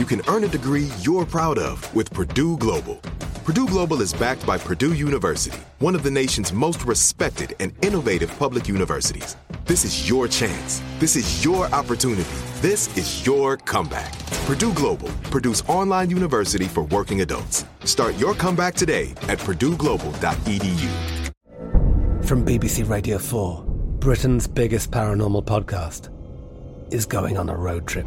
You 0.00 0.06
can 0.06 0.22
earn 0.28 0.44
a 0.44 0.48
degree 0.48 0.88
you're 1.02 1.26
proud 1.26 1.58
of 1.58 1.94
with 1.94 2.10
Purdue 2.10 2.56
Global. 2.56 2.96
Purdue 3.44 3.66
Global 3.66 4.00
is 4.00 4.14
backed 4.14 4.46
by 4.46 4.56
Purdue 4.56 4.94
University, 4.94 5.58
one 5.78 5.94
of 5.94 6.02
the 6.02 6.10
nation's 6.10 6.54
most 6.54 6.86
respected 6.86 7.54
and 7.60 7.74
innovative 7.84 8.34
public 8.38 8.66
universities. 8.66 9.36
This 9.66 9.84
is 9.84 10.08
your 10.08 10.26
chance. 10.26 10.80
This 11.00 11.16
is 11.16 11.44
your 11.44 11.66
opportunity. 11.74 12.30
This 12.62 12.96
is 12.96 13.26
your 13.26 13.58
comeback. 13.58 14.18
Purdue 14.46 14.72
Global, 14.72 15.10
Purdue's 15.24 15.60
online 15.68 16.08
university 16.08 16.64
for 16.64 16.84
working 16.84 17.20
adults. 17.20 17.66
Start 17.84 18.16
your 18.16 18.32
comeback 18.32 18.74
today 18.74 19.10
at 19.28 19.38
purdueglobal.edu. 19.40 20.88
From 22.24 22.46
BBC 22.46 22.88
Radio 22.88 23.18
4, 23.18 23.64
Britain's 23.98 24.46
biggest 24.46 24.90
paranormal 24.92 25.44
podcast 25.44 26.08
is 26.90 27.04
going 27.04 27.36
on 27.36 27.50
a 27.50 27.54
road 27.54 27.86
trip. 27.86 28.06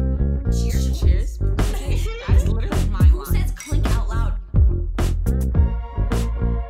Cheers. 0.51 0.99
Cheers. 0.99 1.37
That's 2.27 2.47
literally 2.47 2.89
my 2.89 2.99
line. 2.99 3.07
Who 3.09 3.25
says 3.25 3.51
clink 3.51 3.85
out 3.95 4.09
loud? 4.09 4.37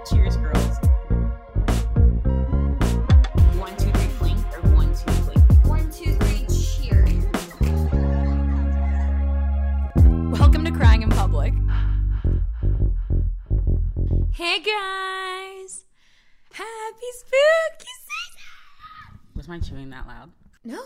Cheers, 0.07 0.37
girls. 0.37 0.77
One, 3.57 3.75
two, 3.77 3.91
three, 3.91 4.09
clink, 4.19 4.37
or 4.53 4.61
one, 4.75 4.93
two, 4.93 5.11
clink. 5.23 5.65
One, 5.65 5.91
two, 5.91 6.13
three, 6.13 6.45
cheers. 6.45 7.25
Welcome 10.39 10.63
to 10.65 10.71
Crying 10.71 11.01
in 11.01 11.09
Public. 11.09 11.53
Hey 14.31 14.59
guys! 14.59 15.85
Happy 16.53 17.11
spooky 17.13 17.93
season! 18.05 19.19
Was 19.35 19.47
mine 19.47 19.61
chewing 19.61 19.89
that 19.89 20.05
loud? 20.05 20.29
No. 20.63 20.83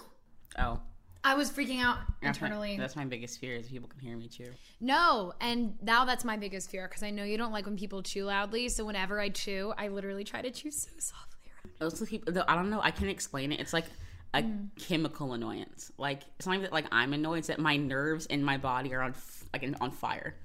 Oh. 0.57 0.79
I 1.25 1.33
was 1.33 1.49
freaking 1.51 1.81
out 1.81 1.97
That's 2.21 2.39
my- 2.39 2.47
internally. 2.47 2.77
That's 2.77 2.95
my 2.95 3.03
biggest 3.05 3.39
fear 3.39 3.55
is 3.55 3.67
people 3.67 3.89
can 3.89 3.99
hear 3.99 4.15
me 4.15 4.27
chew. 4.27 4.45
No, 4.79 5.33
and 5.41 5.75
now 5.81 6.05
that's 6.05 6.23
my 6.23 6.37
biggest 6.37 6.69
fear 6.69 6.87
because 6.87 7.01
I 7.03 7.09
know 7.09 7.23
you 7.23 7.37
don't 7.37 7.51
like 7.51 7.65
when 7.65 7.75
people 7.77 8.03
chew 8.03 8.25
loudly. 8.25 8.69
So 8.69 8.85
whenever 8.85 9.19
I 9.19 9.29
chew, 9.29 9.73
I 9.77 9.87
literally 9.87 10.23
try 10.23 10.41
to 10.41 10.51
chew 10.51 10.69
so 10.71 10.89
softly. 10.99 11.31
Those 11.79 11.99
people, 12.07 12.31
though, 12.31 12.43
I 12.47 12.55
don't 12.55 12.69
know. 12.69 12.79
I 12.81 12.91
can't 12.91 13.09
explain 13.09 13.51
it. 13.51 13.59
It's 13.59 13.73
like 13.73 13.85
a 14.33 14.43
Mm. 14.43 14.69
chemical 14.79 15.33
annoyance. 15.33 15.91
Like 15.97 16.21
it's 16.37 16.45
not 16.45 16.53
even 16.53 16.63
that 16.63 16.73
like 16.73 16.85
I'm 16.91 17.11
annoyed. 17.13 17.39
It's 17.39 17.47
that 17.47 17.59
my 17.59 17.75
nerves 17.75 18.27
in 18.27 18.43
my 18.43 18.57
body 18.57 18.93
are 18.93 19.01
on 19.01 19.11
f- 19.11 19.43
like 19.51 19.67
on 19.81 19.91
fire. 19.91 20.35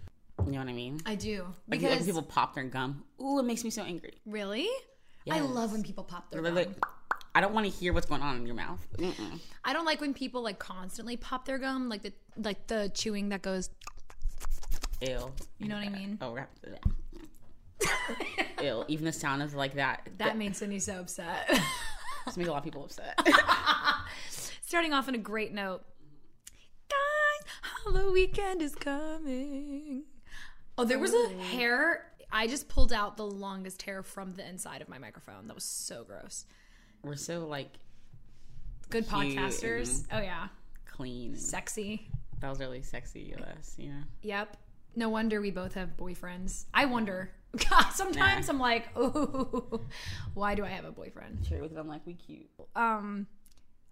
You 0.47 0.53
know 0.53 0.59
what 0.61 0.69
I 0.69 0.73
mean? 0.73 1.01
I 1.05 1.15
do 1.17 1.43
Like, 1.43 1.53
like 1.69 1.81
because 1.81 1.97
when 1.99 2.07
people 2.07 2.23
pop 2.23 2.55
their 2.55 2.65
gum. 2.65 3.05
Ooh, 3.21 3.39
it 3.39 3.43
makes 3.45 3.63
me 3.65 3.71
so 3.71 3.83
angry. 3.83 4.15
really, 4.25 4.67
I 5.31 5.41
love 5.41 5.73
when 5.73 5.83
people 5.83 6.05
pop 6.05 6.31
their 6.31 6.41
They're 6.41 6.51
gum. 6.53 6.73
like, 6.73 6.85
I 7.35 7.41
don't 7.41 7.55
want 7.55 7.67
to 7.67 7.73
hear 7.73 7.93
what's 7.93 8.07
going 8.07 8.23
on 8.23 8.37
in 8.37 8.47
your 8.47 8.57
mouth. 8.57 8.85
Mm-mm. 8.97 9.41
I 9.65 9.73
don't 9.73 9.85
like 9.85 10.01
when 10.01 10.15
people 10.15 10.43
like 10.43 10.59
constantly 10.59 11.17
pop 11.17 11.45
their 11.45 11.59
gum, 11.59 11.89
like 11.89 12.03
the 12.03 12.13
like 12.37 12.67
the 12.67 12.91
chewing 12.95 13.29
that 13.29 13.43
goes. 13.43 13.71
Ew. 15.01 15.33
You 15.59 15.69
know 15.69 15.77
what 15.77 15.87
I 15.87 15.89
mean? 15.89 16.19
Oh, 16.21 16.33
rap. 16.35 16.51
Ew. 18.61 18.85
Even 18.89 19.05
the 19.05 19.13
sound 19.13 19.43
of 19.43 19.55
like 19.55 19.75
that. 19.75 20.09
That 20.19 20.37
makes 20.37 20.59
Cindy 20.59 20.79
so 20.79 21.01
upset. 21.01 21.49
This 22.27 22.37
makes 22.37 22.49
a 22.49 22.53
lot 22.53 22.59
of 22.59 22.65
people 22.65 22.85
upset. 22.85 23.19
Starting 24.63 24.93
off 24.93 25.09
on 25.09 25.15
a 25.15 25.19
great 25.19 25.53
note. 25.55 25.83
Guys, 26.89 27.53
Halloween 27.85 28.13
weekend 28.13 28.61
is 28.61 28.75
coming. 28.75 30.05
Oh, 30.77 30.85
there 30.85 30.99
was 30.99 31.15
a 31.15 31.29
hair. 31.29 32.13
I 32.31 32.47
just 32.47 32.69
pulled 32.69 32.93
out 32.93 33.17
the 33.17 33.27
longest 33.27 33.83
hair 33.83 34.03
from 34.03 34.35
the 34.35 34.47
inside 34.47 34.83
of 34.83 34.89
my 34.89 34.99
microphone. 34.99 35.47
That 35.47 35.55
was 35.55 35.65
so 35.65 36.05
gross. 36.05 36.45
We're 37.03 37.17
so 37.17 37.47
like 37.47 37.71
Good 38.91 39.07
podcasters. 39.07 40.05
Oh 40.13 40.19
yeah, 40.21 40.49
clean. 40.87 41.37
Sexy. 41.37 42.09
that 42.41 42.49
was 42.49 42.59
really 42.59 42.83
sexy 42.83 43.33
of 43.33 43.41
us, 43.41 43.75
you 43.79 43.89
know. 43.91 44.03
Yep. 44.23 44.57
No 44.97 45.09
wonder 45.09 45.41
we 45.41 45.51
both 45.51 45.75
have 45.75 45.97
boyfriends. 45.97 46.65
I 46.75 46.87
wonder. 46.87 47.31
God, 47.71 47.91
sometimes 47.91 48.49
I'm 48.49 48.59
like, 48.59 48.89
oh, 48.97 49.81
why 50.35 50.55
do 50.55 50.65
I 50.65 50.69
have 50.69 50.85
a 50.85 50.91
boyfriend? 50.91 51.47
It 51.51 51.61
with 51.61 51.75
them 51.75 51.89
like 51.89 52.05
we 52.07 52.15
cute. 52.15 52.49
Um, 52.77 53.27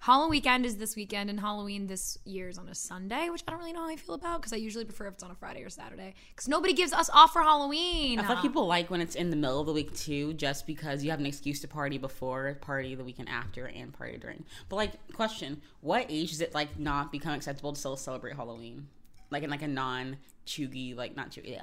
Halloween 0.01 0.31
weekend 0.31 0.65
is 0.65 0.77
this 0.77 0.95
weekend, 0.95 1.29
and 1.29 1.41
Halloween 1.41 1.89
this 1.89 2.19
year 2.25 2.49
is 2.49 2.57
on 2.57 2.69
a 2.69 2.75
Sunday, 2.75 3.31
which 3.31 3.43
I 3.47 3.51
don't 3.51 3.59
really 3.59 3.73
know 3.73 3.81
how 3.81 3.89
I 3.89 3.97
feel 3.97 4.15
about 4.15 4.41
because 4.41 4.53
I 4.53 4.57
usually 4.57 4.85
prefer 4.85 5.09
if 5.09 5.15
it's 5.15 5.23
on 5.25 5.33
a 5.33 5.35
Friday 5.35 5.63
or 5.63 5.69
Saturday 5.69 6.15
because 6.31 6.47
nobody 6.47 6.73
gives 6.73 6.93
us 6.93 7.11
off 7.11 7.33
for 7.33 7.43
Halloween. 7.43 8.21
I 8.21 8.23
feel 8.23 8.35
like 8.37 8.43
people 8.43 8.67
like 8.67 8.91
when 8.91 9.01
it's 9.01 9.17
in 9.17 9.31
the 9.31 9.37
middle 9.37 9.61
of 9.61 9.67
the 9.67 9.73
week 9.73 9.95
too, 9.97 10.35
just 10.35 10.67
because 10.67 11.03
you 11.03 11.11
have 11.11 11.19
an 11.19 11.27
excuse 11.27 11.61
to 11.61 11.69
party 11.69 11.99
before, 11.99 12.55
party 12.61 12.95
the 12.95 13.03
weekend 13.03 13.29
after, 13.29 13.67
and 13.67 13.93
party 13.93 14.19
during. 14.19 14.45
But 14.69 14.77
like, 14.77 15.13
question: 15.15 15.61
What 15.81 16.07
age 16.09 16.31
does 16.31 16.41
it 16.41 16.55
like 16.55 16.79
not 16.79 17.11
become 17.11 17.35
acceptable 17.35 17.73
to 17.73 17.79
still 17.79 17.97
celebrate 17.97 18.37
Halloween? 18.37 18.87
Like 19.31 19.43
in 19.43 19.51
like 19.51 19.63
a 19.63 19.69
non 19.69 20.19
chuggy, 20.47 20.97
like 20.97 21.17
not 21.17 21.33
chuggy, 21.33 21.51
yeah, 21.51 21.63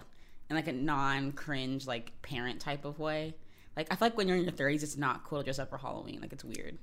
in 0.49 0.57
like 0.57 0.67
a 0.67 0.73
non 0.73 1.31
cringe 1.31 1.87
like 1.87 2.11
parent 2.21 2.59
type 2.59 2.83
of 2.83 2.99
way. 2.99 3.33
Like 3.77 3.87
I 3.91 3.95
feel 3.95 4.09
like 4.09 4.17
when 4.17 4.27
you're 4.27 4.37
in 4.37 4.43
your 4.43 4.51
30s, 4.51 4.83
it's 4.83 4.97
not 4.97 5.23
cool 5.23 5.39
to 5.39 5.45
dress 5.45 5.57
up 5.57 5.69
for 5.69 5.77
Halloween. 5.77 6.19
Like 6.21 6.33
it's 6.33 6.43
weird. 6.43 6.77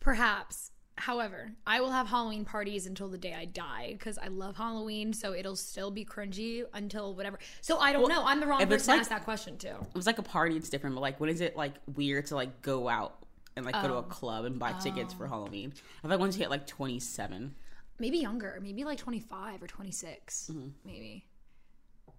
Perhaps. 0.00 0.72
However, 0.96 1.52
I 1.66 1.80
will 1.80 1.90
have 1.90 2.08
Halloween 2.08 2.44
parties 2.44 2.86
until 2.86 3.08
the 3.08 3.16
day 3.16 3.34
I 3.34 3.46
die 3.46 3.94
because 3.98 4.18
I 4.18 4.26
love 4.28 4.56
Halloween, 4.56 5.14
so 5.14 5.32
it'll 5.32 5.56
still 5.56 5.90
be 5.90 6.04
cringy 6.04 6.64
until 6.74 7.14
whatever. 7.14 7.38
So 7.62 7.78
I 7.78 7.92
don't 7.92 8.08
know. 8.08 8.22
I'm 8.24 8.38
the 8.40 8.46
wrong 8.46 8.60
person 8.66 8.78
to 8.86 8.90
like- 8.90 9.00
ask 9.00 9.08
that 9.10 9.24
question 9.24 9.56
too. 9.56 9.68
It 9.80 9.94
was 9.94 10.06
like 10.06 10.18
a 10.18 10.22
party, 10.22 10.56
it's 10.56 10.68
different. 10.68 10.94
But 10.96 11.00
like, 11.00 11.18
when 11.18 11.30
is 11.30 11.40
it 11.40 11.56
like 11.56 11.72
weird 11.94 12.26
to 12.26 12.34
like 12.34 12.60
go 12.60 12.88
out 12.88 13.16
and 13.56 13.64
like 13.64 13.74
go 13.80 13.88
to 13.88 13.94
Oh. 13.94 13.98
a 13.98 14.02
club 14.02 14.44
and 14.44 14.58
buy 14.58 14.72
tickets 14.72 15.14
for 15.14 15.26
Halloween? 15.26 15.72
I 15.74 16.02
feel 16.02 16.10
like 16.10 16.20
once 16.20 16.36
you 16.36 16.40
hit 16.42 16.50
like 16.50 16.66
27. 16.66 17.54
Maybe 17.98 18.18
younger, 18.18 18.58
maybe 18.62 18.84
like 18.84 18.98
25 18.98 19.62
or 19.62 19.66
26, 19.66 20.50
Mm-hmm. 20.52 20.68
maybe. 20.84 21.24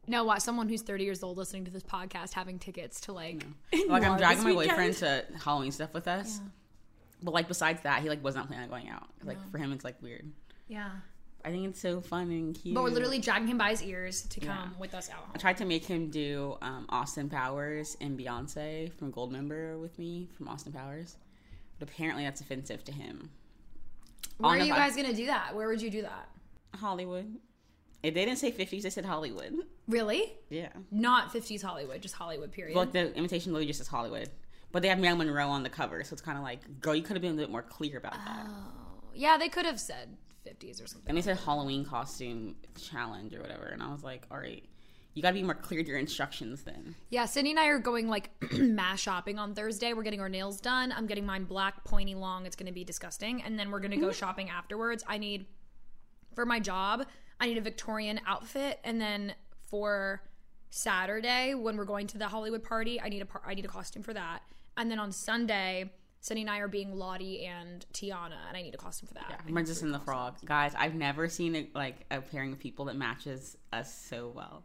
No, 0.08 0.24
what? 0.24 0.42
Someone 0.42 0.68
who's 0.68 0.82
30 0.82 1.04
years 1.04 1.22
old 1.22 1.38
listening 1.38 1.66
to 1.66 1.72
this 1.72 1.84
podcast 1.84 2.34
having 2.34 2.58
tickets 2.58 3.02
to 3.02 3.14
like. 3.14 3.44
No. 3.74 3.86
Like 3.90 4.04
I'm 4.04 4.18
dragging 4.18 4.44
my 4.44 4.54
boyfriend 4.54 4.96
to 4.98 5.24
Halloween 5.44 5.72
stuff 5.72 5.94
with 5.94 6.08
us. 6.08 6.40
But 7.22 7.34
like 7.34 7.48
besides 7.48 7.82
that, 7.84 8.02
he 8.02 8.10
like 8.10 8.24
was 8.24 8.36
not 8.36 8.48
planning 8.48 8.66
on 8.66 8.70
going 8.70 8.90
out. 8.90 9.08
Like 9.24 9.38
for 9.52 9.58
him, 9.58 9.72
it's 9.72 9.84
like 9.84 10.02
weird. 10.02 10.32
Yeah. 10.68 10.90
I 11.44 11.50
think 11.50 11.68
it's 11.68 11.80
so 11.80 12.02
fun 12.02 12.30
and 12.30 12.56
cute. 12.56 12.76
But 12.76 12.84
we're 12.84 12.90
literally 12.92 13.20
dragging 13.20 13.48
him 13.48 13.58
by 13.58 13.72
his 13.72 13.82
ears 13.82 14.24
to 14.24 14.40
come 14.40 14.76
with 14.78 14.94
us 14.94 15.10
out. 15.10 15.28
I 15.34 15.38
tried 15.38 15.58
to 15.58 15.66
make 15.66 15.84
him 15.84 16.10
do 16.10 16.58
um, 16.62 16.86
Austin 16.90 17.30
Powers 17.30 17.98
and 18.00 18.18
Beyonce 18.20 18.92
from 18.94 19.12
Goldmember 19.12 19.80
with 19.80 19.98
me 19.98 20.30
from 20.38 20.48
Austin 20.48 20.72
Powers, 20.72 21.18
but 21.80 21.90
apparently 21.90 22.24
that's 22.24 22.42
offensive 22.42 22.84
to 22.86 22.92
him. 22.92 23.32
Where 24.38 24.52
On 24.52 24.62
are 24.62 24.64
you 24.64 24.74
guys 24.74 24.96
gonna 24.96 25.14
do 25.14 25.28
that? 25.28 25.56
Where 25.56 25.68
would 25.68 25.82
you 25.82 25.90
do 25.90 26.04
that? 26.04 26.30
Hollywood. 26.76 27.38
If 28.04 28.16
they 28.16 28.26
didn't 28.26 28.40
say 28.40 28.52
50s, 28.52 28.82
they 28.82 28.90
said 28.90 29.06
Hollywood. 29.06 29.54
Really? 29.88 30.34
Yeah. 30.50 30.70
Not 30.90 31.32
50s 31.32 31.62
Hollywood, 31.62 32.02
just 32.02 32.16
Hollywood. 32.16 32.52
Period. 32.52 32.74
But 32.74 32.80
like 32.80 32.92
the 32.94 33.16
invitation 33.16 33.52
literally 33.52 33.68
just 33.68 33.78
says 33.78 33.88
Hollywood. 33.88 34.30
But 34.72 34.82
they 34.82 34.88
have 34.88 35.00
Marilyn 35.00 35.28
Monroe 35.28 35.50
on 35.50 35.64
the 35.64 35.70
cover, 35.70 36.04
so 36.04 36.14
it's 36.14 36.22
kind 36.22 36.38
of 36.38 36.44
like, 36.44 36.82
girl, 36.82 36.96
you 36.96 37.04
could 37.04 37.16
have 37.16 37.22
been 37.22 37.34
a 37.34 37.38
bit 37.38 37.50
more 37.50 37.62
clear 37.62 37.98
about 37.98 38.14
that. 38.14 38.46
Oh. 38.48 39.10
yeah, 39.14 39.38
they 39.38 39.50
could 39.50 39.66
have 39.66 39.80
said 39.80 40.16
50s 40.48 40.84
or 40.84 40.88
something. 40.88 41.10
And 41.10 41.18
they 41.18 41.22
said 41.22 41.38
Halloween 41.38 41.84
costume 41.86 42.56
challenge 42.80 43.36
or 43.36 43.42
whatever, 43.42 43.66
and 43.66 43.84
I 43.84 43.92
was 43.92 44.04
like, 44.04 44.24
all 44.32 44.38
right, 44.38 44.64
you 45.14 45.22
gotta 45.22 45.34
be 45.34 45.44
more 45.44 45.56
clear 45.56 45.82
with 45.82 45.88
your 45.88 45.98
instructions 45.98 46.64
then. 46.64 46.96
Yeah, 47.10 47.26
Cindy 47.26 47.52
and 47.52 47.60
I 47.60 47.68
are 47.68 47.80
going 47.80 48.08
like 48.08 48.30
mass 48.54 49.02
shopping 49.02 49.38
on 49.38 49.54
Thursday. 49.54 49.94
We're 49.94 50.04
getting 50.04 50.22
our 50.22 50.30
nails 50.30 50.62
done. 50.62 50.94
I'm 50.96 51.06
getting 51.06 51.26
mine 51.26 51.44
black, 51.44 51.84
pointy, 51.84 52.16
long. 52.16 52.46
It's 52.46 52.56
going 52.56 52.68
to 52.68 52.74
be 52.74 52.86
disgusting. 52.86 53.44
And 53.44 53.60
then 53.60 53.72
we're 53.72 53.82
going 53.82 53.92
to 53.92 53.98
go 53.98 54.08
mm. 54.08 54.14
shopping 54.14 54.50
afterwards. 54.50 55.04
I 55.06 55.18
need, 55.18 55.48
for 56.34 56.46
my 56.46 56.62
job, 56.62 57.06
I 57.42 57.48
need 57.48 57.58
a 57.58 57.62
Victorian 57.62 58.22
outfit. 58.26 58.80
And 58.86 59.02
then 59.02 59.34
for 59.68 60.22
Saturday, 60.72 61.54
when 61.54 61.78
we're 61.78 61.86
going 61.86 62.08
to 62.08 62.18
the 62.18 62.28
Hollywood 62.28 62.64
party, 62.64 63.00
I 63.00 63.10
need 63.10 63.22
a 63.22 63.26
par- 63.26 63.44
I 63.46 63.54
need 63.54 63.66
a 63.66 63.70
costume 63.70 64.02
for 64.04 64.14
that. 64.14 64.40
And 64.78 64.90
then 64.90 65.00
on 65.00 65.12
Sunday, 65.12 65.92
Cindy 66.22 66.42
and 66.42 66.50
I 66.50 66.60
are 66.60 66.68
being 66.70 66.96
Lottie 66.96 67.46
and 67.46 67.86
Tiana, 67.94 68.38
and 68.48 68.56
I 68.56 68.62
need 68.62 68.74
a 68.74 68.78
costume 68.78 69.08
for 69.08 69.14
that. 69.16 69.26
Yeah, 69.30 69.52
Princess 69.54 69.82
and 69.82 69.94
the 69.94 70.00
Frog, 70.00 70.36
guys. 70.46 70.74
I've 70.78 70.96
never 70.96 71.28
seen 71.28 71.56
a, 71.56 71.68
like 71.76 72.06
a 72.10 72.22
pairing 72.22 72.54
of 72.54 72.60
people 72.60 72.86
that 72.86 72.96
matches 72.96 73.58
us 73.74 73.94
so 73.94 74.32
well. 74.34 74.64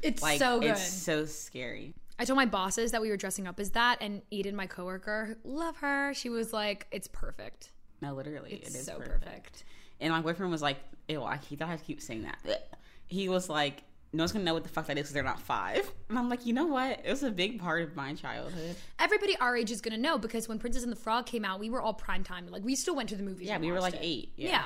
It's 0.00 0.22
Like 0.22 0.38
so 0.38 0.60
good. 0.60 0.70
it's 0.72 0.82
so 0.82 1.24
scary. 1.26 1.94
I 2.18 2.24
told 2.24 2.36
my 2.36 2.46
bosses 2.46 2.92
that 2.92 3.02
we 3.02 3.10
were 3.10 3.16
dressing 3.16 3.46
up 3.46 3.60
as 3.60 3.70
that, 3.72 3.98
and 4.00 4.22
Eden, 4.30 4.56
my 4.56 4.66
coworker, 4.66 5.36
love 5.44 5.76
her. 5.78 6.14
She 6.14 6.30
was 6.30 6.52
like, 6.52 6.86
"It's 6.90 7.08
perfect." 7.08 7.70
No, 8.00 8.14
literally, 8.14 8.52
It's 8.54 8.74
it 8.74 8.78
is 8.78 8.86
so 8.86 8.96
perfect. 8.98 9.24
perfect. 9.24 9.64
And 10.00 10.10
my 10.12 10.20
boyfriend 10.22 10.50
was 10.52 10.62
like, 10.62 10.78
"Ew, 11.08 11.22
I 11.22 11.36
keep 11.36 11.60
I 11.62 11.76
keep 11.76 12.00
saying 12.00 12.22
that." 12.22 12.68
He 13.06 13.28
was 13.28 13.48
like, 13.50 13.82
"No 14.14 14.22
one's 14.22 14.32
gonna 14.32 14.44
know 14.44 14.54
what 14.54 14.62
the 14.62 14.68
fuck 14.70 14.86
that 14.86 14.96
is 14.96 15.02
because 15.02 15.14
they're 15.14 15.22
not 15.22 15.40
five. 15.40 15.90
And 16.08 16.18
I'm 16.18 16.28
like, 16.30 16.46
you 16.46 16.52
know 16.52 16.66
what? 16.66 17.00
It 17.04 17.10
was 17.10 17.22
a 17.22 17.30
big 17.30 17.58
part 17.60 17.82
of 17.82 17.94
my 17.96 18.14
childhood. 18.14 18.76
Everybody 18.98 19.36
our 19.38 19.56
age 19.56 19.70
is 19.70 19.80
gonna 19.80 19.98
know 19.98 20.16
because 20.18 20.48
when 20.48 20.58
Princess 20.58 20.82
and 20.82 20.92
the 20.92 20.96
Frog 20.96 21.26
came 21.26 21.44
out, 21.44 21.60
we 21.60 21.70
were 21.70 21.80
all 21.82 21.94
prime 21.94 22.24
time. 22.24 22.46
Like 22.48 22.64
we 22.64 22.74
still 22.76 22.94
went 22.96 23.08
to 23.10 23.16
the 23.16 23.22
movies. 23.22 23.48
Yeah, 23.48 23.58
we 23.58 23.70
were 23.72 23.80
like 23.80 23.94
it. 23.94 24.00
eight. 24.02 24.32
Yeah. 24.36 24.48
Yeah. 24.48 24.64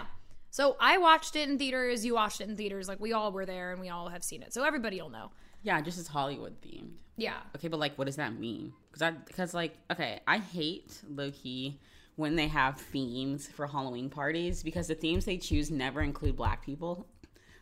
So 0.51 0.77
I 0.81 0.99
watched 0.99 1.37
it 1.37 1.49
in 1.49 1.59
theaters. 1.59 2.05
You 2.05 2.15
watched 2.15 2.41
it 2.41 2.49
in 2.49 2.57
theaters. 2.57 2.89
Like 2.89 3.01
we 3.01 3.13
all 3.13 3.33
were 3.33 3.45
there, 3.47 3.73
and 3.73 3.81
we 3.81 3.89
all 3.91 4.09
have 4.09 4.23
seen 4.25 4.43
it. 4.43 4.53
So 4.55 4.65
everybody 4.65 5.01
will 5.01 5.11
know. 5.11 5.31
yeah, 5.63 5.81
just 5.81 5.99
as 5.99 6.07
Hollywood 6.07 6.61
themed. 6.63 6.99
Yeah. 7.17 7.35
Okay, 7.57 7.69
but 7.69 7.81
like, 7.81 7.99
what 7.99 8.05
does 8.07 8.17
that 8.17 8.39
mean? 8.39 8.73
Because 8.89 9.03
I, 9.03 9.11
because 9.11 9.53
like, 9.55 9.77
okay, 9.91 10.21
I 10.27 10.39
hate 10.39 11.01
low 11.09 11.31
key 11.33 11.81
when 12.17 12.35
they 12.37 12.47
have 12.49 12.81
themes 12.81 13.47
for 13.49 13.67
Halloween 13.67 14.09
parties 14.09 14.63
because 14.63 14.87
the 14.89 14.95
themes 14.95 15.25
they 15.25 15.37
choose 15.37 15.71
never 15.71 16.01
include 16.01 16.37
Black 16.37 16.65
people. 16.65 17.07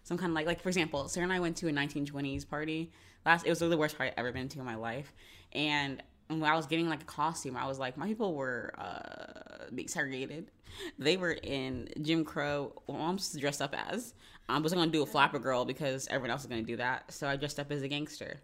So 0.06 0.14
I'm 0.14 0.18
kind 0.18 0.30
of 0.30 0.34
like, 0.34 0.46
like 0.46 0.62
for 0.62 0.68
example, 0.68 1.08
Sarah 1.08 1.24
and 1.24 1.32
I 1.32 1.40
went 1.40 1.56
to 1.58 1.68
a 1.68 1.72
1920s 1.72 2.48
party 2.48 2.92
last. 3.26 3.44
It 3.44 3.50
was 3.50 3.58
the 3.58 3.76
worst 3.76 3.98
party 3.98 4.12
I've 4.12 4.18
ever 4.18 4.32
been 4.32 4.48
to 4.48 4.60
in 4.60 4.64
my 4.64 4.76
life, 4.76 5.12
and 5.52 6.02
when 6.28 6.42
I 6.42 6.54
was 6.54 6.66
getting 6.66 6.88
like 6.88 7.02
a 7.02 7.06
costume, 7.06 7.56
I 7.56 7.66
was 7.66 7.78
like, 7.78 7.96
my 7.96 8.06
people 8.06 8.34
were 8.34 8.72
uh, 8.78 9.66
being 9.74 9.88
segregated. 9.88 10.50
They 10.98 11.16
were 11.16 11.32
in 11.32 11.88
Jim 12.02 12.24
Crow. 12.24 12.72
Well, 12.86 13.00
I'm 13.00 13.18
dressed 13.38 13.60
up 13.62 13.74
as. 13.90 14.14
I 14.48 14.58
was 14.58 14.72
gonna 14.72 14.90
do 14.90 15.02
a 15.02 15.06
flapper 15.06 15.38
girl 15.38 15.64
because 15.64 16.06
everyone 16.08 16.30
else 16.30 16.42
is 16.42 16.46
gonna 16.46 16.62
do 16.62 16.76
that, 16.76 17.12
so 17.12 17.26
I 17.26 17.36
dressed 17.36 17.58
up 17.58 17.70
as 17.72 17.82
a 17.82 17.88
gangster 17.88 18.40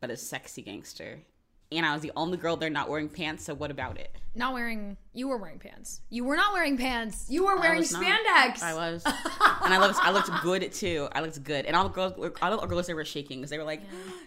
but 0.00 0.10
a 0.10 0.16
sexy 0.16 0.62
gangster. 0.62 1.20
And 1.70 1.84
I 1.84 1.92
was 1.92 2.00
the 2.00 2.12
only 2.16 2.38
girl 2.38 2.56
there 2.56 2.70
not 2.70 2.88
wearing 2.88 3.10
pants, 3.10 3.44
so 3.44 3.54
what 3.54 3.70
about 3.70 3.98
it? 3.98 4.16
Not 4.34 4.54
wearing. 4.54 4.96
You 5.12 5.28
were 5.28 5.36
wearing 5.36 5.58
pants. 5.58 6.00
You 6.08 6.24
were 6.24 6.36
not 6.36 6.52
wearing 6.54 6.78
pants. 6.78 7.26
You 7.28 7.44
were 7.44 7.56
wearing 7.56 7.76
I 7.76 7.80
was 7.80 7.92
not. 7.92 8.02
spandex. 8.02 8.62
I 8.62 8.74
was. 8.74 9.04
and 9.06 9.74
I 9.74 9.78
looked 9.78 9.98
I 10.00 10.10
looked 10.10 10.30
good 10.42 10.72
too. 10.72 11.08
I 11.12 11.20
looked 11.20 11.42
good. 11.44 11.66
And 11.66 11.76
all 11.76 11.84
the 11.84 11.90
girls 11.90 12.12
all 12.40 12.56
the 12.58 12.66
girls 12.66 12.86
they 12.86 12.94
were 12.94 13.04
shaking 13.04 13.40
because 13.40 13.50
they 13.50 13.58
were 13.58 13.64
like, 13.64 13.82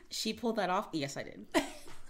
She 0.09 0.33
pulled 0.33 0.57
that 0.57 0.69
off? 0.69 0.89
Yes 0.91 1.17
I 1.17 1.23
did. 1.23 1.45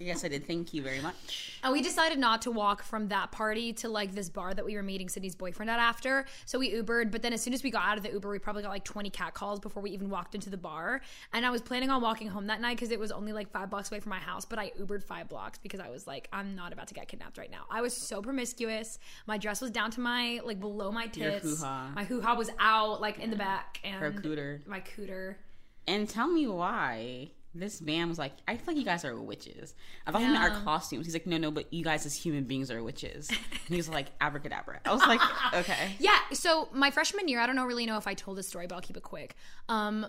Yes 0.02 0.24
I 0.26 0.28
did. 0.28 0.46
Thank 0.48 0.74
you 0.74 0.82
very 0.82 1.00
much. 1.02 1.60
And 1.64 1.72
we 1.72 1.82
decided 1.82 2.18
not 2.20 2.42
to 2.44 2.52
walk 2.52 2.84
from 2.84 3.08
that 3.10 3.32
party 3.32 3.72
to 3.74 3.90
like 3.90 4.14
this 4.14 4.30
bar 4.30 4.54
that 4.54 4.66
we 4.66 4.76
were 4.76 4.84
meeting 4.84 5.08
Sydney's 5.10 5.36
boyfriend 5.36 5.70
at 5.70 5.80
after. 5.80 6.26
So 6.46 6.60
we 6.60 6.72
Ubered, 6.74 7.12
but 7.12 7.22
then 7.22 7.34
as 7.34 7.42
soon 7.42 7.54
as 7.54 7.64
we 7.64 7.70
got 7.72 7.84
out 7.88 7.98
of 7.98 8.04
the 8.04 8.12
Uber, 8.12 8.30
we 8.30 8.40
probably 8.40 8.64
got 8.64 8.70
like 8.70 8.84
20 8.84 9.10
cat 9.12 9.34
calls 9.34 9.60
before 9.60 9.84
we 9.84 9.92
even 9.92 10.10
walked 10.10 10.36
into 10.36 10.50
the 10.50 10.58
bar. 10.58 11.02
And 11.34 11.46
I 11.46 11.50
was 11.52 11.62
planning 11.62 11.90
on 11.90 12.02
walking 12.02 12.28
home 12.28 12.48
that 12.48 12.62
night 12.62 12.78
because 12.78 12.92
it 12.92 13.00
was 13.00 13.12
only 13.12 13.34
like 13.34 13.50
five 13.52 13.70
blocks 13.70 13.92
away 13.92 14.00
from 14.00 14.10
my 14.10 14.20
house, 14.20 14.46
but 14.46 14.58
I 14.60 14.72
Ubered 14.80 15.04
five 15.04 15.30
blocks 15.30 15.60
because 15.60 15.80
I 15.80 15.90
was 15.90 16.08
like, 16.08 16.28
I'm 16.34 16.56
not 16.56 16.74
about 16.74 16.88
to 16.88 16.94
get 16.94 17.08
kidnapped 17.08 17.38
right 17.38 17.52
now. 17.52 17.66
I 17.70 17.82
was 17.82 17.96
so 17.96 18.22
promiscuous. 18.22 18.98
My 19.28 19.38
dress 19.38 19.62
was 19.62 19.72
down 19.72 19.92
to 19.92 20.00
my 20.02 20.40
like 20.44 20.60
below 20.60 20.92
my 20.92 21.08
tits. 21.08 21.44
hoo-ha. 21.44 21.92
My 21.96 22.04
hoo 22.04 22.22
ha 22.22 22.34
was 22.36 22.50
out 22.60 23.02
like 23.02 23.20
in 23.20 23.30
the 23.30 23.36
back 23.38 23.80
and 23.84 23.96
Her 23.96 24.12
cooter. 24.12 24.66
my 24.68 24.82
cooter. 24.82 25.36
And 25.88 26.08
tell 26.08 26.28
me 26.28 26.48
why 26.48 27.32
this 27.54 27.82
man 27.82 28.08
was 28.08 28.18
like, 28.18 28.32
I 28.48 28.56
feel 28.56 28.68
like 28.68 28.78
you 28.78 28.86
guys 28.86 29.04
are 29.04 29.20
witches. 29.20 29.76
I 30.08 30.12
thought 30.12 30.22
he 30.22 30.28
meant 30.28 30.42
our 30.42 30.62
costumes. 30.62 31.06
He's 31.06 31.14
like, 31.14 31.28
no, 31.28 31.38
no, 31.38 31.52
but 31.52 31.72
you 31.74 31.84
guys 31.84 32.06
as 32.06 32.16
human 32.16 32.46
beings 32.46 32.72
are 32.72 32.82
witches. 32.84 33.30
And 33.52 33.76
he 33.76 33.78
was 33.78 33.90
like, 33.90 34.08
abracadabra. 34.20 34.82
I 34.86 34.92
was 34.92 35.02
like, 35.02 35.22
okay. 35.54 35.92
Yeah, 36.00 36.18
so 36.34 36.68
my 36.74 36.92
freshman 36.92 37.28
year, 37.28 37.40
I 37.40 37.46
don't 37.46 37.56
know 37.56 37.66
really 37.66 37.86
know 37.86 37.98
if 37.98 38.08
I 38.08 38.14
told 38.14 38.38
this 38.38 38.48
story, 38.48 38.68
but 38.68 38.76
I'll 38.76 38.82
keep 38.82 38.98
it 38.98 39.04
quick. 39.04 39.36
Um, 39.70 40.08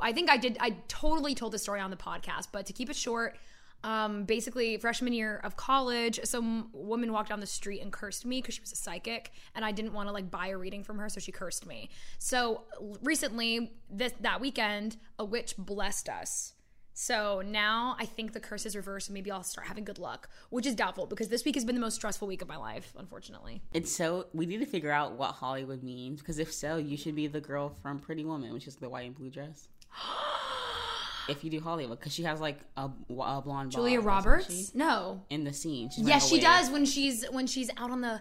I 0.00 0.12
think 0.12 0.30
I 0.30 0.36
did. 0.36 0.56
I 0.60 0.76
totally 0.88 1.34
told 1.34 1.52
this 1.52 1.62
story 1.62 1.80
on 1.80 1.90
the 1.90 1.96
podcast, 1.96 2.48
but 2.52 2.66
to 2.66 2.72
keep 2.72 2.90
it 2.90 2.96
short, 2.96 3.38
um, 3.82 4.24
basically 4.24 4.76
freshman 4.76 5.12
year 5.12 5.40
of 5.44 5.56
college, 5.56 6.20
some 6.24 6.68
woman 6.72 7.12
walked 7.12 7.30
down 7.30 7.40
the 7.40 7.46
street 7.46 7.80
and 7.80 7.92
cursed 7.92 8.26
me 8.26 8.40
because 8.40 8.54
she 8.54 8.60
was 8.60 8.72
a 8.72 8.76
psychic, 8.76 9.32
and 9.54 9.64
I 9.64 9.72
didn't 9.72 9.92
want 9.92 10.08
to 10.08 10.12
like 10.12 10.30
buy 10.30 10.48
a 10.48 10.58
reading 10.58 10.82
from 10.82 10.98
her, 10.98 11.08
so 11.08 11.20
she 11.20 11.32
cursed 11.32 11.66
me. 11.66 11.90
So 12.18 12.64
recently, 13.02 13.72
this 13.90 14.12
that 14.20 14.40
weekend, 14.40 14.96
a 15.18 15.24
witch 15.24 15.54
blessed 15.56 16.08
us. 16.08 16.54
So 17.00 17.40
now 17.40 17.96
I 17.98 18.04
think 18.04 18.34
the 18.34 18.40
curse 18.40 18.66
is 18.66 18.76
reversed, 18.76 19.08
and 19.08 19.14
maybe 19.14 19.30
I'll 19.30 19.42
start 19.42 19.66
having 19.66 19.84
good 19.84 19.98
luck, 19.98 20.28
which 20.50 20.66
is 20.66 20.74
doubtful 20.74 21.06
because 21.06 21.28
this 21.28 21.46
week 21.46 21.54
has 21.54 21.64
been 21.64 21.74
the 21.74 21.80
most 21.80 21.94
stressful 21.94 22.28
week 22.28 22.42
of 22.42 22.48
my 22.48 22.58
life, 22.58 22.92
unfortunately. 22.94 23.62
It's 23.72 23.90
so 23.90 24.26
we 24.34 24.44
need 24.44 24.58
to 24.58 24.66
figure 24.66 24.90
out 24.90 25.12
what 25.12 25.32
Hollywood 25.32 25.82
means 25.82 26.20
because 26.20 26.38
if 26.38 26.52
so, 26.52 26.76
you 26.76 26.98
should 26.98 27.16
be 27.16 27.26
the 27.26 27.40
girl 27.40 27.74
from 27.80 28.00
Pretty 28.00 28.22
Woman, 28.22 28.52
which 28.52 28.66
is 28.66 28.76
the 28.76 28.90
white 28.90 29.06
and 29.06 29.14
blue 29.14 29.30
dress. 29.30 29.68
if 31.30 31.42
you 31.42 31.48
do 31.48 31.58
Hollywood, 31.58 31.98
because 31.98 32.12
she 32.12 32.24
has 32.24 32.38
like 32.38 32.58
a, 32.76 32.90
a 33.08 33.40
blonde. 33.40 33.72
Julia 33.72 34.00
Roberts? 34.02 34.74
No. 34.74 35.22
in 35.30 35.44
the 35.44 35.54
scene. 35.54 35.88
She's 35.88 36.06
Yes, 36.06 36.28
she 36.28 36.38
does 36.38 36.68
when 36.68 36.84
she's 36.84 37.24
when 37.30 37.46
she's 37.46 37.70
out 37.78 37.90
on 37.90 38.02
the 38.02 38.20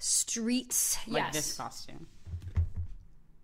streets. 0.00 0.98
Like 1.08 1.22
yes. 1.22 1.34
this 1.34 1.56
costume. 1.56 2.06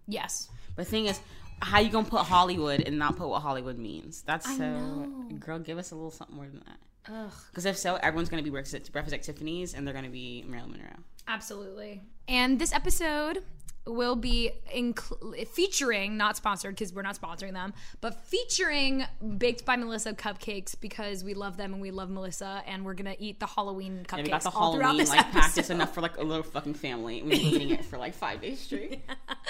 Yes. 0.07 0.51
But 0.77 0.85
the 0.85 0.91
thing 0.91 1.07
is, 1.07 1.21
how 1.61 1.79
you 1.81 1.91
gonna 1.91 2.09
put 2.09 2.23
Hollywood 2.23 2.83
and 2.87 2.99
not 2.99 3.17
put 3.17 3.29
what 3.29 3.43
Hollywood 3.43 3.79
means? 3.79 4.23
That's 4.23 4.47
I 4.47 4.57
so. 4.57 4.71
know. 4.71 5.29
Girl, 5.39 5.59
give 5.59 5.79
us 5.79 5.91
a 5.91 5.95
little 5.95 6.11
something 6.11 6.37
more 6.37 6.47
than 6.47 6.63
that. 6.67 7.13
Ugh. 7.13 7.33
Because 7.51 7.67
if 7.67 7.77
so, 7.77 7.97
everyone's 7.97 8.29
gonna 8.29 8.43
be 8.43 8.51
breakfast, 8.51 8.93
breakfast 8.93 9.15
at 9.15 9.23
Tiffany's, 9.23 9.75
and 9.75 9.87
they're 9.87 9.95
gonna 9.95 10.09
be 10.09 10.45
Marilyn 10.47 10.73
Monroe. 10.73 10.97
Absolutely. 11.29 12.03
And 12.29 12.59
this 12.59 12.73
episode 12.73 13.43
will 13.87 14.17
be 14.17 14.51
incl- 14.75 15.47
featuring, 15.49 16.17
not 16.17 16.39
sponsored 16.39 16.75
because 16.75 16.95
we're 16.95 17.03
not 17.03 17.21
sponsoring 17.21 17.53
them, 17.53 17.75
but 18.01 18.15
featuring 18.25 19.05
Baked 19.37 19.67
by 19.67 19.77
Melissa 19.77 20.15
cupcakes 20.15 20.75
because 20.81 21.23
we 21.23 21.35
love 21.35 21.59
them 21.59 21.75
and 21.75 21.83
we 21.83 21.91
love 21.91 22.09
Melissa 22.09 22.63
and 22.67 22.83
we're 22.85 22.95
gonna 22.95 23.15
eat 23.19 23.41
the 23.41 23.47
Halloween 23.47 24.07
cupcakes 24.09 24.17
Yeah, 24.17 24.23
we 24.23 24.29
got 24.31 24.43
the 24.43 24.51
all 24.51 24.73
throughout 24.73 24.87
Halloween 24.87 24.99
this 25.01 25.11
like 25.11 25.31
practice 25.33 25.59
episode. 25.59 25.75
enough 25.75 25.93
for 25.95 26.01
like 26.01 26.17
a 26.17 26.23
little 26.23 26.43
fucking 26.43 26.73
family. 26.75 27.23
We've 27.23 27.33
been 27.33 27.41
eating 27.41 27.71
it 27.71 27.85
for 27.85 27.99
like 27.99 28.15
five 28.15 28.41
days 28.41 28.59
straight. 28.61 29.03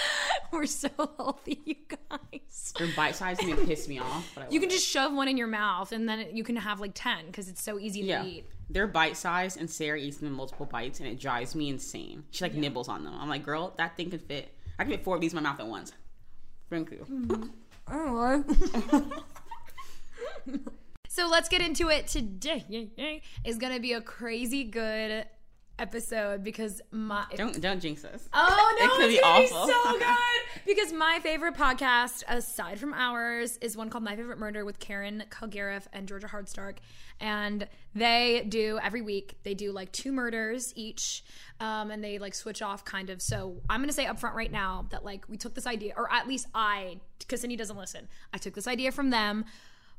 we're 0.52 0.66
so 0.66 0.88
healthy, 1.16 1.60
you 1.64 1.76
guys. 2.10 2.74
They're 2.76 2.88
bite 2.96 3.14
sized 3.14 3.40
and 3.40 3.56
they 3.56 3.64
piss 3.66 3.86
me 3.86 4.00
off. 4.00 4.32
But 4.34 4.44
I 4.44 4.46
You 4.50 4.58
can 4.58 4.68
it. 4.68 4.72
just 4.72 4.86
shove 4.88 5.12
one 5.12 5.28
in 5.28 5.36
your 5.36 5.46
mouth 5.46 5.92
and 5.92 6.08
then 6.08 6.26
you 6.32 6.42
can 6.42 6.56
have 6.56 6.80
like 6.80 6.92
10 6.94 7.26
because 7.26 7.48
it's 7.48 7.62
so 7.62 7.78
easy 7.78 8.00
to 8.00 8.06
yeah. 8.08 8.24
eat. 8.24 8.46
They're 8.74 8.86
bite 8.88 9.16
sized, 9.16 9.58
and 9.58 9.70
Sarah 9.70 9.98
eats 9.98 10.18
them 10.18 10.26
in 10.26 10.34
multiple 10.34 10.66
bites, 10.66 10.98
and 10.98 11.08
it 11.08 11.20
drives 11.20 11.54
me 11.54 11.68
insane. 11.68 12.24
She 12.32 12.44
like 12.44 12.54
nibbles 12.54 12.88
on 12.88 13.04
them. 13.04 13.14
I'm 13.18 13.28
like, 13.28 13.44
girl, 13.44 13.72
that 13.78 13.96
thing 13.96 14.10
can 14.10 14.18
fit. 14.18 14.52
I 14.78 14.82
can 14.82 14.90
fit 14.90 15.04
four 15.04 15.14
of 15.14 15.20
these 15.20 15.32
in 15.32 15.36
my 15.36 15.42
mouth 15.42 15.60
at 15.60 15.66
once. 15.68 15.92
Thank 16.68 16.90
you. 16.90 17.06
Mm-hmm. 17.08 17.50
So 21.14 21.28
let's 21.28 21.48
get 21.48 21.62
into 21.62 21.90
it 21.90 22.08
today. 22.08 23.22
Is 23.44 23.56
gonna 23.58 23.78
be 23.78 23.92
a 23.92 24.00
crazy 24.00 24.64
good 24.64 25.24
episode 25.78 26.44
because 26.44 26.80
my 26.90 27.24
Don't 27.36 27.60
don't 27.60 27.80
jinx 27.80 28.04
us. 28.04 28.28
oh 28.32 28.76
no, 28.78 28.84
It 28.84 28.90
could 28.96 29.04
it's 29.10 29.14
be 29.16 29.20
gonna 29.20 29.44
awful. 29.44 29.66
be 29.66 29.72
so 29.72 29.98
good 29.98 30.66
because 30.66 30.92
my 30.92 31.18
favorite 31.22 31.54
podcast, 31.54 32.22
aside 32.28 32.78
from 32.78 32.94
ours, 32.94 33.58
is 33.60 33.76
one 33.76 33.90
called 33.90 34.04
My 34.04 34.16
Favorite 34.16 34.38
Murder 34.38 34.64
with 34.64 34.78
Karen 34.78 35.24
Kilgariff 35.30 35.86
and 35.92 36.06
Georgia 36.08 36.26
Hardstark. 36.28 36.76
And 37.20 37.66
they 37.94 38.44
do 38.48 38.78
every 38.82 39.02
week, 39.02 39.36
they 39.42 39.54
do 39.54 39.72
like 39.72 39.92
two 39.92 40.12
murders 40.12 40.72
each. 40.76 41.24
Um, 41.60 41.90
and 41.90 42.02
they 42.02 42.18
like 42.18 42.34
switch 42.34 42.62
off 42.62 42.84
kind 42.84 43.10
of. 43.10 43.20
So 43.22 43.56
I'm 43.68 43.82
to 43.84 43.92
say 43.92 44.04
upfront 44.06 44.34
right 44.34 44.50
now 44.50 44.86
that 44.90 45.04
like 45.04 45.28
we 45.28 45.36
took 45.36 45.54
this 45.54 45.66
idea, 45.66 45.94
or 45.96 46.12
at 46.12 46.26
least 46.26 46.46
I, 46.54 46.98
because 47.18 47.40
Cindy 47.42 47.56
doesn't 47.56 47.76
listen, 47.76 48.08
I 48.32 48.38
took 48.38 48.54
this 48.54 48.66
idea 48.66 48.90
from 48.92 49.10
them. 49.10 49.44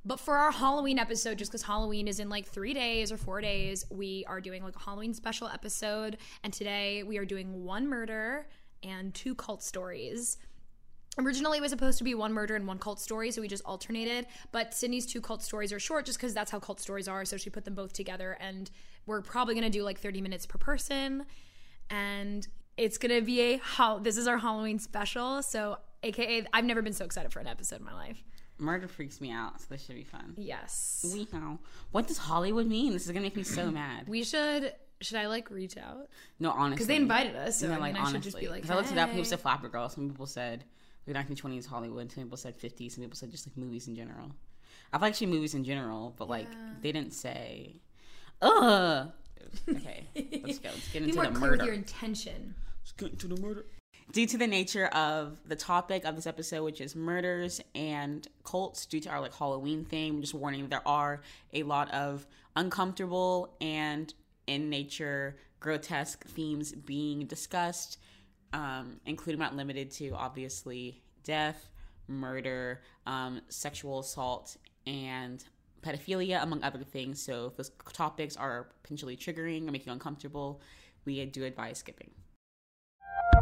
But 0.07 0.19
for 0.19 0.37
our 0.37 0.51
Halloween 0.51 0.99
episode, 0.99 1.39
just 1.39 1.51
because 1.51 1.63
Halloween 1.63 2.07
is 2.07 2.19
in 2.19 2.29
like 2.29 2.45
three 2.45 2.75
days 2.75 3.11
or 3.11 3.17
four 3.17 3.41
days, 3.41 3.83
we 3.89 4.23
are 4.27 4.39
doing 4.39 4.63
like 4.63 4.75
a 4.75 4.79
Halloween 4.79 5.15
special 5.15 5.47
episode. 5.47 6.17
And 6.43 6.53
today 6.53 7.01
we 7.01 7.17
are 7.17 7.25
doing 7.25 7.63
one 7.63 7.87
murder 7.87 8.47
and 8.83 9.15
two 9.15 9.33
cult 9.33 9.63
stories. 9.63 10.37
Originally, 11.17 11.57
it 11.57 11.61
was 11.61 11.71
supposed 11.71 11.97
to 11.97 12.03
be 12.03 12.13
one 12.13 12.33
murder 12.33 12.55
and 12.55 12.67
one 12.67 12.77
cult 12.77 12.99
story, 12.99 13.31
so 13.31 13.41
we 13.41 13.47
just 13.47 13.63
alternated. 13.65 14.27
But 14.51 14.75
Sydney's 14.75 15.07
two 15.07 15.21
cult 15.21 15.41
stories 15.41 15.73
are 15.73 15.79
short 15.79 16.05
just 16.05 16.19
because 16.19 16.35
that's 16.35 16.51
how 16.51 16.59
cult 16.59 16.79
stories 16.79 17.07
are. 17.07 17.25
So 17.25 17.37
she 17.37 17.49
put 17.49 17.65
them 17.65 17.73
both 17.73 17.93
together, 17.93 18.37
and 18.39 18.69
we're 19.07 19.21
probably 19.21 19.55
gonna 19.55 19.71
do 19.71 19.81
like 19.81 19.99
30 19.99 20.21
minutes 20.21 20.45
per 20.45 20.59
person. 20.59 21.25
And 21.89 22.47
it's 22.77 22.99
gonna 22.99 23.21
be 23.21 23.41
a 23.41 23.61
this 24.01 24.17
is 24.17 24.27
our 24.27 24.37
Halloween 24.37 24.77
special. 24.77 25.41
So, 25.41 25.77
aka, 26.03 26.45
I've 26.53 26.65
never 26.65 26.83
been 26.83 26.93
so 26.93 27.05
excited 27.05 27.31
for 27.31 27.39
an 27.39 27.47
episode 27.47 27.79
in 27.79 27.85
my 27.85 27.93
life. 27.93 28.21
Murder 28.57 28.87
freaks 28.87 29.19
me 29.19 29.31
out, 29.31 29.59
so 29.59 29.67
this 29.69 29.85
should 29.85 29.95
be 29.95 30.03
fun. 30.03 30.33
Yes. 30.37 31.05
We 31.13 31.27
know. 31.33 31.59
What 31.91 32.07
does 32.07 32.17
Hollywood 32.17 32.67
mean? 32.67 32.93
This 32.93 33.03
is 33.05 33.09
gonna 33.09 33.21
make 33.21 33.35
me 33.35 33.43
so 33.43 33.69
mad. 33.69 34.07
We 34.07 34.23
should. 34.23 34.73
Should 35.01 35.17
I 35.17 35.27
like 35.27 35.51
reach 35.51 35.75
out? 35.77 36.07
No, 36.39 36.51
honestly, 36.51 36.75
Because 36.75 36.87
they 36.87 36.95
invited 36.95 37.35
us, 37.35 37.59
so 37.59 37.67
No, 37.67 37.73
I, 37.73 37.77
like 37.77 37.93
mean, 37.93 38.01
I 38.01 38.05
should 38.05 38.15
honestly, 38.15 38.31
just 38.31 38.39
be 38.39 38.47
like, 38.47 38.61
'Cause 38.61 38.71
I 38.71 38.75
looked 38.75 38.91
it 38.93 38.97
up. 38.97 39.09
People 39.09 39.23
"Hey." 39.23 39.29
said 39.29 39.39
Flapper 39.41 39.67
Girl. 39.67 39.89
Some 39.89 40.09
people 40.09 40.25
said 40.25 40.63
the 41.05 41.13
1920s 41.13 41.65
Hollywood. 41.65 42.09
Some 42.11 42.23
people 42.23 42.37
said 42.37 42.55
50s. 42.57 42.93
Some 42.95 43.03
people 43.03 43.17
said 43.17 43.29
just 43.29 43.45
like 43.45 43.57
movies 43.57 43.87
in 43.89 43.95
general. 43.95 44.31
I've 44.93 45.01
like 45.01 45.11
actually 45.11 45.27
movies 45.27 45.53
in 45.53 45.65
general, 45.65 46.13
but 46.17 46.29
like 46.29 46.47
they 46.81 46.93
didn't 46.93 47.11
say. 47.13 47.81
Ugh. 48.41 49.11
Okay, 49.69 50.07
let's 50.43 50.59
go. 50.59 50.69
Let's 50.69 50.87
get 50.91 51.03
Be 51.03 51.09
into 51.09 51.15
more 51.15 51.25
the 51.25 51.31
clear 51.31 51.51
murder. 51.51 51.57
with 51.57 51.65
your 51.65 51.75
intention. 51.75 52.55
Let's 52.81 52.91
get 52.93 53.11
into 53.11 53.27
the 53.27 53.41
murder. 53.41 53.65
Due 54.11 54.27
to 54.27 54.37
the 54.37 54.47
nature 54.47 54.85
of 54.87 55.39
the 55.47 55.55
topic 55.55 56.05
of 56.05 56.15
this 56.15 56.27
episode, 56.27 56.63
which 56.63 56.79
is 56.79 56.95
murders 56.95 57.59
and 57.73 58.27
cults, 58.43 58.85
due 58.85 58.99
to 59.01 59.09
our 59.09 59.19
like 59.19 59.33
Halloween 59.33 59.83
theme, 59.83 60.21
just 60.21 60.33
warning 60.33 60.69
there 60.69 60.87
are 60.87 61.21
a 61.53 61.63
lot 61.63 61.91
of 61.91 62.25
uncomfortable 62.55 63.55
and 63.59 64.13
in 64.47 64.69
nature 64.69 65.37
grotesque 65.59 66.23
themes 66.27 66.71
being 66.71 67.25
discussed, 67.25 67.97
um, 68.53 68.99
including 69.05 69.39
not 69.39 69.55
limited 69.55 69.89
to 69.89 70.11
obviously 70.11 71.01
death, 71.23 71.69
murder, 72.07 72.81
um, 73.07 73.41
sexual 73.49 73.99
assault, 73.99 74.55
and 74.85 75.43
pedophilia, 75.81 76.41
among 76.43 76.63
other 76.63 76.83
things. 76.83 77.21
So 77.21 77.47
if 77.47 77.57
those 77.57 77.71
topics 77.91 78.37
are 78.37 78.67
potentially 78.83 79.17
triggering 79.17 79.67
or 79.67 79.71
making 79.71 79.87
you 79.87 79.93
uncomfortable, 79.93 80.61
we 81.05 81.25
do 81.25 81.43
advise 81.43 81.79
skipping. 81.79 82.11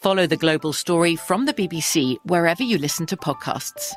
Follow 0.00 0.26
The 0.26 0.36
Global 0.38 0.72
Story 0.72 1.14
from 1.14 1.44
the 1.44 1.52
BBC 1.52 2.16
wherever 2.24 2.62
you 2.62 2.78
listen 2.78 3.04
to 3.04 3.18
podcasts. 3.18 3.92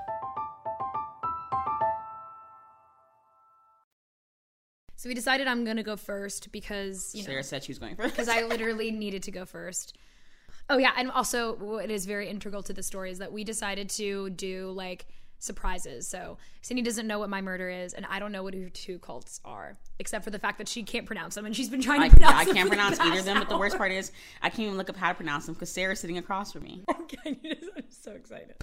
So 4.98 5.08
we 5.08 5.16
decided 5.16 5.48
I'm 5.48 5.64
gonna 5.64 5.82
go 5.82 5.96
first 5.96 6.52
because 6.52 7.16
you 7.16 7.24
know 7.24 7.28
Sarah 7.28 7.44
said 7.44 7.64
she 7.64 7.72
was 7.72 7.80
going 7.80 7.96
first. 7.96 8.14
because 8.14 8.28
I 8.28 8.44
literally 8.48 8.92
needed 8.92 9.24
to 9.24 9.32
go 9.32 9.46
first. 9.46 9.98
Oh 10.70 10.78
yeah, 10.78 10.92
and 10.98 11.10
also 11.10 11.56
what 11.56 11.90
is 11.90 12.06
very 12.06 12.28
integral 12.28 12.64
to 12.64 12.74
the 12.74 12.84
story 12.84 13.10
is 13.10 13.20
that 13.20 13.32
we 13.32 13.46
decided 13.46 13.90
to 13.92 14.30
do 14.30 14.72
like 14.72 15.06
surprises. 15.44 16.08
So 16.08 16.38
Cindy 16.62 16.82
doesn't 16.82 17.06
know 17.06 17.20
what 17.20 17.30
my 17.30 17.42
murder 17.42 17.70
is, 17.70 17.94
and 17.94 18.06
I 18.10 18.20
don't 18.20 18.32
know 18.32 18.44
what 18.44 18.54
her 18.54 18.70
two 18.70 18.98
cults 19.00 19.42
are, 19.44 19.78
except 20.00 20.24
for 20.24 20.32
the 20.32 20.40
fact 20.40 20.58
that 20.58 20.68
she 20.68 20.84
can't 20.84 21.06
pronounce 21.06 21.36
them, 21.36 21.46
and 21.46 21.56
she's 21.56 21.70
been 21.70 21.82
trying 21.82 22.00
to 22.00 22.06
I, 22.06 22.10
pronounce 22.10 22.34
I 22.34 22.46
them 22.46 22.56
can't 22.56 22.70
pronounce 22.70 23.00
either 23.00 23.20
of 23.20 23.26
them, 23.26 23.40
but 23.40 23.50
the 23.50 23.58
worst 23.58 23.78
part 23.78 23.92
is 23.92 24.12
I 24.42 24.50
can't 24.50 24.62
even 24.62 24.78
look 24.78 24.90
up 24.90 24.96
how 24.96 25.10
to 25.10 25.16
pronounce 25.16 25.46
them 25.46 25.54
because 25.54 25.70
Sarah's 25.70 26.00
sitting 26.00 26.18
across 26.18 26.52
from 26.54 26.64
me. 26.64 26.84
Okay, 27.04 27.38
I'm 27.78 27.84
so 27.90 28.12
excited. 28.14 28.56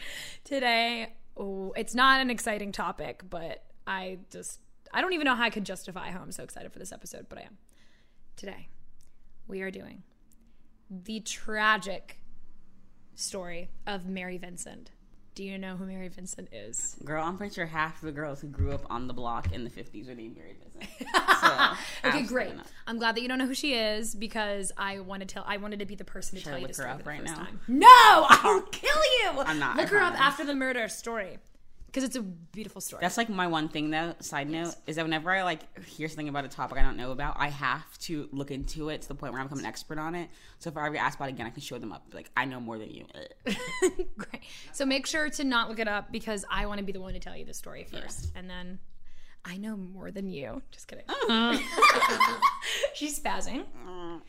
Today, 0.44 1.14
oh, 1.36 1.72
it's 1.76 1.94
not 1.94 2.20
an 2.20 2.30
exciting 2.30 2.72
topic, 2.72 3.22
but 3.28 3.62
I 3.86 4.18
just 4.30 4.60
I 4.92 5.00
don't 5.02 5.12
even 5.12 5.24
know 5.24 5.34
how 5.34 5.44
I 5.44 5.50
could 5.50 5.64
justify 5.64 6.10
how 6.10 6.20
I'm 6.20 6.32
so 6.32 6.42
excited 6.42 6.72
for 6.72 6.78
this 6.78 6.90
episode, 6.90 7.26
but 7.28 7.38
I 7.38 7.42
am. 7.42 7.58
Today, 8.36 8.68
we 9.46 9.60
are 9.60 9.70
doing 9.70 10.02
the 10.90 11.20
tragic 11.20 12.18
story 13.14 13.70
of 13.86 14.06
Mary 14.06 14.38
Vincent. 14.38 14.90
Do 15.40 15.46
you 15.46 15.56
know 15.56 15.74
who 15.74 15.86
Mary 15.86 16.08
Vincent 16.08 16.50
is? 16.52 16.96
Girl, 17.02 17.24
I'm 17.24 17.38
pretty 17.38 17.54
sure 17.54 17.64
half 17.64 18.02
the 18.02 18.12
girls 18.12 18.42
who 18.42 18.48
grew 18.48 18.72
up 18.72 18.84
on 18.90 19.06
the 19.06 19.14
block 19.14 19.54
in 19.54 19.64
the 19.64 19.70
50s 19.70 20.06
are 20.10 20.14
named 20.14 20.36
Mary 20.36 20.54
Vincent. 20.62 21.08
So, 21.40 22.08
okay, 22.10 22.22
great. 22.24 22.54
not. 22.54 22.66
I'm 22.86 22.98
glad 22.98 23.16
that 23.16 23.22
you 23.22 23.28
don't 23.28 23.38
know 23.38 23.46
who 23.46 23.54
she 23.54 23.72
is 23.72 24.14
because 24.14 24.70
I 24.76 24.98
want 25.00 25.20
to 25.22 25.26
tell. 25.26 25.42
I 25.46 25.56
wanted 25.56 25.78
to 25.78 25.86
be 25.86 25.94
the 25.94 26.04
person 26.04 26.36
to 26.36 26.42
Should 26.42 26.48
I 26.48 26.50
tell 26.50 26.60
you 26.60 26.66
look 26.66 26.76
the 26.76 26.82
her 26.82 26.88
story 26.90 27.00
up 27.00 27.06
right 27.06 27.24
now? 27.24 27.34
time. 27.36 27.60
No, 27.68 27.86
I'll 28.28 28.60
kill 28.60 29.02
you. 29.22 29.40
I'm 29.40 29.58
not, 29.58 29.78
Look 29.78 29.86
I 29.86 29.88
her 29.88 29.98
up 30.02 30.20
after 30.20 30.44
the 30.44 30.54
murder 30.54 30.86
story 30.88 31.38
because 31.90 32.04
it's 32.04 32.14
a 32.14 32.22
beautiful 32.22 32.80
story. 32.80 33.00
That's 33.00 33.16
like 33.16 33.28
my 33.28 33.48
one 33.48 33.68
thing 33.68 33.90
though. 33.90 34.14
Side 34.20 34.48
note 34.48 34.76
is 34.86 34.96
that 34.96 35.04
whenever 35.04 35.32
I 35.32 35.42
like 35.42 35.84
hear 35.84 36.08
something 36.08 36.28
about 36.28 36.44
a 36.44 36.48
topic 36.48 36.78
I 36.78 36.82
don't 36.82 36.96
know 36.96 37.10
about, 37.10 37.34
I 37.36 37.48
have 37.48 37.98
to 38.00 38.28
look 38.30 38.52
into 38.52 38.90
it 38.90 39.02
to 39.02 39.08
the 39.08 39.14
point 39.16 39.32
where 39.32 39.40
I 39.40 39.44
become 39.44 39.58
an 39.58 39.66
expert 39.66 39.98
on 39.98 40.14
it. 40.14 40.30
So 40.60 40.70
if 40.70 40.76
I 40.76 40.86
ever 40.86 40.96
ask 40.96 41.18
about 41.18 41.30
it 41.30 41.32
again, 41.32 41.46
I 41.46 41.50
can 41.50 41.62
show 41.62 41.78
them 41.78 41.92
up. 41.92 42.06
Like 42.12 42.30
I 42.36 42.44
know 42.44 42.60
more 42.60 42.78
than 42.78 42.90
you. 42.90 43.06
Great. 44.16 44.42
So 44.72 44.86
make 44.86 45.06
sure 45.06 45.28
to 45.30 45.44
not 45.44 45.68
look 45.68 45.80
it 45.80 45.88
up 45.88 46.12
because 46.12 46.44
I 46.48 46.66
want 46.66 46.78
to 46.78 46.84
be 46.84 46.92
the 46.92 47.00
one 47.00 47.14
to 47.14 47.20
tell 47.20 47.36
you 47.36 47.44
the 47.44 47.54
story 47.54 47.84
first, 47.90 48.30
and 48.36 48.48
then 48.48 48.78
I 49.44 49.56
know 49.56 49.76
more 49.76 50.10
than 50.10 50.28
you. 50.28 50.62
Just 50.70 50.86
kidding. 50.86 51.04
Uh-huh. 51.08 52.38
She's 52.94 53.18
spazzing. 53.18 53.64
Mm. 53.86 54.20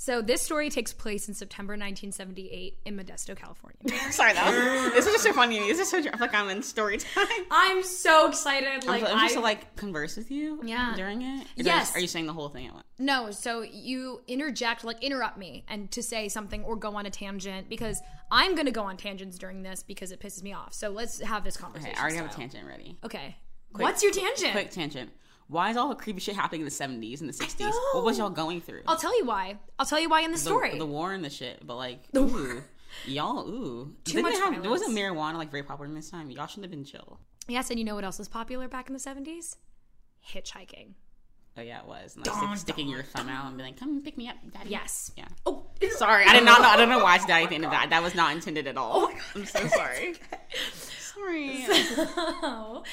So 0.00 0.22
this 0.22 0.40
story 0.40 0.70
takes 0.70 0.94
place 0.94 1.28
in 1.28 1.34
September 1.34 1.72
1978 1.72 2.78
in 2.86 2.96
Modesto, 2.96 3.36
California. 3.36 3.78
Sorry, 4.10 4.32
though. 4.32 4.88
this 4.94 5.04
is 5.04 5.12
just 5.12 5.24
so 5.24 5.34
funny. 5.34 5.58
This 5.58 5.78
is 5.78 5.90
so 5.90 5.98
I 5.98 6.02
feel 6.02 6.12
like 6.18 6.32
I'm 6.34 6.48
in 6.48 6.62
story 6.62 6.96
time. 6.96 7.26
I'm 7.50 7.82
so 7.82 8.30
excited. 8.30 8.86
Like, 8.86 9.02
Like 9.02 9.12
I'm 9.12 9.18
just 9.18 9.32
I 9.32 9.34
to 9.34 9.40
like 9.40 9.76
converse 9.76 10.16
with 10.16 10.30
you. 10.30 10.58
Yeah. 10.64 10.94
During 10.96 11.20
it. 11.20 11.42
Or 11.42 11.62
Yes. 11.62 11.94
Are 11.94 12.00
you 12.00 12.06
saying 12.06 12.24
the 12.24 12.32
whole 12.32 12.48
thing 12.48 12.66
at 12.68 12.72
once? 12.72 12.86
No, 12.98 13.30
so 13.30 13.60
you 13.60 14.22
interject, 14.26 14.84
like 14.84 15.04
interrupt 15.04 15.36
me 15.36 15.64
and 15.68 15.90
to 15.90 16.02
say 16.02 16.30
something 16.30 16.64
or 16.64 16.76
go 16.76 16.96
on 16.96 17.04
a 17.04 17.10
tangent 17.10 17.68
because 17.68 18.00
I'm 18.30 18.54
going 18.54 18.64
to 18.64 18.72
go 18.72 18.84
on 18.84 18.96
tangents 18.96 19.36
during 19.36 19.62
this 19.62 19.82
because 19.82 20.12
it 20.12 20.20
pisses 20.20 20.42
me 20.42 20.54
off. 20.54 20.72
So 20.72 20.88
let's 20.88 21.20
have 21.20 21.44
this 21.44 21.56
Okay, 21.58 21.64
conversation. 21.64 21.96
I 21.98 22.00
already 22.00 22.16
have 22.16 22.30
a 22.30 22.34
tangent 22.34 22.66
ready. 22.66 22.96
Okay. 23.04 23.36
Quick- 23.74 23.84
What's 23.84 24.02
your 24.02 24.12
tangent? 24.12 24.52
Quick 24.52 24.70
tangent. 24.70 25.10
Why 25.50 25.70
is 25.70 25.76
all 25.76 25.88
the 25.88 25.96
creepy 25.96 26.20
shit 26.20 26.36
happening 26.36 26.60
in 26.60 26.64
the 26.64 26.70
70s 26.70 27.20
and 27.20 27.28
the 27.28 27.32
60s? 27.32 27.58
know. 27.60 27.72
What 27.94 28.04
was 28.04 28.18
y'all 28.18 28.30
going 28.30 28.60
through? 28.60 28.82
I'll 28.86 28.96
tell 28.96 29.16
you 29.18 29.24
why. 29.24 29.58
I'll 29.80 29.86
tell 29.86 29.98
you 29.98 30.08
why 30.08 30.20
in 30.20 30.30
the 30.30 30.36
the, 30.36 30.42
story. 30.42 30.78
the 30.78 30.86
war 30.86 31.12
and 31.12 31.24
the 31.24 31.30
shit, 31.30 31.66
but 31.66 31.74
like, 31.74 32.04
ooh, 32.16 32.62
y'all, 33.04 33.48
ooh, 33.48 33.92
Too 34.04 34.12
Didn't 34.14 34.22
much 34.30 34.38
have, 34.38 34.64
wasn't 34.64 34.96
marijuana 34.96 35.34
like 35.34 35.50
very 35.50 35.64
popular 35.64 35.86
in 35.86 35.94
this 35.94 36.08
time? 36.08 36.30
Y'all 36.30 36.46
shouldn't 36.46 36.64
have 36.64 36.70
been 36.70 36.84
chill. 36.84 37.18
yes, 37.48 37.68
and 37.70 37.78
you 37.80 37.84
know 37.84 37.96
what 37.96 38.04
else 38.04 38.18
was 38.18 38.28
popular 38.28 38.68
back 38.68 38.88
in 38.88 38.92
the 38.94 39.00
70s? 39.00 39.56
Hitchhiking. 40.24 40.92
Oh 41.58 41.62
yeah, 41.62 41.80
it 41.80 41.86
was. 41.86 42.14
And, 42.14 42.24
like, 42.24 42.36
stick- 42.36 42.58
sticking 42.58 42.88
your 42.88 43.02
thumb 43.02 43.28
out 43.28 43.46
and 43.48 43.56
be 43.56 43.64
like, 43.64 43.76
"Come 43.76 44.00
pick 44.02 44.16
me 44.16 44.28
up, 44.28 44.36
daddy." 44.52 44.70
Yes. 44.70 45.10
Yeah. 45.16 45.26
Oh, 45.44 45.66
Sorry, 45.90 46.24
I 46.24 46.34
did 46.34 46.44
not 46.44 46.60
know. 46.60 46.68
I 46.68 46.76
don't 46.76 46.88
know 46.88 47.02
why 47.02 47.14
I 47.14 47.42
at 47.42 47.50
the 47.50 47.56
of 47.56 47.70
that. 47.72 47.88
That 47.90 48.02
was 48.04 48.14
not 48.14 48.32
intended 48.32 48.68
at 48.68 48.76
all. 48.76 48.92
Oh 49.10 49.12
I'm 49.34 49.44
so 49.46 49.66
sorry. 49.66 50.14
sorry. 50.72 51.64
So, 52.40 52.84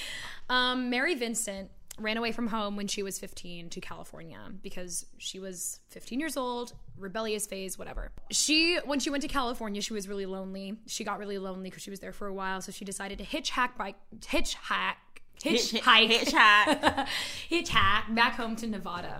um, 0.49 0.89
Mary 0.89 1.13
Vincent 1.15 1.69
ran 1.99 2.17
away 2.17 2.31
from 2.31 2.47
home 2.47 2.75
when 2.75 2.87
she 2.87 3.01
was 3.03 3.17
15 3.19 3.69
to 3.71 3.81
California 3.81 4.39
because 4.61 5.05
she 5.17 5.39
was 5.39 5.79
15 5.89 6.19
years 6.19 6.37
old, 6.37 6.73
rebellious 6.97 7.47
phase, 7.47 7.77
whatever. 7.77 8.11
She, 8.31 8.77
when 8.85 8.99
she 8.99 9.09
went 9.09 9.23
to 9.23 9.27
California, 9.27 9.81
she 9.81 9.93
was 9.93 10.07
really 10.07 10.25
lonely. 10.25 10.77
She 10.85 11.03
got 11.03 11.17
really 11.19 11.37
lonely 11.37 11.69
because 11.69 11.83
she 11.83 11.89
was 11.89 11.99
there 11.99 12.13
for 12.13 12.27
a 12.27 12.33
while, 12.33 12.61
so 12.61 12.71
she 12.71 12.85
decided 12.85 13.17
to 13.19 13.25
hitchhack 13.25 13.77
by 13.77 13.95
hitchhack. 14.19 14.95
Hitch- 15.43 15.71
Hitchhike, 15.73 16.09
hitchhike. 16.11 17.07
hitchhack 17.51 18.15
back 18.15 18.33
home 18.35 18.55
to 18.55 18.65
Nevada. 18.67 19.19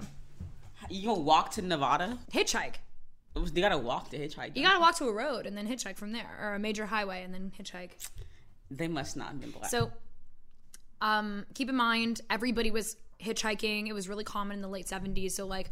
You 0.90 1.08
gonna 1.10 1.20
walk 1.22 1.52
to 1.52 1.62
Nevada? 1.62 2.18
Hitchhike. 2.34 2.76
You 3.36 3.62
gotta 3.62 3.78
walk 3.78 4.10
to 4.12 4.18
hitchhike. 4.18 4.56
You 4.56 4.64
gotta 4.64 4.80
walk 4.80 4.98
to 4.98 5.06
a 5.06 5.14
road 5.14 5.46
and 5.46 5.56
then 5.56 5.68
hitchhike 5.68 5.96
from 5.96 6.12
there, 6.14 6.38
or 6.42 6.56
a 6.56 6.60
major 6.60 6.88
highway 6.88 7.22
and 7.24 7.34
then 7.34 7.52
hitchhike. 7.60 7.92
They 8.72 8.88
must 8.88 9.16
not 9.16 9.28
have 9.30 9.42
been 9.42 9.52
black. 9.52 9.70
So, 9.70 9.92
um, 11.02 11.46
keep 11.54 11.70
in 11.70 11.76
mind, 11.76 12.22
everybody 12.30 12.72
was 12.72 12.98
hitchhiking. 13.22 13.88
It 13.88 13.94
was 13.94 14.08
really 14.08 14.24
common 14.24 14.56
in 14.58 14.62
the 14.62 14.68
late 14.68 14.88
70s. 14.88 15.32
So, 15.32 15.46
like, 15.46 15.70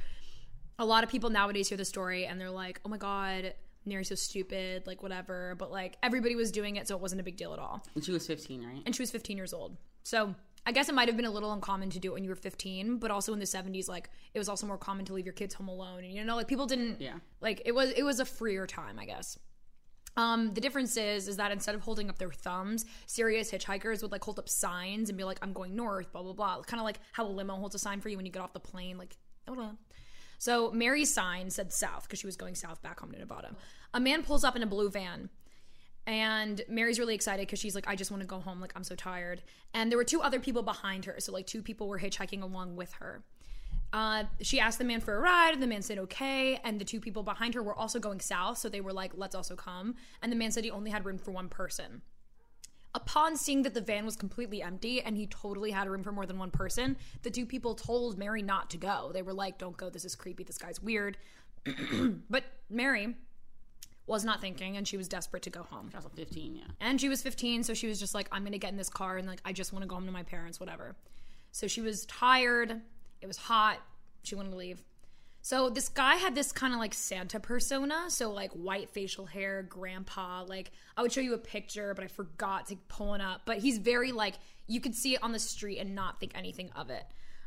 a 0.80 0.86
lot 0.86 1.04
of 1.04 1.10
people 1.10 1.30
nowadays 1.30 1.70
hear 1.70 1.78
the 1.78 1.86
story 1.86 2.26
and 2.26 2.40
they're 2.40 2.50
like, 2.52 2.80
oh 2.86 2.90
my 2.90 2.98
God, 2.98 3.54
Mary's 3.86 4.10
so 4.10 4.16
stupid, 4.16 4.86
like, 4.88 5.04
whatever. 5.04 5.56
But, 5.58 5.72
like, 5.72 5.98
everybody 6.04 6.36
was 6.36 6.52
doing 6.52 6.76
it, 6.76 6.88
so 6.88 6.96
it 6.96 7.02
wasn't 7.02 7.22
a 7.22 7.24
big 7.24 7.38
deal 7.38 7.54
at 7.54 7.60
all. 7.60 7.84
and 7.96 8.04
she 8.04 8.12
was 8.12 8.26
15, 8.28 8.64
right? 8.66 8.82
And 8.86 8.96
she 8.96 9.02
was 9.02 9.12
15 9.12 9.38
years 9.38 9.54
old. 9.54 9.78
So, 10.04 10.36
I 10.68 10.72
guess 10.72 10.90
it 10.90 10.96
might 10.96 11.08
have 11.08 11.16
been 11.16 11.26
a 11.28 11.32
little 11.32 11.54
uncommon 11.54 11.92
to 11.92 12.00
do 12.00 12.10
it 12.12 12.14
when 12.16 12.24
you 12.24 12.30
were 12.32 12.36
15, 12.36 12.98
but 12.98 13.12
also 13.12 13.32
in 13.34 13.40
the 13.40 13.46
70s, 13.46 13.88
like, 13.88 14.10
it 14.34 14.40
was 14.40 14.50
also 14.50 14.66
more 14.66 14.80
common 14.80 15.06
to 15.06 15.14
leave 15.14 15.26
your 15.26 15.34
kids 15.34 15.54
home 15.54 15.68
alone. 15.68 16.04
And, 16.04 16.12
you 16.12 16.24
know, 16.26 16.36
like, 16.36 16.48
people 16.48 16.66
didn't, 16.66 17.00
Yeah. 17.00 17.20
like, 17.40 17.62
it 17.66 17.74
was, 17.76 17.92
it 17.92 18.02
was 18.02 18.20
a 18.20 18.26
freer 18.26 18.66
time, 18.66 18.98
I 18.98 19.06
guess. 19.06 19.38
Um, 20.18 20.54
the 20.54 20.62
difference 20.62 20.96
is, 20.96 21.28
is 21.28 21.38
that 21.38 21.52
instead 21.52 21.76
of 21.76 21.82
holding 21.82 22.10
up 22.10 22.18
their 22.18 22.32
thumbs, 22.32 22.86
serious 23.06 23.52
hitchhikers 23.52 24.02
would 24.02 24.12
like 24.12 24.24
hold 24.24 24.40
up 24.40 24.48
signs 24.48 25.10
and 25.10 25.18
be 25.18 25.24
like, 25.24 25.40
"I'm 25.42 25.54
going 25.54 25.76
north," 25.76 26.12
blah 26.12 26.24
blah 26.24 26.34
blah. 26.34 26.62
Kind 26.62 26.80
of 26.80 26.86
like 26.86 27.00
how 27.12 27.26
a 27.26 27.28
limo 27.28 27.56
holds 27.56 27.76
a 27.76 27.80
sign 27.80 28.00
for 28.02 28.10
you 28.10 28.18
when 28.18 28.26
you 28.26 28.32
get 28.32 28.42
off 28.42 28.54
the 28.54 28.60
plane, 28.60 28.98
like. 28.98 29.18
Hold 29.48 29.60
on. 29.60 29.78
So 30.38 30.72
Mary's 30.72 31.14
sign 31.14 31.50
said 31.50 31.72
south 31.72 32.04
because 32.04 32.20
she 32.20 32.26
was 32.26 32.36
going 32.36 32.56
south 32.56 32.82
back 32.82 33.00
home 33.00 33.12
to 33.12 33.20
Nevada. 33.20 33.56
A 33.94 34.00
man 34.00 34.24
pulls 34.24 34.44
up 34.44 34.56
in 34.56 34.64
a 34.64 34.68
blue 34.68 34.90
van, 34.90 35.30
and 36.08 36.62
Mary's 36.68 37.00
really 37.00 37.16
excited 37.16 37.46
because 37.46 37.60
she's 37.60 37.76
like, 37.76 37.88
"I 37.88 37.96
just 37.96 38.12
want 38.12 38.22
to 38.22 38.28
go 38.28 38.40
home. 38.40 38.60
Like 38.60 38.74
I'm 38.76 38.84
so 38.84 38.96
tired." 38.96 39.44
And 39.74 39.92
there 39.92 39.98
were 39.98 40.04
two 40.04 40.22
other 40.22 40.40
people 40.40 40.64
behind 40.64 41.06
her, 41.06 41.16
so 41.20 41.32
like 41.32 41.48
two 41.48 41.62
people 41.62 41.88
were 41.88 42.00
hitchhiking 42.00 42.42
along 42.42 42.76
with 42.76 42.94
her. 42.94 43.24
Uh, 43.96 44.26
she 44.42 44.60
asked 44.60 44.78
the 44.78 44.84
man 44.84 45.00
for 45.00 45.16
a 45.16 45.20
ride, 45.22 45.54
and 45.54 45.64
the 45.64 45.68
man 45.68 45.82
said 45.82 45.98
okay. 45.98 46.60
And 46.66 46.82
the 46.82 46.84
two 46.84 47.00
people 47.00 47.24
behind 47.24 47.54
her 47.54 47.64
were 47.64 47.74
also 47.74 47.98
going 47.98 48.20
south, 48.20 48.58
so 48.58 48.68
they 48.68 48.82
were 48.82 48.92
like, 48.92 49.14
let's 49.16 49.34
also 49.34 49.56
come. 49.56 49.96
And 50.22 50.30
the 50.30 50.36
man 50.36 50.52
said 50.52 50.66
he 50.66 50.70
only 50.70 50.92
had 50.92 51.06
room 51.06 51.18
for 51.18 51.32
one 51.32 51.48
person. 51.48 52.02
Upon 52.94 53.38
seeing 53.38 53.62
that 53.62 53.74
the 53.74 53.80
van 53.80 54.04
was 54.04 54.18
completely 54.18 54.62
empty 54.62 55.02
and 55.02 55.16
he 55.16 55.28
totally 55.28 55.72
had 55.72 55.88
room 55.88 56.04
for 56.04 56.12
more 56.12 56.26
than 56.26 56.38
one 56.38 56.52
person, 56.52 56.98
the 57.24 57.30
two 57.30 57.46
people 57.46 57.74
told 57.74 58.18
Mary 58.18 58.42
not 58.42 58.70
to 58.72 58.78
go. 58.78 59.12
They 59.14 59.22
were 59.22 59.34
like, 59.34 59.58
don't 59.58 59.78
go, 59.78 59.90
this 59.90 60.04
is 60.04 60.14
creepy, 60.14 60.44
this 60.44 60.58
guy's 60.58 60.82
weird. 60.82 61.18
but 62.30 62.44
Mary 62.70 63.16
was 64.08 64.26
not 64.26 64.42
thinking 64.42 64.76
and 64.76 64.86
she 64.86 64.98
was 64.98 65.08
desperate 65.08 65.44
to 65.44 65.50
go 65.50 65.64
home. 65.64 65.90
She 65.90 65.96
was 65.96 66.06
15, 66.16 66.56
yeah. 66.56 66.64
And 66.80 67.00
she 67.00 67.10
was 67.10 67.22
15, 67.22 67.64
so 67.64 67.74
she 67.74 67.88
was 67.88 68.00
just 68.00 68.14
like, 68.14 68.28
I'm 68.32 68.44
gonna 68.44 68.58
get 68.58 68.72
in 68.72 68.78
this 68.78 68.90
car 68.90 69.18
and 69.18 69.28
like, 69.28 69.42
I 69.46 69.54
just 69.54 69.72
wanna 69.72 69.88
go 69.88 69.96
home 69.96 70.06
to 70.06 70.12
my 70.12 70.24
parents, 70.24 70.60
whatever. 70.60 70.96
So 71.52 71.68
she 71.68 71.82
was 71.82 72.06
tired, 72.06 72.82
it 73.22 73.28
was 73.28 73.38
hot, 73.38 73.80
she 74.24 74.36
wanted 74.36 74.52
to 74.52 74.58
leave. 74.58 74.84
So 75.46 75.70
this 75.70 75.90
guy 75.90 76.16
had 76.16 76.34
this 76.34 76.52
kind 76.52 76.74
of 76.74 76.80
like 76.80 76.96
Santa 76.96 77.40
persona, 77.40 78.06
so 78.08 78.32
like 78.32 78.52
white 78.54 78.90
facial 78.90 79.28
hair, 79.28 79.62
grandpa. 79.62 80.44
Like 80.44 80.72
I 80.98 81.04
would 81.04 81.12
show 81.12 81.22
you 81.22 81.36
a 81.36 81.38
picture, 81.38 81.94
but 81.94 82.04
I 82.04 82.08
forgot 82.08 82.66
to 82.70 82.78
pull 82.88 83.14
it 83.14 83.22
up. 83.22 83.42
But 83.46 83.60
he's 83.60 83.78
very 83.78 84.12
like 84.12 84.40
you 84.66 84.82
could 84.82 84.96
see 84.96 85.14
it 85.14 85.22
on 85.22 85.34
the 85.34 85.38
street 85.40 85.78
and 85.78 85.94
not 85.94 86.20
think 86.20 86.32
anything 86.34 86.72
of 86.76 86.90
it. 86.90 87.04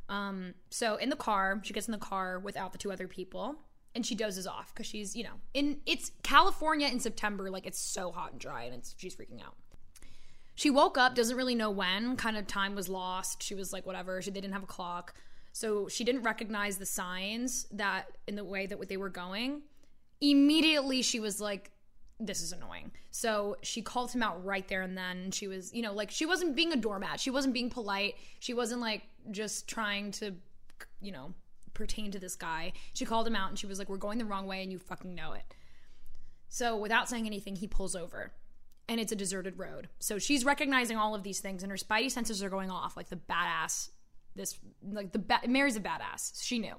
Um, 0.08 0.54
so 0.70 0.94
in 0.94 1.08
the 1.08 1.16
car, 1.16 1.60
she 1.64 1.74
gets 1.74 1.88
in 1.88 1.92
the 1.92 1.98
car 1.98 2.38
without 2.38 2.70
the 2.70 2.78
two 2.78 2.92
other 2.92 3.08
people, 3.08 3.56
and 3.96 4.06
she 4.06 4.14
dozes 4.14 4.46
off 4.46 4.72
because 4.72 4.86
she's 4.86 5.16
you 5.16 5.24
know 5.24 5.34
in 5.52 5.80
it's 5.84 6.12
California 6.22 6.86
in 6.86 7.00
September, 7.00 7.50
like 7.50 7.66
it's 7.66 7.80
so 7.80 8.12
hot 8.12 8.30
and 8.30 8.40
dry, 8.40 8.62
and 8.62 8.76
it's 8.76 8.94
she's 8.96 9.16
freaking 9.16 9.42
out. 9.44 9.56
She 10.54 10.70
woke 10.70 10.98
up, 10.98 11.16
doesn't 11.16 11.36
really 11.36 11.56
know 11.56 11.70
when, 11.70 12.16
kind 12.16 12.36
of 12.36 12.46
time 12.46 12.76
was 12.76 12.88
lost. 12.88 13.42
She 13.42 13.56
was 13.56 13.72
like, 13.72 13.86
whatever. 13.86 14.22
She 14.22 14.30
they 14.30 14.40
didn't 14.40 14.54
have 14.54 14.62
a 14.62 14.66
clock. 14.66 15.14
So 15.58 15.88
she 15.88 16.04
didn't 16.04 16.22
recognize 16.22 16.78
the 16.78 16.86
signs 16.86 17.66
that 17.72 18.04
in 18.28 18.36
the 18.36 18.44
way 18.44 18.66
that 18.66 18.88
they 18.88 18.96
were 18.96 19.08
going. 19.08 19.62
Immediately 20.20 21.02
she 21.02 21.18
was 21.18 21.40
like, 21.40 21.72
this 22.20 22.42
is 22.42 22.52
annoying. 22.52 22.92
So 23.10 23.56
she 23.62 23.82
called 23.82 24.12
him 24.12 24.22
out 24.22 24.44
right 24.44 24.68
there 24.68 24.82
and 24.82 24.96
then. 24.96 25.32
She 25.32 25.48
was, 25.48 25.74
you 25.74 25.82
know, 25.82 25.92
like 25.92 26.12
she 26.12 26.26
wasn't 26.26 26.54
being 26.54 26.72
a 26.72 26.76
doormat. 26.76 27.18
She 27.18 27.30
wasn't 27.30 27.54
being 27.54 27.70
polite. 27.70 28.14
She 28.38 28.54
wasn't 28.54 28.80
like 28.80 29.02
just 29.32 29.66
trying 29.66 30.12
to, 30.12 30.32
you 31.00 31.10
know, 31.10 31.34
pertain 31.74 32.12
to 32.12 32.20
this 32.20 32.36
guy. 32.36 32.72
She 32.94 33.04
called 33.04 33.26
him 33.26 33.34
out 33.34 33.48
and 33.48 33.58
she 33.58 33.66
was 33.66 33.80
like, 33.80 33.88
we're 33.88 33.96
going 33.96 34.18
the 34.18 34.26
wrong 34.26 34.46
way 34.46 34.62
and 34.62 34.70
you 34.70 34.78
fucking 34.78 35.12
know 35.12 35.32
it. 35.32 35.42
So 36.48 36.76
without 36.76 37.08
saying 37.08 37.26
anything, 37.26 37.56
he 37.56 37.66
pulls 37.66 37.96
over 37.96 38.30
and 38.88 39.00
it's 39.00 39.10
a 39.10 39.16
deserted 39.16 39.58
road. 39.58 39.88
So 39.98 40.20
she's 40.20 40.44
recognizing 40.44 40.96
all 40.96 41.16
of 41.16 41.24
these 41.24 41.40
things 41.40 41.64
and 41.64 41.72
her 41.72 41.76
spidey 41.76 42.12
senses 42.12 42.44
are 42.44 42.48
going 42.48 42.70
off 42.70 42.96
like 42.96 43.08
the 43.08 43.16
badass 43.16 43.88
this 44.38 44.58
like 44.82 45.12
the 45.12 45.18
ba- 45.18 45.40
Mary's 45.46 45.76
a 45.76 45.80
badass. 45.80 46.42
She 46.42 46.58
knew. 46.58 46.74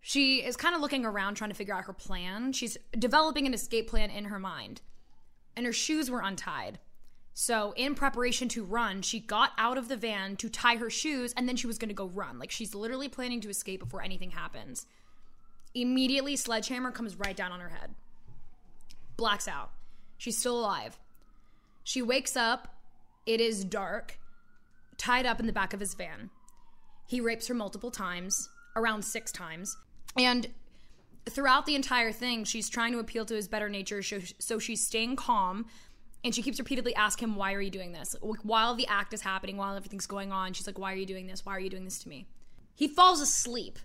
She 0.00 0.36
is 0.36 0.56
kind 0.56 0.74
of 0.74 0.80
looking 0.80 1.04
around 1.04 1.34
trying 1.34 1.50
to 1.50 1.56
figure 1.56 1.74
out 1.74 1.84
her 1.84 1.92
plan. 1.92 2.52
She's 2.52 2.78
developing 2.98 3.46
an 3.46 3.54
escape 3.54 3.88
plan 3.88 4.10
in 4.10 4.26
her 4.26 4.38
mind. 4.38 4.80
And 5.56 5.66
her 5.66 5.72
shoes 5.72 6.10
were 6.10 6.20
untied. 6.20 6.78
So, 7.34 7.72
in 7.76 7.94
preparation 7.94 8.48
to 8.50 8.64
run, 8.64 9.02
she 9.02 9.20
got 9.20 9.52
out 9.56 9.78
of 9.78 9.88
the 9.88 9.96
van 9.96 10.36
to 10.36 10.48
tie 10.48 10.76
her 10.76 10.90
shoes 10.90 11.32
and 11.36 11.48
then 11.48 11.56
she 11.56 11.66
was 11.66 11.78
going 11.78 11.88
to 11.88 11.94
go 11.94 12.06
run. 12.06 12.38
Like 12.38 12.50
she's 12.50 12.74
literally 12.74 13.08
planning 13.08 13.40
to 13.42 13.50
escape 13.50 13.80
before 13.80 14.02
anything 14.02 14.30
happens. 14.30 14.86
Immediately 15.74 16.36
sledgehammer 16.36 16.90
comes 16.90 17.16
right 17.16 17.36
down 17.36 17.52
on 17.52 17.60
her 17.60 17.68
head. 17.68 17.94
Blacks 19.16 19.46
out. 19.46 19.70
She's 20.18 20.36
still 20.38 20.58
alive. 20.58 20.98
She 21.84 22.02
wakes 22.02 22.36
up. 22.36 22.74
It 23.26 23.40
is 23.40 23.64
dark, 23.64 24.18
tied 24.96 25.26
up 25.26 25.40
in 25.40 25.46
the 25.46 25.52
back 25.52 25.72
of 25.72 25.80
his 25.80 25.94
van. 25.94 26.30
He 27.10 27.20
rapes 27.20 27.48
her 27.48 27.54
multiple 27.54 27.90
times, 27.90 28.48
around 28.76 29.04
six 29.04 29.32
times. 29.32 29.76
And 30.16 30.46
throughout 31.28 31.66
the 31.66 31.74
entire 31.74 32.12
thing, 32.12 32.44
she's 32.44 32.68
trying 32.68 32.92
to 32.92 33.00
appeal 33.00 33.24
to 33.24 33.34
his 33.34 33.48
better 33.48 33.68
nature, 33.68 34.00
so- 34.00 34.60
she's 34.60 34.86
staying 34.86 35.16
calm. 35.16 35.66
And 36.22 36.32
she 36.32 36.40
keeps 36.40 36.60
repeatedly 36.60 36.94
asking 36.94 37.30
him, 37.30 37.34
Why 37.34 37.52
are 37.54 37.60
you 37.60 37.70
doing 37.70 37.90
this? 37.90 38.14
While 38.20 38.76
the 38.76 38.86
act 38.86 39.12
is 39.12 39.22
happening, 39.22 39.56
while 39.56 39.74
everything's 39.74 40.06
going 40.06 40.30
on, 40.30 40.52
she's 40.52 40.68
like, 40.68 40.78
Why 40.78 40.92
are 40.92 40.96
you 40.96 41.04
doing 41.04 41.26
this? 41.26 41.44
Why 41.44 41.56
are 41.56 41.58
you 41.58 41.68
doing 41.68 41.84
this 41.84 41.98
to 42.04 42.08
me? 42.08 42.28
He 42.76 42.86
falls 42.86 43.20
asleep 43.20 43.80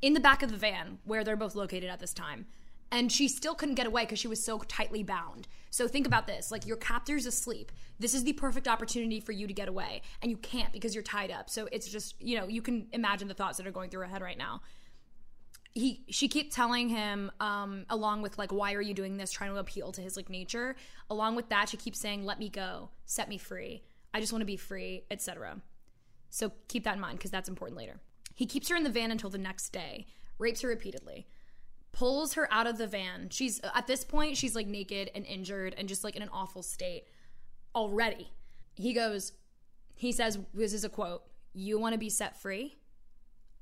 in 0.00 0.14
the 0.14 0.20
back 0.20 0.42
of 0.42 0.50
the 0.50 0.56
van 0.56 0.98
where 1.04 1.24
they're 1.24 1.36
both 1.36 1.54
located 1.54 1.90
at 1.90 2.00
this 2.00 2.14
time. 2.14 2.46
And 2.92 3.10
she 3.10 3.26
still 3.26 3.54
couldn't 3.54 3.74
get 3.74 3.86
away 3.86 4.02
because 4.02 4.18
she 4.18 4.28
was 4.28 4.44
so 4.44 4.58
tightly 4.58 5.02
bound. 5.02 5.48
So 5.70 5.88
think 5.88 6.06
about 6.06 6.26
this 6.26 6.52
like 6.52 6.66
your 6.66 6.76
captor's 6.76 7.26
asleep. 7.26 7.72
This 7.98 8.14
is 8.14 8.22
the 8.22 8.34
perfect 8.34 8.68
opportunity 8.68 9.18
for 9.18 9.32
you 9.32 9.46
to 9.46 9.54
get 9.54 9.68
away. 9.68 10.02
And 10.20 10.30
you 10.30 10.36
can't 10.36 10.72
because 10.72 10.94
you're 10.94 11.02
tied 11.02 11.30
up. 11.30 11.50
So 11.50 11.68
it's 11.72 11.88
just, 11.88 12.20
you 12.20 12.38
know, 12.38 12.46
you 12.46 12.62
can 12.62 12.86
imagine 12.92 13.26
the 13.26 13.34
thoughts 13.34 13.56
that 13.56 13.66
are 13.66 13.72
going 13.72 13.90
through 13.90 14.02
her 14.02 14.06
head 14.06 14.22
right 14.22 14.38
now. 14.38 14.60
He 15.74 16.04
she 16.10 16.28
kept 16.28 16.52
telling 16.52 16.90
him 16.90 17.32
um 17.40 17.86
along 17.88 18.20
with 18.20 18.36
like 18.36 18.52
why 18.52 18.74
are 18.74 18.82
you 18.82 18.92
doing 18.92 19.16
this? 19.16 19.32
trying 19.32 19.54
to 19.54 19.58
appeal 19.58 19.90
to 19.92 20.02
his 20.02 20.16
like 20.16 20.28
nature. 20.28 20.76
Along 21.08 21.34
with 21.34 21.48
that 21.48 21.70
she 21.70 21.78
keeps 21.78 21.98
saying 21.98 22.24
let 22.24 22.38
me 22.38 22.50
go. 22.50 22.90
Set 23.06 23.28
me 23.28 23.38
free. 23.38 23.82
I 24.12 24.20
just 24.20 24.32
want 24.32 24.42
to 24.42 24.46
be 24.46 24.58
free 24.58 25.04
etc 25.10 25.62
so 26.32 26.50
keep 26.66 26.84
that 26.84 26.94
in 26.94 27.00
mind 27.00 27.18
because 27.18 27.30
that's 27.30 27.48
important 27.48 27.76
later. 27.76 28.00
He 28.34 28.46
keeps 28.46 28.70
her 28.70 28.76
in 28.76 28.84
the 28.84 28.90
van 28.90 29.10
until 29.10 29.28
the 29.28 29.38
next 29.38 29.68
day. 29.68 30.06
Rapes 30.38 30.62
her 30.62 30.68
repeatedly 30.68 31.26
pulls 31.92 32.34
her 32.34 32.48
out 32.52 32.66
of 32.66 32.78
the 32.78 32.86
van 32.86 33.28
she's 33.30 33.60
at 33.74 33.86
this 33.86 34.04
point 34.04 34.36
she's 34.36 34.54
like 34.54 34.66
naked 34.66 35.10
and 35.14 35.26
injured 35.26 35.74
and 35.76 35.88
just 35.88 36.02
like 36.02 36.16
in 36.16 36.22
an 36.22 36.30
awful 36.32 36.62
state 36.62 37.04
already 37.74 38.30
he 38.74 38.92
goes 38.92 39.32
he 39.94 40.10
says 40.10 40.38
this 40.54 40.72
is 40.72 40.84
a 40.84 40.88
quote 40.88 41.22
you 41.52 41.78
want 41.78 41.92
to 41.92 41.98
be 41.98 42.08
set 42.08 42.40
free 42.40 42.76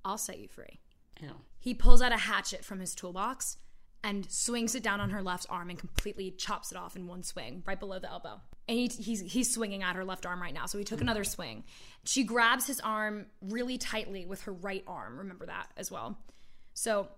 i'll 0.04 0.18
set 0.18 0.38
you 0.38 0.48
free 0.48 0.80
Ew. 1.20 1.30
he 1.58 1.74
pulls 1.74 2.00
out 2.00 2.12
a 2.12 2.16
hatchet 2.16 2.64
from 2.64 2.78
his 2.78 2.94
toolbox 2.94 3.56
and 4.02 4.30
swings 4.30 4.74
it 4.74 4.82
down 4.82 5.00
on 5.00 5.10
her 5.10 5.22
left 5.22 5.46
arm 5.50 5.70
and 5.70 5.78
completely 5.78 6.30
chops 6.30 6.72
it 6.72 6.78
off 6.78 6.96
in 6.96 7.06
one 7.06 7.22
swing, 7.22 7.62
right 7.66 7.78
below 7.78 7.98
the 7.98 8.08
elbow. 8.08 8.40
And 8.68 8.78
he, 8.78 8.88
he's 8.88 9.20
he's 9.20 9.52
swinging 9.52 9.82
at 9.82 9.96
her 9.96 10.04
left 10.04 10.24
arm 10.26 10.40
right 10.40 10.54
now. 10.54 10.66
So 10.66 10.78
he 10.78 10.84
took 10.84 11.00
mm. 11.00 11.02
another 11.02 11.24
swing. 11.24 11.64
She 12.04 12.24
grabs 12.24 12.66
his 12.66 12.80
arm 12.80 13.26
really 13.42 13.78
tightly 13.78 14.26
with 14.26 14.42
her 14.42 14.52
right 14.52 14.84
arm. 14.86 15.18
Remember 15.18 15.46
that 15.46 15.68
as 15.76 15.90
well. 15.90 16.18
So, 16.72 17.08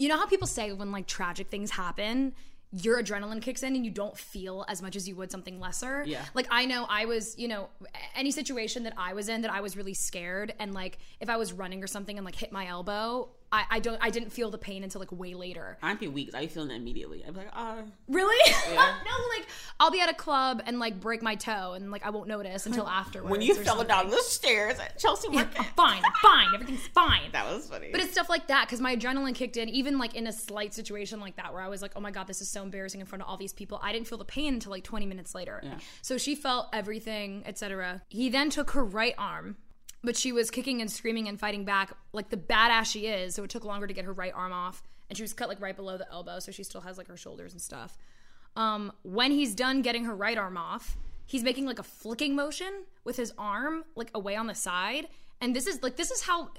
you 0.00 0.08
know 0.08 0.16
how 0.16 0.26
people 0.26 0.48
say 0.48 0.72
when 0.72 0.90
like 0.90 1.06
tragic 1.06 1.48
things 1.48 1.70
happen, 1.70 2.32
your 2.72 3.02
adrenaline 3.02 3.42
kicks 3.42 3.62
in 3.62 3.76
and 3.76 3.84
you 3.84 3.90
don't 3.90 4.16
feel 4.16 4.64
as 4.66 4.80
much 4.80 4.96
as 4.96 5.06
you 5.06 5.14
would 5.16 5.30
something 5.30 5.60
lesser. 5.60 6.04
Yeah. 6.06 6.24
Like 6.34 6.46
I 6.50 6.64
know 6.64 6.86
I 6.88 7.04
was, 7.04 7.38
you 7.38 7.48
know, 7.48 7.68
any 8.14 8.30
situation 8.30 8.84
that 8.84 8.94
I 8.96 9.12
was 9.12 9.28
in 9.28 9.42
that 9.42 9.52
I 9.52 9.60
was 9.60 9.76
really 9.76 9.92
scared 9.92 10.54
and 10.58 10.72
like 10.72 10.98
if 11.20 11.28
I 11.28 11.36
was 11.36 11.52
running 11.52 11.84
or 11.84 11.86
something 11.86 12.16
and 12.16 12.24
like 12.24 12.34
hit 12.34 12.50
my 12.50 12.66
elbow, 12.66 13.28
I, 13.52 13.64
I 13.70 13.80
don't 13.80 13.98
I 14.00 14.10
didn't 14.10 14.30
feel 14.30 14.50
the 14.50 14.58
pain 14.58 14.84
until 14.84 15.00
like 15.00 15.10
way 15.10 15.34
later. 15.34 15.76
I'd 15.82 15.98
be 15.98 16.06
weak. 16.06 16.30
I'd 16.34 16.42
be 16.42 16.46
feeling 16.46 16.70
it 16.70 16.76
immediately. 16.76 17.24
I'd 17.26 17.34
be 17.34 17.40
like, 17.40 17.50
ah. 17.52 17.78
Really? 18.08 18.52
Yeah. 18.72 18.74
no, 19.04 19.36
like 19.36 19.46
I'll 19.80 19.90
be 19.90 20.00
at 20.00 20.08
a 20.08 20.14
club 20.14 20.62
and 20.66 20.78
like 20.78 21.00
break 21.00 21.20
my 21.20 21.34
toe 21.34 21.72
and 21.72 21.90
like 21.90 22.06
I 22.06 22.10
won't 22.10 22.28
notice 22.28 22.66
until 22.66 22.86
afterwards. 22.88 23.30
when 23.30 23.42
you 23.42 23.54
fell 23.54 23.78
something. 23.78 23.88
down 23.88 24.10
the 24.10 24.22
stairs 24.22 24.78
at 24.78 24.98
Chelsea 24.98 25.28
Market. 25.28 25.54
Yeah, 25.56 25.64
fine, 25.76 26.02
fine, 26.22 26.48
everything's 26.54 26.86
fine. 26.94 27.32
That 27.32 27.52
was 27.52 27.68
funny. 27.68 27.88
But 27.90 28.00
it's 28.00 28.12
stuff 28.12 28.28
like 28.28 28.46
that 28.46 28.66
because 28.66 28.80
my 28.80 28.94
adrenaline 28.96 29.34
kicked 29.34 29.56
in, 29.56 29.68
even 29.68 29.98
like 29.98 30.14
in 30.14 30.26
a 30.28 30.32
slight 30.32 30.72
situation 30.72 31.18
like 31.20 31.36
that 31.36 31.52
where 31.52 31.62
I 31.62 31.68
was 31.68 31.82
like, 31.82 31.92
oh 31.96 32.00
my 32.00 32.12
God, 32.12 32.26
this 32.28 32.40
is 32.40 32.48
so 32.48 32.62
embarrassing 32.62 33.00
in 33.00 33.06
front 33.06 33.22
of 33.22 33.28
all 33.28 33.36
these 33.36 33.52
people. 33.52 33.80
I 33.82 33.92
didn't 33.92 34.06
feel 34.06 34.18
the 34.18 34.24
pain 34.24 34.54
until 34.54 34.70
like 34.70 34.84
20 34.84 35.06
minutes 35.06 35.34
later. 35.34 35.60
Yeah. 35.62 35.78
So 36.02 36.18
she 36.18 36.34
felt 36.36 36.68
everything, 36.72 37.42
etc. 37.46 38.02
He 38.08 38.28
then 38.28 38.50
took 38.50 38.70
her 38.72 38.84
right 38.84 39.14
arm, 39.18 39.56
but 40.02 40.16
she 40.16 40.32
was 40.32 40.50
kicking 40.50 40.80
and 40.80 40.90
screaming 40.90 41.28
and 41.28 41.38
fighting 41.38 41.64
back 41.64 41.92
like 42.12 42.30
the 42.30 42.36
badass 42.36 42.90
she 42.90 43.06
is. 43.06 43.34
So 43.34 43.44
it 43.44 43.50
took 43.50 43.64
longer 43.64 43.86
to 43.86 43.92
get 43.92 44.04
her 44.04 44.12
right 44.12 44.32
arm 44.34 44.52
off. 44.52 44.82
And 45.08 45.16
she 45.16 45.22
was 45.22 45.32
cut 45.32 45.48
like 45.48 45.60
right 45.60 45.74
below 45.74 45.96
the 45.96 46.10
elbow. 46.10 46.38
So 46.38 46.52
she 46.52 46.62
still 46.62 46.80
has 46.82 46.96
like 46.96 47.08
her 47.08 47.16
shoulders 47.16 47.52
and 47.52 47.60
stuff. 47.60 47.98
Um, 48.56 48.92
when 49.02 49.30
he's 49.30 49.54
done 49.54 49.82
getting 49.82 50.04
her 50.04 50.14
right 50.14 50.38
arm 50.38 50.56
off, 50.56 50.96
he's 51.26 51.42
making 51.42 51.66
like 51.66 51.78
a 51.78 51.84
flicking 51.84 52.34
motion 52.34 52.84
with 53.04 53.16
his 53.16 53.32
arm 53.36 53.84
like 53.94 54.10
away 54.14 54.36
on 54.36 54.46
the 54.46 54.54
side. 54.54 55.08
And 55.40 55.54
this 55.54 55.66
is 55.66 55.82
like 55.82 55.96
this 55.96 56.10
is 56.10 56.22
how 56.22 56.50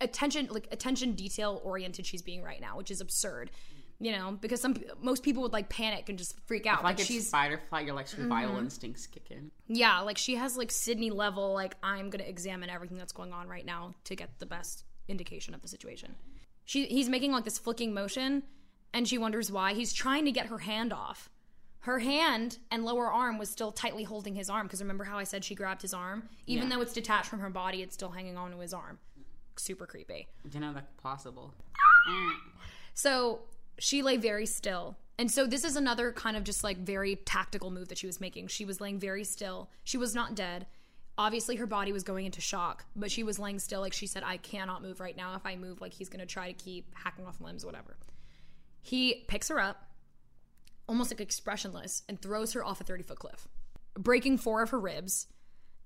attention 0.00 0.48
like 0.50 0.68
attention 0.72 1.12
detail 1.12 1.60
oriented 1.64 2.06
she's 2.06 2.22
being 2.22 2.42
right 2.42 2.60
now, 2.60 2.76
which 2.76 2.90
is 2.90 3.00
absurd. 3.00 3.50
You 4.02 4.12
know, 4.12 4.38
because 4.40 4.62
some 4.62 4.74
most 5.02 5.22
people 5.22 5.42
would 5.42 5.52
like 5.52 5.68
panic 5.68 6.08
and 6.08 6.16
just 6.18 6.34
freak 6.46 6.64
out. 6.66 6.82
like 6.82 6.96
Like 6.98 7.06
she's 7.06 7.28
fight 7.28 7.52
or 7.52 7.58
flight, 7.68 7.84
your 7.84 7.94
like 7.94 8.08
survival 8.08 8.56
Mhm. 8.56 8.60
instincts 8.60 9.06
kick 9.06 9.30
in. 9.30 9.50
yeah, 9.68 10.00
like 10.00 10.16
she 10.16 10.36
has 10.36 10.56
like 10.56 10.70
Sydney 10.70 11.10
level, 11.10 11.52
like 11.52 11.74
I'm 11.82 12.08
gonna 12.08 12.24
examine 12.24 12.70
everything 12.70 12.96
that's 12.96 13.12
going 13.12 13.32
on 13.34 13.46
right 13.46 13.64
now 13.66 13.94
to 14.04 14.16
get 14.16 14.38
the 14.38 14.46
best 14.46 14.84
indication 15.06 15.52
of 15.54 15.60
the 15.60 15.68
situation. 15.68 16.14
She 16.64 16.86
he's 16.86 17.08
making 17.10 17.32
like 17.32 17.44
this 17.44 17.58
flicking 17.58 17.92
motion 17.92 18.42
and 18.94 19.06
she 19.06 19.18
wonders 19.18 19.52
why. 19.52 19.74
He's 19.74 19.92
trying 19.92 20.24
to 20.24 20.32
get 20.32 20.46
her 20.46 20.58
hand 20.58 20.92
off. 20.94 21.28
Her 21.80 21.98
hand 21.98 22.58
and 22.70 22.84
lower 22.86 23.10
arm 23.12 23.36
was 23.38 23.50
still 23.50 23.70
tightly 23.72 24.04
holding 24.04 24.34
his 24.34 24.48
arm 24.48 24.66
because 24.66 24.80
remember 24.80 25.04
how 25.04 25.18
I 25.18 25.24
said 25.24 25.44
she 25.44 25.54
grabbed 25.54 25.82
his 25.82 25.92
arm? 25.94 26.28
Even 26.46 26.68
Yeah. 26.70 26.76
though 26.76 26.82
it's 26.82 26.92
detached 26.94 27.28
from 27.28 27.40
her 27.40 27.50
body, 27.50 27.82
it's 27.82 27.94
still 27.94 28.10
hanging 28.12 28.38
on 28.38 28.50
to 28.52 28.58
his 28.60 28.72
arm. 28.72 28.98
Super 29.56 29.86
creepy. 29.86 30.26
Didn't 30.44 30.60
know 30.62 30.72
that 30.72 30.96
possible. 30.96 31.54
So 32.94 33.40
she 33.80 34.02
lay 34.02 34.16
very 34.18 34.46
still. 34.46 34.96
And 35.18 35.30
so 35.30 35.46
this 35.46 35.64
is 35.64 35.74
another 35.74 36.12
kind 36.12 36.36
of 36.36 36.44
just 36.44 36.62
like 36.62 36.78
very 36.78 37.16
tactical 37.16 37.70
move 37.70 37.88
that 37.88 37.98
she 37.98 38.06
was 38.06 38.20
making. 38.20 38.48
She 38.48 38.64
was 38.64 38.80
laying 38.80 38.98
very 38.98 39.24
still. 39.24 39.70
She 39.84 39.98
was 39.98 40.14
not 40.14 40.34
dead. 40.34 40.66
Obviously 41.18 41.56
her 41.56 41.66
body 41.66 41.92
was 41.92 42.02
going 42.02 42.26
into 42.26 42.40
shock, 42.40 42.84
but 42.94 43.10
she 43.10 43.22
was 43.22 43.38
laying 43.38 43.58
still 43.58 43.80
like 43.80 43.92
she 43.92 44.06
said 44.06 44.22
I 44.22 44.36
cannot 44.36 44.82
move 44.82 45.00
right 45.00 45.16
now. 45.16 45.34
If 45.34 45.44
I 45.44 45.56
move 45.56 45.80
like 45.80 45.94
he's 45.94 46.08
going 46.08 46.20
to 46.20 46.26
try 46.26 46.46
to 46.46 46.52
keep 46.52 46.94
hacking 46.94 47.26
off 47.26 47.40
limbs 47.40 47.64
whatever. 47.64 47.96
He 48.82 49.24
picks 49.28 49.48
her 49.48 49.60
up 49.60 49.90
almost 50.86 51.10
like 51.10 51.20
expressionless 51.20 52.02
and 52.08 52.20
throws 52.20 52.52
her 52.52 52.64
off 52.64 52.80
a 52.80 52.84
30 52.84 53.02
foot 53.02 53.18
cliff, 53.18 53.48
breaking 53.98 54.38
four 54.38 54.62
of 54.62 54.70
her 54.70 54.80
ribs. 54.80 55.26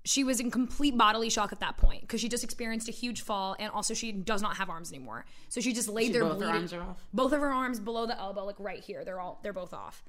She 0.05 0.23
was 0.23 0.39
in 0.39 0.51
complete 0.51 0.95
bodily 0.97 1.29
shock 1.29 1.51
at 1.51 1.59
that 1.61 1.77
point 1.77 2.01
because 2.01 2.21
she 2.21 2.29
just 2.29 2.43
experienced 2.43 2.87
a 2.87 2.91
huge 2.91 3.21
fall 3.21 3.55
and 3.59 3.71
also 3.71 3.93
she 3.93 4.11
does 4.11 4.41
not 4.41 4.57
have 4.57 4.69
arms 4.69 4.91
anymore. 4.93 5.25
So 5.49 5.59
she 5.61 5.73
just 5.73 5.89
laid 5.89 6.07
She- 6.07 6.11
there 6.13 6.21
both 6.23 6.33
her 6.33 6.37
bleeding. 6.37 6.55
arms 6.55 6.73
are 6.73 6.81
off? 6.83 7.03
Both 7.13 7.33
of 7.33 7.41
her 7.41 7.51
arms 7.51 7.79
below 7.79 8.05
the 8.05 8.17
elbow, 8.17 8.45
like 8.45 8.59
right 8.59 8.83
here. 8.83 9.03
They're 9.03 9.19
all 9.19 9.39
they're 9.43 9.51
both 9.53 9.73
off. 9.73 10.03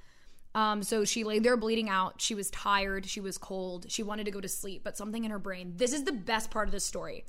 Um, 0.55 0.83
so 0.83 1.05
she 1.05 1.25
lay 1.25 1.39
there 1.39 1.57
bleeding 1.57 1.89
out. 1.91 2.21
She 2.21 2.35
was 2.35 2.51
tired. 2.51 3.07
She 3.07 3.21
was 3.21 3.37
cold. 3.39 3.87
She 3.91 4.03
wanted 4.03 4.25
to 4.25 4.31
go 4.31 4.41
to 4.41 4.49
sleep, 4.49 4.83
but 4.85 4.97
something 4.97 5.25
in 5.25 5.31
her 5.31 5.39
brain. 5.39 5.75
This 5.77 5.93
is 5.93 6.05
the 6.05 6.13
best 6.13 6.51
part 6.51 6.69
of 6.69 6.73
this 6.73 6.85
story. 6.85 7.25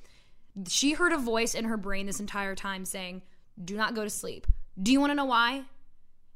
She 0.68 0.94
heard 0.94 1.12
a 1.14 1.18
voice 1.18 1.54
in 1.54 1.66
her 1.66 1.78
brain 1.78 2.06
this 2.06 2.20
entire 2.20 2.56
time 2.56 2.84
saying, 2.86 3.22
"Do 3.64 3.76
not 3.78 3.96
go 3.96 4.04
to 4.04 4.10
sleep." 4.10 4.48
Do 4.82 4.92
you 4.92 5.00
want 5.00 5.12
to 5.12 5.16
know 5.16 5.26
why? 5.26 5.64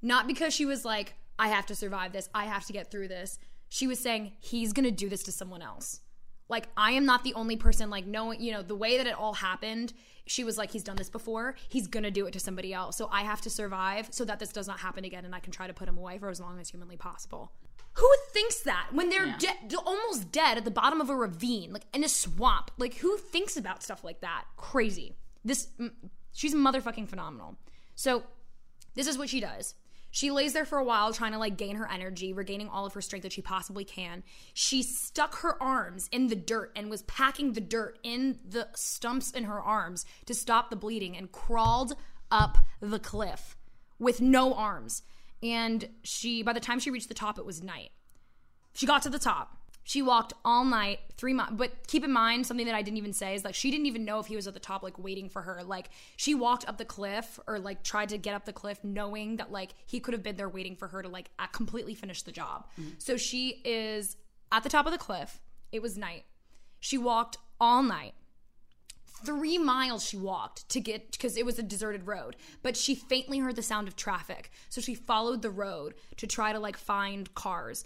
Not 0.01 0.27
because 0.27 0.53
she 0.53 0.65
was 0.65 0.83
like, 0.85 1.13
I 1.37 1.47
have 1.49 1.65
to 1.67 1.75
survive 1.75 2.11
this, 2.13 2.29
I 2.33 2.45
have 2.45 2.65
to 2.67 2.73
get 2.73 2.89
through 2.91 3.07
this. 3.07 3.37
She 3.69 3.87
was 3.87 3.99
saying, 3.99 4.33
he's 4.39 4.73
gonna 4.73 4.91
do 4.91 5.07
this 5.09 5.23
to 5.23 5.31
someone 5.31 5.61
else. 5.61 6.01
Like, 6.51 6.67
I 6.77 6.91
am 6.91 7.05
not 7.05 7.23
the 7.23 7.33
only 7.33 7.55
person, 7.55 7.89
like, 7.89 8.05
knowing, 8.05 8.41
you 8.41 8.51
know, 8.51 8.61
the 8.61 8.75
way 8.75 8.97
that 8.97 9.07
it 9.07 9.17
all 9.17 9.33
happened, 9.33 9.93
she 10.27 10.43
was 10.43 10.57
like, 10.57 10.69
he's 10.71 10.83
done 10.83 10.97
this 10.97 11.09
before, 11.09 11.55
he's 11.69 11.87
gonna 11.87 12.11
do 12.11 12.27
it 12.27 12.31
to 12.33 12.39
somebody 12.39 12.73
else. 12.73 12.97
So 12.97 13.07
I 13.11 13.21
have 13.21 13.39
to 13.41 13.49
survive 13.49 14.09
so 14.11 14.25
that 14.25 14.37
this 14.39 14.49
does 14.51 14.67
not 14.67 14.81
happen 14.81 15.05
again 15.05 15.23
and 15.25 15.33
I 15.33 15.39
can 15.39 15.51
try 15.53 15.65
to 15.67 15.73
put 15.73 15.87
him 15.87 15.97
away 15.97 16.17
for 16.19 16.29
as 16.29 16.39
long 16.41 16.59
as 16.59 16.69
humanly 16.69 16.97
possible. 16.97 17.53
Who 17.95 18.09
thinks 18.33 18.59
that 18.61 18.87
when 18.91 19.09
they're 19.09 19.27
Yeah. 19.27 19.53
de- 19.67 19.77
almost 19.79 20.31
dead 20.31 20.57
at 20.57 20.65
the 20.65 20.71
bottom 20.71 21.01
of 21.01 21.09
a 21.09 21.15
ravine, 21.15 21.71
like 21.73 21.85
in 21.93 22.03
a 22.03 22.09
swamp? 22.09 22.69
Like, 22.77 22.95
who 22.95 23.17
thinks 23.17 23.55
about 23.57 23.81
stuff 23.81 24.03
like 24.03 24.19
that? 24.21 24.43
Crazy. 24.57 25.15
This, 25.43 25.69
she's 26.33 26.53
motherfucking 26.53 27.07
phenomenal. 27.09 27.57
So, 27.95 28.23
this 28.93 29.07
is 29.07 29.17
what 29.17 29.29
she 29.29 29.39
does. 29.39 29.75
She 30.11 30.29
lays 30.29 30.51
there 30.51 30.65
for 30.65 30.77
a 30.77 30.83
while 30.83 31.13
trying 31.13 31.31
to 31.31 31.37
like 31.37 31.57
gain 31.57 31.77
her 31.77 31.89
energy, 31.89 32.33
regaining 32.33 32.67
all 32.67 32.85
of 32.85 32.93
her 32.93 33.01
strength 33.01 33.23
that 33.23 33.31
she 33.31 33.41
possibly 33.41 33.85
can. 33.85 34.23
She 34.53 34.83
stuck 34.83 35.39
her 35.39 35.61
arms 35.63 36.09
in 36.11 36.27
the 36.27 36.35
dirt 36.35 36.73
and 36.75 36.89
was 36.89 37.03
packing 37.03 37.53
the 37.53 37.61
dirt 37.61 37.97
in 38.03 38.39
the 38.47 38.67
stumps 38.75 39.31
in 39.31 39.45
her 39.45 39.59
arms 39.61 40.05
to 40.25 40.33
stop 40.33 40.69
the 40.69 40.75
bleeding 40.75 41.15
and 41.15 41.31
crawled 41.31 41.93
up 42.29 42.57
the 42.81 42.99
cliff 42.99 43.55
with 43.99 44.19
no 44.19 44.53
arms. 44.53 45.01
And 45.41 45.87
she 46.03 46.43
by 46.43 46.53
the 46.53 46.59
time 46.59 46.79
she 46.79 46.91
reached 46.91 47.07
the 47.07 47.13
top 47.13 47.39
it 47.39 47.45
was 47.45 47.63
night. 47.63 47.91
She 48.73 48.85
got 48.85 49.01
to 49.03 49.09
the 49.09 49.19
top. 49.19 49.60
She 49.91 50.01
walked 50.01 50.31
all 50.45 50.63
night, 50.63 51.01
three 51.17 51.33
miles. 51.33 51.51
But 51.51 51.85
keep 51.85 52.05
in 52.05 52.13
mind, 52.13 52.47
something 52.47 52.65
that 52.65 52.75
I 52.75 52.81
didn't 52.81 52.97
even 52.97 53.11
say 53.11 53.35
is 53.35 53.43
like 53.43 53.55
she 53.55 53.69
didn't 53.69 53.87
even 53.87 54.05
know 54.05 54.19
if 54.19 54.25
he 54.27 54.37
was 54.37 54.47
at 54.47 54.53
the 54.53 54.59
top, 54.61 54.83
like 54.83 54.97
waiting 54.97 55.27
for 55.27 55.41
her. 55.41 55.63
Like 55.65 55.89
she 56.15 56.33
walked 56.33 56.65
up 56.69 56.77
the 56.77 56.85
cliff 56.85 57.37
or 57.45 57.59
like 57.59 57.83
tried 57.83 58.07
to 58.07 58.17
get 58.17 58.33
up 58.33 58.45
the 58.45 58.53
cliff, 58.53 58.81
knowing 58.85 59.35
that 59.35 59.51
like 59.51 59.73
he 59.85 59.99
could 59.99 60.13
have 60.13 60.23
been 60.23 60.37
there 60.37 60.47
waiting 60.47 60.77
for 60.77 60.87
her 60.87 61.01
to 61.01 61.09
like 61.09 61.29
completely 61.51 61.93
finish 61.93 62.21
the 62.21 62.31
job. 62.31 62.67
Mm-hmm. 62.79 62.91
So 62.99 63.17
she 63.17 63.61
is 63.65 64.15
at 64.49 64.63
the 64.63 64.69
top 64.69 64.85
of 64.85 64.93
the 64.93 64.97
cliff. 64.97 65.41
It 65.73 65.81
was 65.81 65.97
night. 65.97 66.23
She 66.79 66.97
walked 66.97 67.35
all 67.59 67.83
night. 67.83 68.13
Three 69.25 69.57
miles 69.57 70.07
she 70.07 70.15
walked 70.15 70.69
to 70.69 70.79
get 70.79 71.11
because 71.11 71.35
it 71.35 71.45
was 71.45 71.59
a 71.59 71.63
deserted 71.63 72.07
road, 72.07 72.37
but 72.63 72.77
she 72.77 72.95
faintly 72.95 73.39
heard 73.39 73.57
the 73.57 73.61
sound 73.61 73.89
of 73.89 73.97
traffic. 73.97 74.51
So 74.69 74.79
she 74.79 74.95
followed 74.95 75.41
the 75.41 75.49
road 75.49 75.95
to 76.15 76.27
try 76.27 76.53
to 76.53 76.59
like 76.59 76.77
find 76.77 77.35
cars 77.35 77.83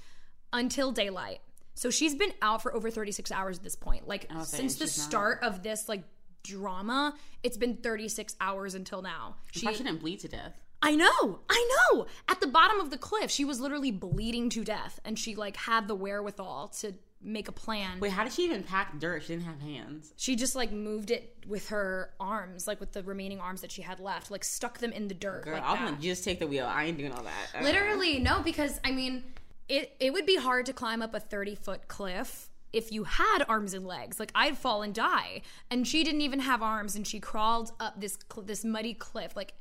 until 0.54 0.92
daylight. 0.92 1.40
So 1.76 1.90
she's 1.90 2.16
been 2.16 2.32
out 2.42 2.62
for 2.62 2.74
over 2.76 2.90
36 2.90 3.32
hours 3.32 3.58
at 3.58 3.64
this 3.64 3.76
point. 3.76 4.08
Like 4.08 4.28
oh, 4.32 4.38
Okay, 4.38 4.44
since 4.46 4.76
the 4.76 4.86
she's 4.86 4.98
not- 4.98 5.04
start 5.10 5.40
of 5.44 5.62
this 5.62 5.88
like 5.88 6.04
drama, 6.44 7.14
it's 7.44 7.58
been 7.58 7.78
36 7.78 8.36
hours 8.42 8.76
until 8.76 9.02
now. 9.02 9.36
She 9.52 9.62
probably 9.66 9.84
didn't 9.84 10.00
bleed 10.00 10.20
to 10.22 10.28
death. 10.28 10.54
I 10.82 10.96
know, 10.96 11.40
I 11.50 11.70
know. 11.94 12.06
At 12.30 12.42
the 12.42 12.48
bottom 12.48 12.80
of 12.80 12.92
the 12.92 12.98
cliff, 12.98 13.32
she 13.32 13.44
was 13.46 13.60
literally 13.60 13.92
bleeding 13.92 14.50
to 14.52 14.64
death, 14.64 15.00
and 15.04 15.18
she 15.18 15.34
like 15.36 15.56
had 15.58 15.88
the 15.88 15.96
wherewithal 15.96 16.68
to 16.82 16.94
make 17.24 17.48
a 17.48 17.52
plan. 17.52 18.00
Wait, 18.00 18.12
how 18.12 18.24
did 18.24 18.32
she 18.34 18.44
even 18.44 18.62
pack 18.62 19.00
dirt? 19.00 19.24
She 19.24 19.30
didn't 19.30 19.46
have 19.46 19.60
hands. 19.62 20.14
She 20.16 20.36
just 20.36 20.54
like 20.54 20.72
moved 20.72 21.10
it 21.10 21.44
with 21.48 21.70
her 21.70 22.12
arms, 22.20 22.68
like 22.68 22.80
with 22.80 22.92
the 22.92 23.02
remaining 23.02 23.40
arms 23.40 23.62
that 23.62 23.72
she 23.72 23.82
had 23.82 24.00
left, 24.00 24.30
like 24.30 24.44
stuck 24.44 24.78
them 24.78 24.92
in 24.92 25.08
the 25.08 25.16
dirt. 25.16 25.46
Girl, 25.46 25.56
like 25.56 25.64
I'm 25.66 25.78
that. 25.84 25.92
gonna 25.92 26.02
just 26.02 26.24
take 26.24 26.38
the 26.40 26.46
wheel. 26.48 26.68
I 26.68 26.84
ain't 26.86 27.00
doing 27.00 27.12
all 27.14 27.24
that. 27.24 27.64
Literally, 27.64 28.20
no, 28.20 28.42
because 28.44 28.80
I 28.86 28.92
mean, 28.92 29.24
it 29.68 29.96
it 30.00 30.14
would 30.14 30.26
be 30.26 30.36
hard 30.36 30.66
to 30.68 30.74
climb 30.74 31.02
up 31.02 31.14
a 31.14 31.20
30 31.20 31.56
foot 31.56 31.88
cliff 31.88 32.50
if 32.74 32.92
you 32.92 33.06
had 33.06 33.44
arms 33.48 33.74
and 33.74 33.86
legs. 33.86 34.20
Like 34.20 34.32
I'd 34.36 34.58
fall 34.58 34.82
and 34.82 34.94
die, 34.94 35.42
and 35.72 35.88
she 35.88 36.04
didn't 36.04 36.22
even 36.22 36.40
have 36.42 36.62
arms, 36.62 36.96
and 36.96 37.08
she 37.08 37.20
crawled 37.20 37.72
up 37.80 38.00
this 38.00 38.18
cl- 38.32 38.46
this 38.46 38.66
muddy 38.66 38.94
cliff. 38.94 39.36
Like, 39.36 39.54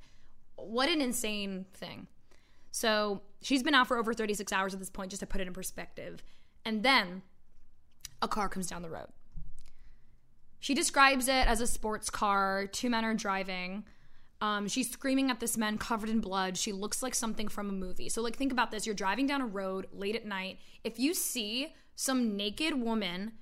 what 0.57 0.89
an 0.89 1.01
insane 1.01 1.67
thing. 1.75 2.09
So 2.71 3.23
she's 3.41 3.63
been 3.63 3.75
out 3.75 3.87
for 3.87 3.97
over 3.97 4.13
36 4.13 4.53
hours 4.53 4.75
at 4.75 4.81
this 4.81 4.91
point, 4.91 5.11
just 5.11 5.21
to 5.21 5.27
put 5.27 5.41
it 5.41 5.47
in 5.47 5.53
perspective. 5.53 6.25
And 6.65 6.83
then 6.83 7.23
a 8.21 8.27
car 8.27 8.49
comes 8.49 8.67
down 8.67 8.83
the 8.83 8.91
road. 8.91 9.09
She 10.59 10.75
describes 10.75 11.29
it 11.29 11.47
as 11.47 11.61
a 11.61 11.67
sports 11.67 12.11
car. 12.11 12.67
Two 12.67 12.91
men 12.91 13.05
are 13.05 13.15
driving. 13.15 13.85
Um, 14.45 14.69
she's 14.69 14.91
screaming 14.91 15.31
at 15.31 15.41
this 15.41 15.57
man 15.57 15.79
covered 15.79 16.11
in 16.11 16.21
blood. 16.21 16.59
She 16.59 16.73
looks 16.73 17.03
like 17.03 17.15
something 17.15 17.49
from 17.49 17.71
a 17.71 17.73
movie. 17.73 18.09
So, 18.11 18.21
like, 18.21 18.37
think 18.37 18.53
about 18.53 18.71
this: 18.71 18.85
you're 18.85 18.95
driving 18.95 19.27
down 19.27 19.41
a 19.41 19.47
road 19.47 19.87
late 19.93 20.15
at 20.15 20.27
night. 20.27 20.59
If 20.83 20.99
you 20.99 21.15
see 21.15 21.75
some 21.95 22.37
naked 22.37 22.75
woman 22.75 23.33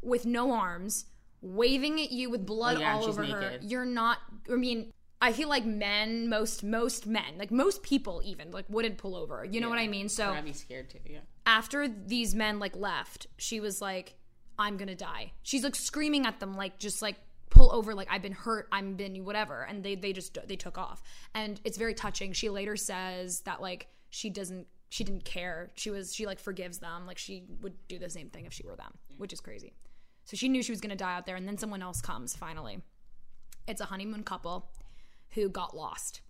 with 0.00 0.24
no 0.24 0.52
arms 0.52 1.04
waving 1.42 2.00
at 2.00 2.10
you 2.10 2.30
with 2.30 2.46
blood 2.46 2.76
Oh, 2.78 2.80
yeah, 2.80 2.94
all 2.94 3.04
over 3.04 3.24
her, 3.24 3.58
you're 3.60 3.84
not. 3.84 4.18
I 4.50 4.56
mean, 4.56 4.92
I 5.20 5.32
feel 5.32 5.48
like 5.48 5.66
men, 5.66 6.28
most 6.28 6.64
most 6.64 7.06
men, 7.06 7.36
like 7.38 7.50
most 7.50 7.82
people, 7.82 8.22
even 8.24 8.50
like 8.50 8.64
wouldn't 8.70 8.96
pull 8.96 9.14
over. 9.16 9.44
You 9.44 9.60
know 9.60 9.68
what 9.68 9.78
I 9.78 9.88
mean? 9.88 10.08
So 10.08 10.30
I'd 10.30 10.44
be 10.44 10.54
scared 10.54 10.88
too. 10.88 10.98
Yeah. 11.06 11.20
after 11.44 11.86
these 11.86 12.34
men 12.34 12.58
like 12.58 12.74
left, 12.76 13.26
she 13.36 13.60
was 13.60 13.82
like, 13.82 14.14
I'm 14.58 14.78
gonna 14.78 14.94
die. 14.94 15.32
She's 15.42 15.64
like 15.64 15.74
screaming 15.74 16.24
at 16.24 16.40
them, 16.40 16.56
like 16.56 16.78
just 16.78 17.02
like 17.02 17.16
pull 17.50 17.72
over, 17.72 17.94
like 17.94 18.08
I've 18.10 18.22
been 18.22 18.32
hurt, 18.32 18.68
I'm 18.72 18.94
been 18.94 19.24
whatever, 19.24 19.62
and 19.62 19.82
they 19.82 19.94
they 19.94 20.12
just 20.12 20.38
they 20.46 20.56
took 20.56 20.78
off, 20.78 21.02
and 21.34 21.60
it's 21.64 21.76
very 21.76 21.94
touching. 21.94 22.32
She 22.32 22.48
later 22.48 22.76
says 22.76 23.40
that 23.42 23.60
like 23.60 23.88
she 24.10 24.30
doesn't 24.30 24.66
she 24.88 25.04
didn't 25.04 25.24
care. 25.24 25.70
She 25.74 25.90
was 25.90 26.14
she 26.14 26.26
like 26.26 26.38
forgives 26.38 26.78
them, 26.78 27.06
like 27.06 27.18
she 27.18 27.44
would 27.60 27.74
do 27.88 27.98
the 27.98 28.10
same 28.10 28.30
thing 28.30 28.46
if 28.46 28.52
she 28.52 28.64
were 28.64 28.76
them, 28.76 28.92
which 29.18 29.32
is 29.32 29.40
crazy. 29.40 29.74
So 30.24 30.36
she 30.36 30.48
knew 30.48 30.62
she 30.62 30.72
was 30.72 30.80
gonna 30.80 30.96
die 30.96 31.14
out 31.14 31.26
there, 31.26 31.36
and 31.36 31.46
then 31.46 31.58
someone 31.58 31.82
else 31.82 32.00
comes 32.00 32.34
finally. 32.34 32.80
It's 33.68 33.80
a 33.80 33.86
honeymoon 33.86 34.22
couple 34.22 34.70
who 35.30 35.48
got 35.48 35.76
lost 35.76 36.22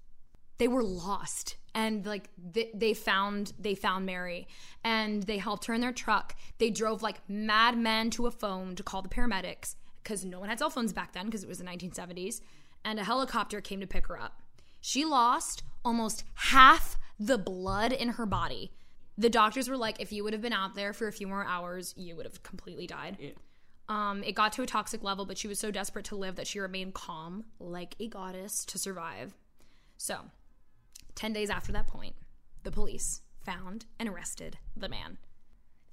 they 0.60 0.68
were 0.68 0.82
lost 0.82 1.56
and 1.74 2.04
like 2.04 2.28
they, 2.36 2.70
they 2.74 2.92
found 2.92 3.54
they 3.58 3.74
found 3.74 4.04
mary 4.04 4.46
and 4.84 5.22
they 5.22 5.38
helped 5.38 5.64
her 5.64 5.72
in 5.72 5.80
their 5.80 5.90
truck 5.90 6.36
they 6.58 6.68
drove 6.68 7.02
like 7.02 7.16
madmen 7.28 8.10
to 8.10 8.26
a 8.26 8.30
phone 8.30 8.76
to 8.76 8.82
call 8.82 9.00
the 9.00 9.08
paramedics 9.08 9.74
because 10.02 10.24
no 10.24 10.40
one 10.40 10.48
had 10.48 10.58
cell 10.58 10.70
phones 10.70 10.92
back 10.92 11.12
then 11.12 11.26
because 11.26 11.42
it 11.42 11.48
was 11.48 11.58
the 11.58 11.64
1970s 11.64 12.40
and 12.84 12.98
a 12.98 13.04
helicopter 13.04 13.60
came 13.60 13.80
to 13.80 13.86
pick 13.86 14.06
her 14.06 14.20
up 14.20 14.42
she 14.80 15.04
lost 15.04 15.62
almost 15.84 16.24
half 16.34 16.96
the 17.18 17.38
blood 17.38 17.92
in 17.92 18.10
her 18.10 18.26
body 18.26 18.72
the 19.18 19.30
doctors 19.30 19.68
were 19.68 19.76
like 19.76 20.00
if 20.00 20.12
you 20.12 20.24
would 20.24 20.32
have 20.32 20.42
been 20.42 20.52
out 20.52 20.74
there 20.74 20.92
for 20.92 21.08
a 21.08 21.12
few 21.12 21.26
more 21.26 21.44
hours 21.44 21.94
you 21.96 22.16
would 22.16 22.26
have 22.26 22.42
completely 22.42 22.86
died 22.86 23.34
um, 23.90 24.22
it 24.22 24.36
got 24.36 24.52
to 24.52 24.62
a 24.62 24.66
toxic 24.66 25.02
level, 25.02 25.26
but 25.26 25.36
she 25.36 25.48
was 25.48 25.58
so 25.58 25.72
desperate 25.72 26.04
to 26.06 26.16
live 26.16 26.36
that 26.36 26.46
she 26.46 26.60
remained 26.60 26.94
calm, 26.94 27.46
like 27.58 27.96
a 27.98 28.06
goddess, 28.06 28.64
to 28.66 28.78
survive. 28.78 29.34
So, 29.96 30.26
10 31.16 31.32
days 31.32 31.50
after 31.50 31.72
that 31.72 31.88
point, 31.88 32.14
the 32.62 32.70
police 32.70 33.22
found 33.44 33.86
and 33.98 34.08
arrested 34.08 34.58
the 34.76 34.88
man. 34.88 35.18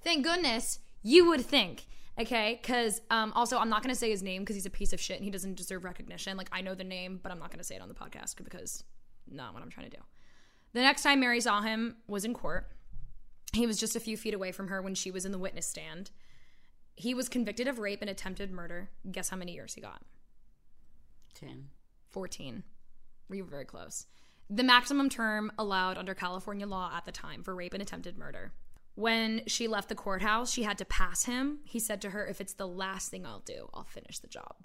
Thank 0.00 0.24
goodness, 0.24 0.78
you 1.02 1.26
would 1.26 1.44
think, 1.44 1.88
okay? 2.20 2.58
Because 2.60 3.00
um, 3.10 3.32
also, 3.34 3.58
I'm 3.58 3.68
not 3.68 3.82
going 3.82 3.94
to 3.94 3.98
say 3.98 4.10
his 4.10 4.22
name 4.22 4.42
because 4.42 4.56
he's 4.56 4.66
a 4.66 4.70
piece 4.70 4.92
of 4.92 5.00
shit 5.00 5.16
and 5.16 5.24
he 5.24 5.30
doesn't 5.30 5.56
deserve 5.56 5.84
recognition. 5.84 6.36
Like, 6.36 6.48
I 6.52 6.60
know 6.60 6.74
the 6.74 6.84
name, 6.84 7.20
but 7.22 7.32
I'm 7.32 7.38
not 7.38 7.50
going 7.50 7.58
to 7.58 7.64
say 7.64 7.76
it 7.76 7.82
on 7.82 7.88
the 7.88 7.94
podcast 7.94 8.42
because 8.42 8.84
not 9.30 9.54
what 9.54 9.62
I'm 9.62 9.70
trying 9.70 9.90
to 9.90 9.96
do. 9.96 10.02
The 10.72 10.80
next 10.80 11.02
time 11.02 11.20
Mary 11.20 11.40
saw 11.40 11.60
him 11.60 11.96
was 12.06 12.24
in 12.24 12.34
court. 12.34 12.68
He 13.52 13.66
was 13.66 13.78
just 13.78 13.96
a 13.96 14.00
few 14.00 14.16
feet 14.16 14.34
away 14.34 14.52
from 14.52 14.68
her 14.68 14.82
when 14.82 14.94
she 14.94 15.10
was 15.10 15.24
in 15.24 15.32
the 15.32 15.38
witness 15.38 15.66
stand. 15.66 16.10
He 16.94 17.14
was 17.14 17.28
convicted 17.28 17.68
of 17.68 17.78
rape 17.78 18.00
and 18.00 18.10
attempted 18.10 18.50
murder. 18.50 18.90
Guess 19.10 19.30
how 19.30 19.36
many 19.36 19.52
years 19.52 19.74
he 19.74 19.80
got? 19.80 20.02
Ten. 21.34 21.68
14. 22.10 22.64
We 23.28 23.42
were 23.42 23.48
very 23.48 23.64
close. 23.64 24.06
The 24.50 24.64
maximum 24.64 25.08
term 25.08 25.52
allowed 25.58 25.98
under 25.98 26.14
California 26.14 26.66
law 26.66 26.90
at 26.94 27.04
the 27.04 27.12
time 27.12 27.42
for 27.42 27.54
rape 27.54 27.74
and 27.74 27.82
attempted 27.82 28.18
murder. 28.18 28.52
When 28.98 29.42
she 29.46 29.68
left 29.68 29.88
the 29.88 29.94
courthouse, 29.94 30.52
she 30.52 30.64
had 30.64 30.76
to 30.78 30.84
pass 30.84 31.22
him. 31.22 31.60
He 31.62 31.78
said 31.78 32.02
to 32.02 32.10
her, 32.10 32.26
If 32.26 32.40
it's 32.40 32.54
the 32.54 32.66
last 32.66 33.12
thing 33.12 33.24
I'll 33.24 33.38
do, 33.38 33.70
I'll 33.72 33.84
finish 33.84 34.18
the 34.18 34.26
job. 34.26 34.56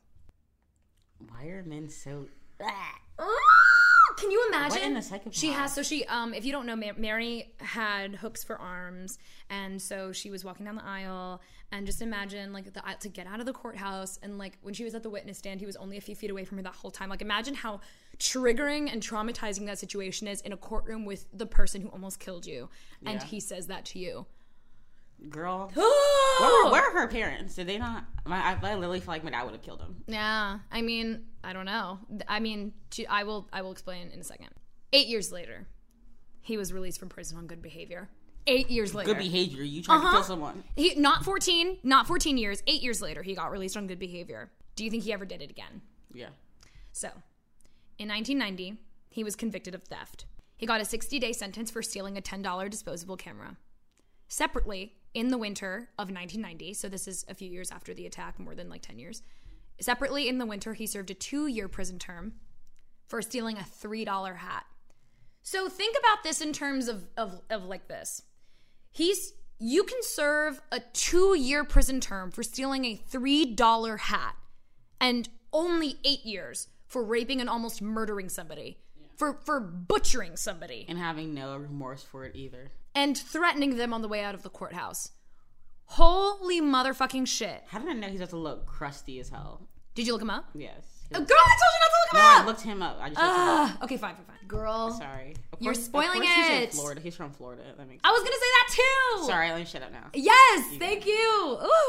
Why 1.19 1.49
are 1.49 1.61
men 1.61 1.87
so? 1.87 2.29
Can 4.17 4.31
you 4.31 4.45
imagine? 4.49 4.69
What 4.77 4.83
in 4.83 4.93
the? 4.93 5.31
She 5.31 5.47
has 5.51 5.73
so 5.73 5.81
she 5.81 6.05
um 6.05 6.33
if 6.33 6.45
you 6.45 6.51
don't 6.51 6.65
know 6.65 6.75
Ma- 6.75 6.91
Mary 6.97 7.53
had 7.59 8.15
hooks 8.15 8.43
for 8.43 8.57
arms 8.57 9.17
and 9.49 9.81
so 9.81 10.11
she 10.11 10.29
was 10.29 10.43
walking 10.45 10.65
down 10.65 10.75
the 10.75 10.85
aisle 10.85 11.41
and 11.71 11.85
just 11.85 12.01
imagine 12.01 12.53
like 12.53 12.71
the 12.73 12.85
aisle 12.87 12.97
to 12.99 13.09
get 13.09 13.25
out 13.27 13.39
of 13.39 13.45
the 13.45 13.53
courthouse 13.53 14.19
and 14.21 14.37
like 14.37 14.57
when 14.61 14.73
she 14.73 14.83
was 14.83 14.93
at 14.93 15.03
the 15.03 15.09
witness 15.09 15.37
stand 15.39 15.59
he 15.59 15.65
was 15.65 15.75
only 15.77 15.97
a 15.97 16.01
few 16.01 16.15
feet 16.15 16.29
away 16.29 16.45
from 16.45 16.57
her 16.57 16.63
that 16.63 16.73
whole 16.75 16.91
time 16.91 17.09
like 17.09 17.21
imagine 17.21 17.55
how 17.55 17.79
triggering 18.19 18.91
and 18.91 19.01
traumatizing 19.01 19.65
that 19.65 19.79
situation 19.79 20.27
is 20.27 20.41
in 20.41 20.53
a 20.53 20.57
courtroom 20.57 21.05
with 21.05 21.25
the 21.33 21.45
person 21.45 21.81
who 21.81 21.87
almost 21.89 22.19
killed 22.19 22.45
you 22.45 22.69
and 23.05 23.19
Yeah. 23.19 23.25
he 23.25 23.39
says 23.39 23.67
that 23.67 23.85
to 23.85 23.99
you 23.99 24.25
Girl. 25.29 25.71
Where, 25.73 26.65
were, 26.65 26.71
where 26.71 26.83
are 26.83 26.91
her 27.01 27.07
parents? 27.07 27.55
Did 27.55 27.67
they 27.67 27.77
not? 27.77 28.05
My, 28.25 28.37
I, 28.37 28.57
I 28.61 28.75
literally 28.75 28.99
feel 28.99 29.07
like 29.13 29.23
my 29.23 29.29
dad 29.29 29.43
would 29.43 29.53
have 29.53 29.61
killed 29.61 29.79
him. 29.81 29.95
Yeah, 30.07 30.59
I 30.71 30.81
mean, 30.81 31.25
I 31.43 31.53
don't 31.53 31.65
know. 31.65 31.99
I 32.27 32.39
mean, 32.39 32.73
to- 32.91 33.05
I 33.05 33.23
will 33.23 33.47
I 33.53 33.61
will 33.61 33.71
explain 33.71 34.09
in 34.11 34.19
a 34.19 34.23
second. 34.23 34.49
8 34.91 35.07
years 35.07 35.31
later, 35.31 35.65
he 36.41 36.57
was 36.57 36.73
released 36.73 36.99
from 36.99 37.09
prison 37.09 37.37
on 37.37 37.47
good 37.47 37.61
behavior. 37.61 38.09
8 38.47 38.69
years 38.69 38.93
later. 38.93 39.13
Good 39.13 39.19
behavior. 39.23 39.63
You 39.63 39.81
tried 39.81 39.99
to 40.01 40.03
Uh-huh. 40.03 40.15
kill 40.17 40.23
someone. 40.23 40.63
He 40.75 40.95
not 40.95 41.23
14, 41.23 41.77
not 41.83 42.05
14 42.07 42.37
years, 42.37 42.61
8 42.67 42.81
years 42.81 43.01
later 43.01 43.21
he 43.23 43.33
got 43.35 43.51
released 43.51 43.77
on 43.77 43.87
good 43.87 43.99
behavior. 43.99 44.51
Do 44.75 44.83
you 44.83 44.91
think 44.91 45.03
he 45.03 45.13
ever 45.13 45.25
did 45.25 45.41
it 45.41 45.49
again? 45.49 45.81
Yeah. 46.13 46.29
So, 46.91 47.07
in 47.97 48.07
1990, 48.09 48.77
he 49.09 49.23
was 49.23 49.35
convicted 49.35 49.73
of 49.75 49.83
theft. 49.83 50.25
He 50.57 50.65
got 50.65 50.81
a 50.81 50.83
60-day 50.83 51.33
sentence 51.33 51.71
for 51.71 51.81
stealing 51.81 52.17
a 52.17 52.21
$10 52.21 52.69
disposable 52.69 53.17
camera. 53.17 53.57
Separately, 54.33 54.93
in 55.13 55.27
the 55.27 55.37
winter 55.37 55.89
of 55.99 56.09
1990, 56.09 56.73
so 56.73 56.89
this 56.89 57.07
is 57.07 57.23
a 57.29 57.35
few 57.35 57.47
years 57.47 57.69
after 57.69 57.93
the 57.93 58.07
attack, 58.07 58.39
more 58.39 58.55
than 58.55 58.67
like 58.67 58.81
10 58.81 58.97
years. 58.97 59.21
Separately, 59.79 60.27
in 60.27 60.39
the 60.39 60.45
winter, 60.47 60.73
he 60.73 60.87
served 60.87 61.11
a 61.11 61.13
two 61.13 61.45
year 61.45 61.67
prison 61.67 61.99
term 61.99 62.33
for 63.05 63.21
stealing 63.21 63.59
a 63.59 63.61
$3 63.61 64.37
hat. 64.37 64.65
So 65.43 65.69
think 65.69 65.95
about 65.99 66.23
this 66.23 66.41
in 66.41 66.51
terms 66.51 66.87
of, 66.87 67.05
of, 67.15 67.41
of 67.51 67.65
like 67.65 67.87
this. 67.87 68.23
He's 68.91 69.33
you 69.59 69.83
can 69.83 70.01
serve 70.01 70.59
a 70.71 70.79
two 70.79 71.37
year 71.37 71.63
prison 71.63 72.01
term 72.01 72.31
for 72.31 72.41
stealing 72.41 72.85
a 72.85 72.99
$3 73.11 73.99
hat 73.99 74.35
and 74.99 75.29
only 75.53 75.97
eight 76.03 76.25
years 76.25 76.69
for 76.87 77.03
raping 77.03 77.39
and 77.39 77.51
almost 77.51 77.83
murdering 77.83 78.29
somebody. 78.29 78.79
For, 79.17 79.39
for 79.45 79.59
butchering 79.59 80.35
somebody 80.37 80.85
And 80.89 80.97
having 80.97 81.33
no 81.33 81.55
remorse 81.57 82.03
for 82.03 82.25
it 82.25 82.35
either. 82.35 82.71
and 82.95 83.17
threatening 83.17 83.77
them 83.77 83.93
on 83.93 84.01
the 84.01 84.07
way 84.07 84.23
out 84.23 84.33
of 84.35 84.43
the 84.43 84.49
courthouse. 84.49 85.11
Holy 85.85 86.61
motherfucking 86.61 87.27
shit. 87.27 87.63
How 87.67 87.79
did 87.79 87.89
I 87.89 87.93
know 87.93 88.07
he's 88.07 88.19
about 88.19 88.29
to 88.31 88.37
look 88.37 88.65
crusty 88.65 89.19
as 89.19 89.29
hell? 89.29 89.67
Did 89.95 90.07
you 90.07 90.13
look 90.13 90.21
him 90.21 90.29
up? 90.29 90.45
Yes. 90.55 90.73
Oh, 91.13 91.19
girl, 91.19 91.37
I 91.37 91.55
told 91.61 91.73
you 91.73 91.79
not 91.79 91.85
to 91.85 91.97
look 91.99 92.13
him 92.13 92.17
No, 92.17 92.21
I 92.25 92.39
up. 92.39 92.45
looked 92.47 92.61
him 92.61 92.81
up. 92.81 92.97
I 92.99 93.09
just 93.09 93.21
looked 93.21 93.35
him 93.35 93.75
up. 93.77 93.83
okay, 93.83 93.97
fine, 93.97 94.15
fine, 94.15 94.25
fine. 94.25 94.47
Girl. 94.47 94.91
Sorry. 94.91 95.35
Of 95.51 95.61
You're 95.61 95.73
course- 95.73 95.77
of 95.79 95.83
spoiling 95.83 96.23
He's 96.23 96.47
it. 96.49 96.63
in 96.63 96.69
Florida. 96.71 97.01
He's 97.01 97.15
from 97.15 97.31
Florida. 97.31 97.61
That 97.77 97.87
makes 97.87 98.01
I 98.03 98.11
was 98.11 98.19
gonna 98.23 98.31
say 98.31 98.39
that 98.39 98.67
too. 99.19 99.25
Sorry, 99.27 99.49
let 99.51 99.59
me 99.59 99.65
shut 99.65 99.83
up 99.83 99.91
now. 99.91 100.07
Yes, 100.15 100.75
thank 100.79 101.05
you. 101.05 101.13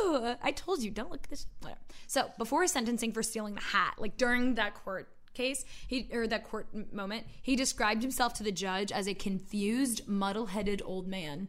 Ooh, 0.04 0.34
I 0.42 0.52
told 0.54 0.82
you, 0.82 0.90
don't 0.90 1.10
look 1.10 1.22
at 1.24 1.30
this. 1.30 1.46
Whatever. 1.62 1.80
So 2.06 2.30
before 2.37 2.60
his 2.62 2.72
sentencing 2.72 3.12
for 3.12 3.22
stealing 3.22 3.54
the 3.54 3.62
hat, 3.62 3.94
like 3.98 4.18
during 4.18 4.56
that 4.56 4.74
court 4.74 5.08
case, 5.35 5.64
he 5.87 6.09
or 6.12 6.27
that 6.27 6.44
court 6.44 6.68
moment, 6.92 7.27
he 7.42 7.57
described 7.57 8.03
himself 8.03 8.35
to 8.35 8.42
the 8.42 8.53
judge 8.53 8.90
as 8.90 9.07
a 9.07 9.14
confused, 9.14 10.09
muddle-headed 10.09 10.83
old 10.85 11.07
man. 11.07 11.49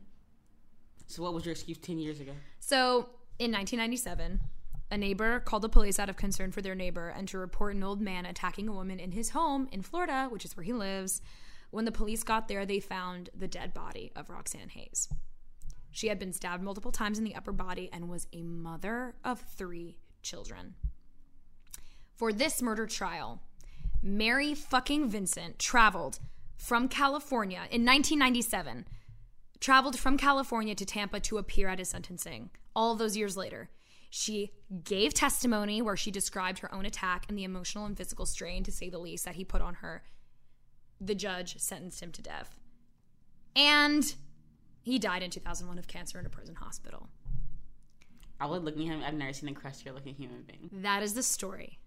So 1.08 1.24
what 1.24 1.34
was 1.34 1.45
your 1.45 1.54
excuse 1.54 1.78
ten 1.78 2.00
years 2.00 2.19
ago? 2.19 2.34
So 2.60 3.10
in 3.39 3.52
1997, 3.52 4.41
a 4.91 4.98
neighbor 4.98 5.39
called 5.39 5.63
the 5.63 5.69
police 5.69 6.00
out 6.00 6.10
of 6.10 6.17
concern 6.17 6.52
for 6.52 6.62
their 6.62 6.76
neighbor 6.76 7.10
and 7.10 7.28
to 7.30 7.38
report 7.38 7.76
an 7.76 7.84
old 7.84 8.02
man 8.02 8.26
attacking 8.26 8.67
a 8.67 8.74
woman 8.74 9.00
in 9.00 9.12
his 9.12 9.30
home 9.32 9.67
in 9.71 9.82
Florida, 9.82 10.28
which 10.30 10.45
is 10.45 10.56
where 10.56 10.63
he 10.63 10.74
lives. 10.74 11.21
When 11.71 11.86
the 11.86 11.91
police 11.91 12.24
got 12.24 12.48
there, 12.48 12.65
they 12.65 12.80
found 12.80 13.30
the 13.36 13.48
dead 13.48 13.74
body 13.74 14.12
of 14.15 14.30
Roxanne 14.30 14.69
Hayes. 14.69 15.10
She 15.91 16.08
had 16.08 16.19
been 16.19 16.34
stabbed 16.34 16.63
multiple 16.63 16.91
times 16.91 17.17
in 17.17 17.24
the 17.24 17.36
upper 17.36 17.52
body 17.52 17.89
and 17.91 18.10
was 18.10 18.28
a 18.32 18.43
mother 18.43 19.15
of 19.24 19.39
three 19.39 19.98
children. 20.21 20.76
For 22.15 22.32
this 22.32 22.62
murder 22.62 22.86
trial, 22.86 23.41
Mary 24.05 24.53
fucking 24.53 25.09
Vincent 25.09 25.57
traveled 25.57 26.19
from 26.55 26.87
California 26.87 27.61
in 27.71 27.83
1997, 27.83 28.85
traveled 29.59 29.97
from 29.97 30.15
California 30.15 30.75
to 30.75 30.85
Tampa 30.85 31.19
to 31.19 31.39
appear 31.39 31.67
at 31.67 31.79
his 31.79 31.89
sentencing. 31.89 32.51
All 32.75 32.93
those 32.95 33.17
years 33.17 33.35
later, 33.35 33.71
she 34.11 34.51
gave 34.83 35.15
testimony 35.15 35.81
where 35.81 35.97
she 35.97 36.11
described 36.11 36.59
her 36.59 36.71
own 36.71 36.85
attack 36.85 37.25
and 37.27 37.35
the 37.35 37.43
emotional 37.43 37.87
and 37.87 37.97
physical 37.97 38.27
strain, 38.27 38.63
to 38.63 38.71
say 38.71 38.91
the 38.91 38.99
least, 38.99 39.25
that 39.25 39.35
he 39.35 39.43
put 39.43 39.63
on 39.63 39.73
her. 39.75 40.03
The 41.01 41.15
judge 41.15 41.57
sentenced 41.57 42.03
him 42.03 42.11
to 42.11 42.21
death. 42.21 42.59
And 43.55 44.13
he 44.83 44.99
died 44.99 45.23
in 45.23 45.31
2001 45.31 45.79
of 45.79 45.87
cancer 45.87 46.19
in 46.19 46.27
a 46.27 46.29
prison 46.29 46.53
hospital. 46.53 47.09
I 48.39 48.45
would 48.45 48.63
look 48.63 48.75
at 48.75 48.83
him. 48.83 49.01
I've 49.03 49.15
never 49.15 49.33
seen 49.33 49.49
a 49.49 49.53
crustier 49.53 49.93
looking 49.93 50.13
human 50.13 50.43
being. 50.43 50.69
That 50.83 51.01
is 51.01 51.15
the 51.15 51.23
story 51.23 51.79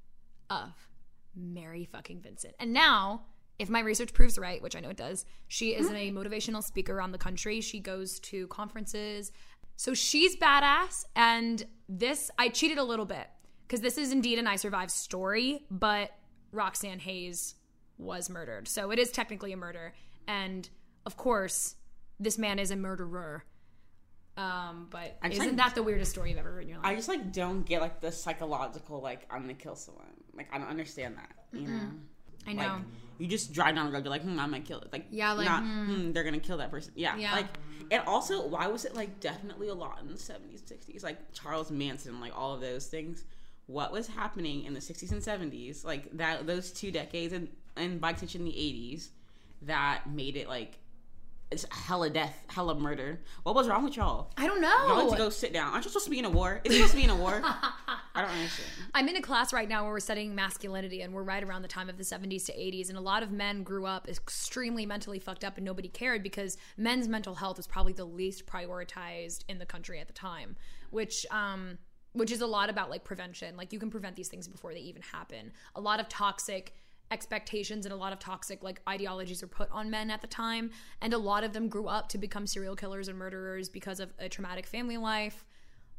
of 0.51 0.88
Mary 1.35 1.85
fucking 1.85 2.21
Vincent. 2.21 2.55
And 2.59 2.73
now, 2.73 3.23
if 3.59 3.69
my 3.69 3.81
research 3.81 4.13
proves 4.13 4.39
right, 4.39 4.63
which 4.63 4.77
I 4.77 4.81
know 4.81 4.91
it 4.91 4.97
does, 4.97 5.25
she 5.49 5.75
is 5.75 5.89
a 5.89 5.93
mm-hmm. 5.93 6.17
motivational 6.17 6.63
speaker 6.63 6.97
around 6.97 7.13
the 7.13 7.19
country. 7.19 7.61
She 7.61 7.81
goes 7.81 8.21
to 8.21 8.47
conferences. 8.49 9.33
So 9.77 9.95
she's 9.95 10.37
badass. 10.37 11.05
And 11.17 11.65
this, 11.89 12.31
I 12.39 12.49
cheated 12.49 12.79
a 12.79 12.85
little 12.85 13.07
bit 13.07 13.27
because 13.67 13.81
this 13.81 13.99
is 13.99 14.13
indeed 14.13 14.39
an 14.39 14.47
I 14.47 14.57
Survived 14.57 14.91
story, 14.91 15.67
but 15.71 16.13
Roxanne 16.53 17.01
Hayes 17.01 17.55
was 17.99 18.31
murdered. 18.31 18.69
So 18.69 18.91
it 18.91 18.99
is 18.99 19.11
technically 19.11 19.53
a 19.53 19.57
murder. 19.57 19.93
And 20.27 20.69
of 21.05 21.17
course, 21.17 21.77
this 22.21 22.39
man 22.39 22.59
is 22.59 22.71
a 22.71 22.77
murderer. 22.77 23.45
Um, 24.39 24.87
but 24.91 25.19
I 25.21 25.29
just, 25.29 25.41
isn't 25.41 25.57
like- 25.57 25.67
that 25.67 25.75
the 25.75 25.83
weirdest 25.83 26.13
story 26.13 26.31
you've 26.31 26.39
ever 26.39 26.53
heard 26.53 26.63
in 26.63 26.69
your 26.69 26.79
life? 26.79 26.87
I 26.87 26.95
just 26.95 27.09
like 27.09 27.33
don't 27.33 27.65
get 27.65 27.81
like 27.81 28.01
the 28.01 28.13
psychological 28.13 29.01
like 29.01 29.27
I'm 29.31 29.43
gonna 29.43 29.55
kill 29.55 29.75
someone. 29.75 30.07
Like 30.35 30.49
I 30.53 30.59
don't 30.59 30.69
understand 30.69 31.17
that. 31.17 31.33
You 31.53 31.67
know. 31.67 31.73
Mm-mm. 31.73 31.99
I 32.47 32.53
know. 32.53 32.63
Like, 32.63 32.83
you 33.19 33.27
just 33.27 33.53
drive 33.53 33.75
down 33.75 33.87
the 33.87 33.93
road. 33.93 34.05
You're 34.05 34.11
like, 34.11 34.23
hmm, 34.23 34.39
I'm 34.39 34.51
gonna 34.51 34.61
kill 34.61 34.81
it. 34.81 34.93
Like 34.93 35.07
Yeah, 35.11 35.33
like, 35.33 35.47
not, 35.47 35.63
hmm. 35.65 35.85
hmm, 35.87 36.13
they're 36.13 36.23
gonna 36.23 36.39
kill 36.39 36.59
that 36.59 36.71
person. 36.71 36.93
Yeah, 36.95 37.17
Yeah. 37.17 37.33
Like, 37.33 37.47
and 37.91 38.03
also, 38.07 38.47
why 38.47 38.69
was 38.69 38.85
it 38.85 38.95
like 38.95 39.19
definitely 39.19 39.69
a 39.69 39.75
lot 39.75 39.99
in 40.01 40.09
the 40.09 40.15
70s, 40.15 40.63
60s? 40.63 41.03
Like 41.03 41.19
Charles 41.33 41.71
Manson, 41.71 42.21
like 42.21 42.37
all 42.37 42.55
of 42.55 42.61
those 42.61 42.87
things. 42.87 43.25
What 43.67 43.93
was 43.93 44.07
happening 44.07 44.65
in 44.65 44.73
the 44.73 44.81
60s 44.81 45.11
and 45.13 45.21
70s? 45.21 45.85
Like 45.85 46.17
that, 46.17 46.47
those 46.47 46.71
two 46.71 46.91
decades, 46.93 47.33
and 47.33 47.49
and 47.77 48.01
by 48.01 48.11
extension 48.11 48.45
the 48.45 48.53
80s, 48.53 49.09
that 49.63 50.09
made 50.09 50.37
it 50.37 50.49
like. 50.49 50.79
It's 51.51 51.65
hella 51.71 52.11
death, 52.11 52.45
hella 52.49 52.75
murder. 52.75 53.21
What 53.43 53.55
was 53.55 53.69
wrong 53.69 53.83
with 53.83 53.97
y'all? 53.97 54.31
I 54.37 54.47
don't 54.47 54.61
know. 54.61 54.69
Y'all 54.69 55.05
need 55.05 55.13
to 55.13 55.17
go 55.17 55.31
sit 55.31 55.55
down. 55.55 55.73
Aren't 55.73 55.85
you 55.85 55.91
supposed 55.91 56.05
to 56.05 56.11
be 56.11 56.19
in 56.19 56.27
a 56.27 56.31
war? 56.31 56.61
Is 56.63 56.73
it 56.73 56.77
supposed 56.77 56.93
to 56.93 56.97
be 56.99 57.05
in 57.05 57.11
a 57.11 57.17
war? 57.17 57.41
I 57.45 58.21
don't 58.23 58.31
understand. 58.31 58.69
I'm 58.93 59.09
in 59.09 59.17
a 59.17 59.23
class 59.23 59.51
right 59.53 59.69
now 59.69 59.85
where 59.85 59.93
we're 59.93 60.01
studying 60.01 60.35
masculinity, 60.35 61.01
and 61.01 61.15
we're 61.15 61.23
right 61.23 61.43
around 61.43 61.63
the 61.63 61.69
time 61.69 61.89
of 61.89 61.97
the 61.97 62.05
70s 62.05 62.45
to 62.47 62.53
80s. 62.53 62.91
And 62.91 62.99
a 62.99 63.01
lot 63.01 63.23
of 63.23 63.31
men 63.33 63.63
grew 63.63 63.87
up 63.87 64.09
extremely 64.09 64.85
mentally 64.85 65.19
fucked 65.19 65.43
up, 65.43 65.57
and 65.57 65.65
nobody 65.65 65.89
cared 65.89 66.23
because 66.23 66.59
men's 66.77 67.09
mental 67.09 67.37
health 67.37 67.57
was 67.57 67.67
probably 67.67 67.95
the 67.95 68.05
least 68.05 68.47
prioritized 68.47 69.45
in 69.49 69.59
the 69.59 69.67
country 69.67 70.01
at 70.01 70.07
the 70.07 70.13
time, 70.13 70.55
which, 70.91 71.25
um, 71.31 71.79
which 72.13 72.31
is 72.31 72.43
a 72.43 72.47
lot 72.47 72.69
about 72.69 72.91
like 72.91 73.05
prevention. 73.05 73.57
Like 73.57 73.73
you 73.73 73.79
can 73.79 73.91
prevent 73.91 74.17
these 74.17 74.29
things 74.29 74.47
before 74.47 74.75
they 74.75 74.81
even 74.81 75.01
happen. 75.01 75.53
A 75.75 75.81
lot 75.81 75.99
of 75.99 76.11
toxic 76.11 76.75
expectations 77.11 77.87
and 77.87 77.93
a 77.93 77.97
lot 77.97 78.13
of 78.13 78.19
toxic 78.19 78.63
like 78.63 78.81
ideologies 78.89 79.43
are 79.43 79.47
put 79.49 79.71
on 79.71 79.91
men 79.91 80.11
at 80.11 80.21
the 80.21 80.27
time 80.27 80.71
and 81.01 81.15
a 81.15 81.19
lot 81.19 81.43
of 81.43 81.53
them 81.53 81.69
grew 81.69 81.89
up 81.89 82.09
to 82.09 82.19
become 82.19 82.47
serial 82.47 82.77
killers 82.77 83.09
and 83.09 83.17
murderers 83.17 83.69
because 83.69 83.99
of 83.99 84.13
a 84.19 84.29
traumatic 84.29 84.67
family 84.67 84.97
life 84.99 85.45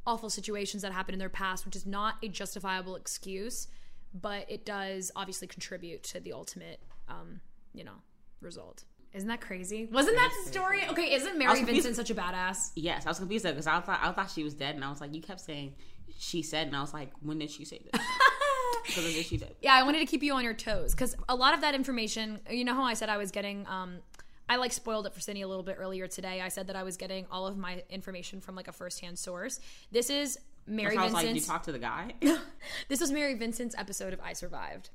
awful 0.06 0.30
situations 0.30 0.82
that 0.82 0.92
happened 0.92 1.14
in 1.14 1.20
their 1.20 1.30
past, 1.30 1.66
which 1.66 1.76
is 1.76 1.86
not 1.86 2.16
a 2.24 2.28
justifiable 2.28 2.96
excuse, 2.96 3.68
but 4.14 4.46
it 4.50 4.66
does 4.66 5.12
obviously 5.16 5.48
contribute 5.48 6.04
to 6.04 6.20
the 6.20 6.34
ultimate, 6.34 6.80
um, 7.08 7.40
you 7.74 7.84
know, 7.84 8.02
result. 8.42 8.84
Isn't 9.14 9.28
that 9.30 9.42
crazy? 9.42 9.88
Wasn't 9.92 10.16
that 10.16 10.32
the 10.44 10.52
story? 10.52 10.82
Okay, 10.90 11.14
isn't 11.14 11.38
Mary 11.38 11.64
Vincent 11.64 11.96
such 11.96 12.12
a 12.12 12.16
badass? 12.16 12.72
Yes, 12.76 13.06
I 13.06 13.10
was 13.10 13.20
confused 13.20 13.46
because 13.46 13.66
I 13.66 13.80
thought 13.80 14.00
I 14.02 14.12
thought 14.12 14.30
she 14.30 14.44
was 14.44 14.54
dead, 14.54 14.76
and 14.76 14.86
I 14.86 14.90
was 14.90 15.02
like, 15.02 15.16
you 15.16 15.22
kept 15.22 15.42
saying 15.42 15.74
she 16.18 16.44
said, 16.44 16.68
and 16.68 16.76
I 16.76 16.82
was 16.82 16.94
like, 16.94 17.12
when 17.22 17.40
did 17.40 17.50
she 17.50 17.66
say 17.66 17.82
this? 17.92 18.02
so 18.88 19.02
she 19.02 19.38
did. 19.38 19.56
Yeah, 19.62 19.74
I 19.74 19.84
wanted 19.84 20.00
to 20.00 20.06
keep 20.06 20.24
you 20.24 20.34
on 20.34 20.44
your 20.44 20.54
toes 20.54 20.94
because 20.94 21.16
a 21.28 21.36
lot 21.36 21.54
of 21.54 21.62
that 21.62 21.76
information, 21.76 22.40
you 22.50 22.64
know 22.66 22.74
how 22.74 22.84
I 22.84 22.94
said 22.94 23.10
I 23.10 23.18
was 23.18 23.32
getting, 23.32 23.66
um, 23.68 24.00
I 24.48 24.56
like 24.56 24.72
spoiled 24.74 25.06
it 25.06 25.14
for 25.14 25.20
Cindy 25.20 25.42
a 25.42 25.48
little 25.48 25.64
bit 25.64 25.76
earlier 25.80 26.08
today. 26.08 26.42
I 26.42 26.50
said 26.50 26.68
that 26.68 26.76
I 26.76 26.84
was 26.84 26.98
getting 26.98 27.26
all 27.32 27.46
of 27.48 27.58
my 27.58 27.84
information 27.90 28.42
from 28.42 28.56
like 28.56 28.68
a 28.68 28.72
firsthand 28.72 29.20
source. 29.20 29.60
This 29.92 30.10
is 30.10 30.40
Mary 30.66 30.98
was 30.98 31.14
like, 31.14 31.24
you 31.24 31.34
Vincent's. 31.34 31.48
talk 31.48 31.64
to 31.64 31.72
the 31.72 31.80
guy. 31.80 32.14
this 32.90 33.00
was 33.00 33.12
Mary 33.12 33.34
Vincent's 33.36 33.76
episode 33.78 34.14
of 34.14 34.20
I 34.22 34.34
Survived. 34.34 34.90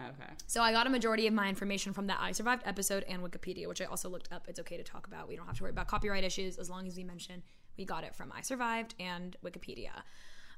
okay. 0.00 0.30
So 0.46 0.62
I 0.62 0.72
got 0.72 0.86
a 0.86 0.90
majority 0.90 1.26
of 1.26 1.34
my 1.34 1.48
information 1.48 1.92
from 1.92 2.06
that 2.06 2.18
I 2.20 2.32
Survived 2.32 2.62
episode 2.66 3.04
and 3.08 3.22
Wikipedia, 3.22 3.66
which 3.68 3.80
I 3.80 3.86
also 3.86 4.08
looked 4.08 4.32
up. 4.32 4.46
It's 4.48 4.60
okay 4.60 4.76
to 4.76 4.84
talk 4.84 5.06
about. 5.06 5.28
We 5.28 5.36
don't 5.36 5.46
have 5.46 5.56
to 5.56 5.62
worry 5.64 5.70
about 5.72 5.88
copyright 5.88 6.24
issues 6.24 6.58
as 6.58 6.70
long 6.70 6.86
as 6.86 6.96
we 6.96 7.04
mention 7.04 7.42
we 7.76 7.84
got 7.84 8.04
it 8.04 8.14
from 8.14 8.32
I 8.36 8.42
Survived 8.42 8.94
and 9.00 9.36
Wikipedia. 9.44 9.90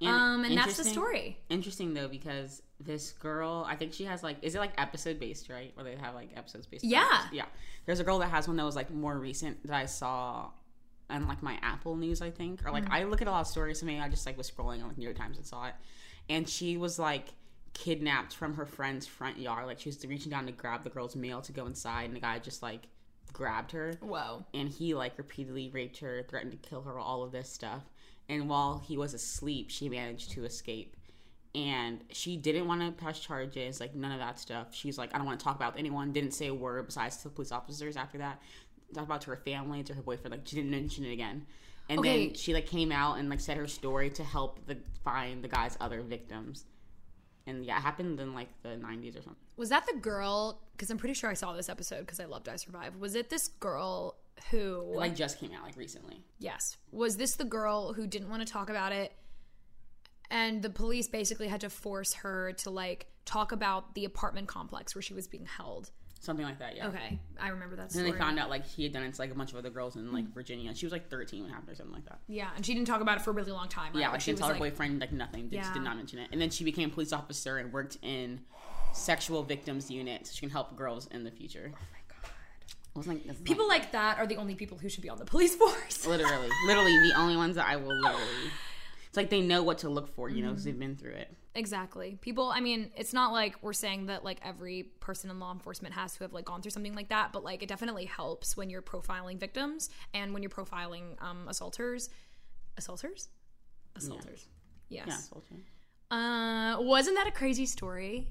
Um, 0.08 0.44
and 0.44 0.56
that's 0.56 0.76
the 0.76 0.84
story. 0.84 1.38
Interesting 1.48 1.94
though 1.94 2.08
because 2.08 2.62
this 2.78 3.12
girl, 3.12 3.66
I 3.68 3.76
think 3.76 3.92
she 3.92 4.04
has 4.04 4.22
like, 4.22 4.36
is 4.42 4.54
it 4.54 4.58
like 4.58 4.72
episode 4.78 5.18
based, 5.20 5.48
right? 5.50 5.72
Or 5.76 5.84
they 5.84 5.96
have 5.96 6.14
like 6.14 6.30
episodes 6.36 6.66
based. 6.66 6.84
Yeah. 6.84 7.06
episodes? 7.12 7.34
yeah. 7.34 7.44
There's 7.86 8.00
a 8.00 8.04
girl 8.04 8.18
that 8.20 8.30
has 8.30 8.48
one 8.48 8.56
that 8.56 8.64
was 8.64 8.76
like 8.76 8.90
more 8.90 9.18
recent 9.18 9.66
that 9.66 9.76
I 9.76 9.86
saw 9.86 10.50
on 11.10 11.26
like 11.28 11.42
my 11.42 11.58
Apple 11.62 11.96
News, 11.96 12.22
I 12.22 12.30
think, 12.30 12.64
or 12.64 12.70
like 12.70 12.84
Mhm. 12.86 12.92
I 12.92 13.04
look 13.04 13.20
at 13.20 13.28
a 13.28 13.30
lot 13.30 13.40
of 13.42 13.46
stories. 13.48 13.80
So 13.80 13.86
maybe 13.86 14.00
I 14.00 14.08
just 14.08 14.24
like 14.26 14.38
was 14.38 14.50
scrolling 14.50 14.80
on 14.82 14.88
like 14.88 14.98
New 14.98 15.04
York 15.04 15.16
Times 15.18 15.36
and 15.36 15.46
saw 15.46 15.66
it, 15.66 15.74
and 16.28 16.48
she 16.48 16.76
was 16.76 16.98
like 16.98 17.26
kidnapped 17.74 18.34
from 18.34 18.54
her 18.54 18.66
friend's 18.66 19.06
front 19.06 19.38
yard. 19.38 19.66
Like 19.66 19.80
she 19.80 19.88
was 19.88 20.04
reaching 20.06 20.30
down 20.30 20.46
to 20.46 20.52
grab 20.52 20.84
the 20.84 20.90
girl's 20.90 21.16
mail 21.16 21.40
to 21.42 21.52
go 21.52 21.66
inside, 21.66 22.04
and 22.04 22.14
the 22.16 22.20
guy 22.20 22.38
just 22.38 22.62
like 22.62 22.82
grabbed 23.32 23.72
her. 23.72 23.94
Whoa. 24.00 24.44
And 24.54 24.68
he 24.68 24.94
like 24.94 25.18
repeatedly 25.18 25.68
raped 25.68 25.98
her, 25.98 26.22
threatened 26.28 26.52
to 26.52 26.58
kill 26.58 26.82
her, 26.82 26.98
all 26.98 27.22
of 27.22 27.32
this 27.32 27.50
stuff. 27.52 27.82
And 28.30 28.48
while 28.48 28.78
he 28.86 28.96
was 28.96 29.12
asleep, 29.12 29.70
she 29.70 29.88
managed 29.88 30.30
to 30.32 30.44
escape. 30.44 30.96
And 31.52 32.04
she 32.12 32.36
didn't 32.36 32.68
want 32.68 32.80
to 32.80 32.92
press 32.92 33.18
charges, 33.18 33.80
like 33.80 33.96
none 33.96 34.12
of 34.12 34.20
that 34.20 34.38
stuff. 34.38 34.68
She's 34.72 34.96
like, 34.96 35.12
I 35.12 35.18
don't 35.18 35.26
want 35.26 35.40
to 35.40 35.44
talk 35.44 35.56
about 35.56 35.76
anyone. 35.76 36.12
Didn't 36.12 36.30
say 36.30 36.46
a 36.46 36.54
word 36.54 36.86
besides 36.86 37.16
to 37.18 37.24
the 37.24 37.30
police 37.30 37.50
officers 37.50 37.96
after 37.96 38.18
that. 38.18 38.40
Talked 38.94 39.06
about 39.06 39.20
to 39.22 39.30
her 39.30 39.36
family, 39.36 39.82
to 39.82 39.94
her 39.94 40.02
boyfriend. 40.02 40.30
Like 40.30 40.46
she 40.46 40.54
didn't 40.54 40.70
mention 40.70 41.04
it 41.04 41.12
again. 41.12 41.44
And 41.88 41.98
Okay. 41.98 42.26
then 42.26 42.34
she 42.36 42.54
like 42.54 42.66
came 42.66 42.92
out 42.92 43.18
and 43.18 43.28
like 43.28 43.40
said 43.40 43.56
her 43.56 43.66
story 43.66 44.10
to 44.10 44.22
help 44.22 44.64
the 44.66 44.78
find 45.04 45.42
the 45.42 45.48
guy's 45.48 45.76
other 45.80 46.02
victims. 46.02 46.66
And 47.48 47.64
yeah, 47.64 47.78
it 47.78 47.82
happened 47.82 48.20
in 48.20 48.32
like 48.32 48.48
the 48.62 48.68
90s 48.68 49.18
or 49.18 49.22
something. 49.22 49.34
Was 49.56 49.70
that 49.70 49.86
the 49.86 49.98
girl? 49.98 50.60
Because 50.70 50.88
I'm 50.88 50.98
pretty 50.98 51.14
sure 51.14 51.30
I 51.30 51.34
saw 51.34 51.52
this 51.52 51.68
episode 51.68 52.00
because 52.00 52.20
I 52.20 52.26
loved 52.26 52.48
I 52.48 52.54
Survived. 52.54 53.00
Was 53.00 53.16
it 53.16 53.28
this 53.28 53.48
girl 53.48 54.14
who 54.50 54.92
It 54.92 54.96
like 54.96 55.14
just 55.16 55.38
came 55.38 55.52
out 55.52 55.62
like 55.62 55.76
recently. 55.76 56.22
Yes. 56.38 56.76
Was 56.92 57.16
this 57.16 57.36
the 57.36 57.44
girl 57.44 57.92
who 57.92 58.06
didn't 58.06 58.28
want 58.30 58.46
to 58.46 58.50
talk 58.52 58.70
about 58.70 58.92
it? 58.92 59.12
And 60.30 60.62
the 60.62 60.70
police 60.70 61.08
basically 61.08 61.48
had 61.48 61.60
to 61.62 61.70
force 61.70 62.14
her 62.14 62.52
to 62.58 62.70
like 62.70 63.06
talk 63.24 63.52
about 63.52 63.94
the 63.94 64.04
apartment 64.04 64.46
complex 64.48 64.94
where 64.94 65.02
she 65.02 65.12
was 65.14 65.26
being 65.26 65.46
held. 65.46 65.90
Something 66.22 66.44
like 66.44 66.58
that, 66.58 66.76
yeah. 66.76 66.88
Okay, 66.88 67.18
I 67.40 67.48
remember 67.48 67.76
that 67.76 67.82
And 67.84 67.90
story. 67.92 68.04
then 68.04 68.12
they 68.12 68.18
found 68.18 68.38
out 68.38 68.50
like 68.50 68.66
he 68.66 68.82
had 68.82 68.92
done 68.92 69.02
it 69.04 69.14
to 69.14 69.20
like 69.22 69.30
a 69.30 69.34
bunch 69.34 69.52
of 69.52 69.58
other 69.58 69.70
girls 69.70 69.96
in 69.96 70.12
like 70.12 70.32
Virginia. 70.34 70.68
And 70.68 70.76
she 70.76 70.84
was 70.84 70.92
like 70.92 71.08
13 71.08 71.42
when 71.42 71.50
it 71.50 71.54
happened 71.54 71.70
or 71.72 71.74
something 71.74 71.94
like 71.94 72.04
that. 72.04 72.20
Yeah, 72.28 72.50
and 72.54 72.64
she 72.64 72.74
didn't 72.74 72.86
talk 72.86 73.00
about 73.00 73.16
it 73.16 73.22
for 73.22 73.30
a 73.30 73.32
really 73.32 73.52
long 73.52 73.68
time. 73.68 73.92
Right? 73.94 74.00
Yeah, 74.02 74.10
like 74.10 74.20
she 74.20 74.30
was 74.32 74.38
didn't 74.38 74.48
tell 74.50 74.54
her 74.54 74.60
like- 74.60 74.72
boyfriend 74.74 75.00
like 75.00 75.12
nothing. 75.12 75.48
They 75.48 75.56
just 75.56 75.70
Yeah. 75.70 75.74
did 75.74 75.82
not 75.82 75.96
mention 75.96 76.18
it. 76.18 76.28
And 76.30 76.40
then 76.40 76.50
she 76.50 76.62
became 76.62 76.90
a 76.90 76.92
police 76.92 77.12
officer 77.14 77.56
and 77.56 77.72
worked 77.72 77.96
in 78.02 78.40
sexual 78.92 79.42
victims 79.44 79.90
unit 79.90 80.26
so 80.26 80.32
she 80.34 80.40
can 80.40 80.50
help 80.50 80.76
girls 80.76 81.06
in 81.08 81.24
the 81.24 81.30
future. 81.30 81.72
Oh 81.74 81.78
like, 82.94 83.44
People 83.44 83.68
like 83.68 83.92
that 83.92 84.18
are 84.18 84.26
the 84.26 84.36
only 84.36 84.54
people 84.54 84.76
who 84.78 84.88
should 84.88 85.02
be 85.02 85.08
on 85.10 85.18
the 85.18 85.24
police 85.24 85.54
force. 85.62 86.06
literally, 86.06 86.48
literally 86.66 86.92
the 87.08 87.14
only 87.16 87.36
ones 87.36 87.56
that 87.56 87.66
I 87.66 87.76
will 87.76 87.94
literally. 88.00 88.50
It's 89.08 89.16
like 89.16 89.30
they 89.30 89.40
know 89.40 89.62
what 89.64 89.78
to 89.78 89.88
look 89.88 90.14
for, 90.14 90.28
you 90.28 90.42
know, 90.42 90.50
because 90.50 90.62
they've 90.64 90.78
been 90.78 90.94
through 90.96 91.14
it. 91.14 91.36
Exactly. 91.56 92.16
People, 92.20 92.48
I 92.50 92.60
mean, 92.60 92.92
it's 92.96 93.12
not 93.12 93.32
like 93.32 93.56
we're 93.60 93.72
saying 93.72 94.06
that 94.06 94.22
like 94.24 94.38
every 94.44 94.84
person 95.00 95.30
in 95.30 95.40
law 95.40 95.52
enforcement 95.52 95.94
has 95.94 96.12
to 96.14 96.22
have 96.22 96.32
like 96.32 96.44
gone 96.44 96.62
through 96.62 96.70
something 96.70 96.94
like 96.94 97.08
that, 97.08 97.32
but 97.32 97.42
like 97.42 97.60
it 97.64 97.68
definitely 97.68 98.04
helps 98.04 98.56
when 98.56 98.70
you're 98.70 98.82
profiling 98.82 99.36
victims 99.36 99.90
and 100.14 100.32
when 100.32 100.42
you're 100.44 100.50
profiling 100.50 101.20
um 101.20 101.46
assaulters. 101.48 102.08
Assaulters? 102.76 103.30
Assaulters. 103.96 104.46
Yes. 104.88 105.06
Yeah, 105.08 105.14
assaulter. 105.18 105.54
Uh 106.12 106.76
wasn't 106.80 107.16
that 107.16 107.26
a 107.26 107.32
crazy 107.32 107.66
story? 107.66 108.28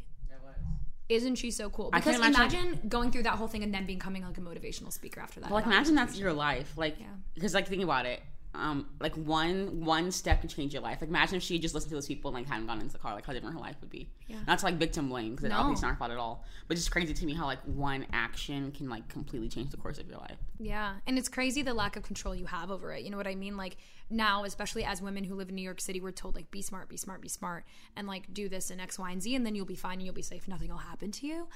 Isn't 1.09 1.35
she 1.35 1.49
so 1.49 1.69
cool? 1.71 1.89
Because 1.91 2.15
imagine- 2.15 2.35
imagine, 2.35 2.79
going 2.87 3.11
through 3.11 3.23
that 3.23 3.33
whole 3.33 3.47
thing 3.47 3.63
and 3.63 3.73
then 3.73 3.85
becoming 3.87 4.23
like 4.23 4.37
a 4.37 4.41
motivational 4.41 4.93
speaker 4.93 5.19
after 5.19 5.39
that. 5.39 5.49
But 5.49 5.55
like, 5.55 5.65
imagine 5.65 5.95
that's 5.95 6.17
your 6.17 6.33
life. 6.33 6.71
Like, 6.77 6.97
because 7.33 7.53
like 7.55 7.67
think 7.67 7.83
about 7.83 8.05
it. 8.05 8.21
Um, 8.55 8.87
like 8.99 9.13
one 9.15 9.85
one 9.85 10.11
step 10.11 10.39
can 10.41 10.49
change 10.49 10.73
your 10.73 10.81
life. 10.81 10.97
Like 11.01 11.09
imagine 11.11 11.35
if 11.35 11.43
she 11.43 11.53
had 11.53 11.61
just 11.61 11.75
listened 11.75 11.89
to 11.91 11.95
those 11.95 12.07
people 12.07 12.29
and 12.29 12.35
like 12.35 12.47
hadn't 12.51 12.65
gone 12.65 12.79
into 12.81 12.91
the 12.93 12.97
car, 12.97 13.13
like 13.13 13.23
how 13.25 13.31
different 13.31 13.53
her 13.53 13.61
life 13.61 13.75
would 13.81 13.91
be. 13.91 14.09
Yeah. 14.27 14.37
Not 14.47 14.57
to 14.59 14.65
like 14.65 14.75
victim 14.75 15.07
blame 15.07 15.35
because 15.35 15.49
No. 15.49 15.55
obviously 15.57 15.73
it's 15.73 15.81
not 15.83 15.89
her 15.91 15.95
fault 15.97 16.09
at 16.11 16.17
all. 16.17 16.43
But 16.67 16.73
just 16.75 16.89
crazy 16.89 17.13
to 17.13 17.25
me 17.27 17.35
how 17.35 17.45
like 17.45 17.59
one 17.65 18.07
action 18.11 18.71
can 18.71 18.89
like 18.89 19.07
completely 19.07 19.49
change 19.49 19.69
the 19.69 19.77
course 19.77 19.99
of 19.99 20.07
your 20.07 20.17
life. 20.17 20.37
Yeah, 20.57 20.95
and 21.05 21.17
it's 21.19 21.29
crazy 21.29 21.61
the 21.61 21.75
lack 21.75 21.95
of 21.95 22.01
control 22.01 22.33
you 22.33 22.47
have 22.47 22.71
over 22.71 22.91
it. 22.91 23.03
You 23.03 23.11
know 23.11 23.17
what 23.17 23.27
I 23.27 23.35
mean? 23.35 23.55
Like 23.55 23.77
now, 24.09 24.43
especially 24.45 24.83
as 24.83 24.99
women 24.99 25.23
who 25.23 25.35
live 25.35 25.49
in 25.49 25.55
New 25.55 25.61
York 25.61 25.79
City, 25.79 26.01
we're 26.01 26.09
told 26.11 26.33
like 26.33 26.49
be 26.49 26.63
smart, 26.63 26.89
be 26.89 26.97
smart, 26.97 27.21
be 27.21 27.29
smart, 27.29 27.65
and 27.95 28.07
like 28.07 28.33
do 28.33 28.49
this 28.49 28.71
and 28.71 28.81
X, 28.81 28.97
Y, 28.97 29.11
and 29.11 29.21
Z, 29.21 29.35
and 29.35 29.45
then 29.45 29.53
you'll 29.53 29.67
be 29.67 29.75
fine 29.75 29.93
and 29.99 30.03
you'll 30.03 30.13
be 30.15 30.23
safe. 30.23 30.47
Nothing 30.47 30.69
will 30.71 30.77
happen 30.77 31.11
to 31.11 31.27
you. 31.27 31.47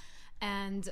And 0.42 0.88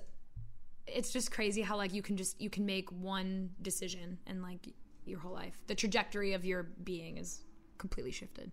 it's 0.87 1.11
just 1.13 1.31
crazy 1.31 1.61
how 1.61 1.77
like 1.77 1.93
you 1.93 2.01
can 2.01 2.17
just 2.17 2.41
you 2.41 2.49
can 2.49 2.65
make 2.65 2.91
one 2.91 3.51
decision 3.61 4.17
and 4.25 4.41
like 4.41 4.67
your 5.05 5.19
whole 5.19 5.33
life, 5.33 5.57
the 5.67 5.75
trajectory 5.75 6.33
of 6.33 6.45
your 6.45 6.63
being 6.83 7.17
is 7.17 7.41
completely 7.77 8.11
shifted. 8.11 8.51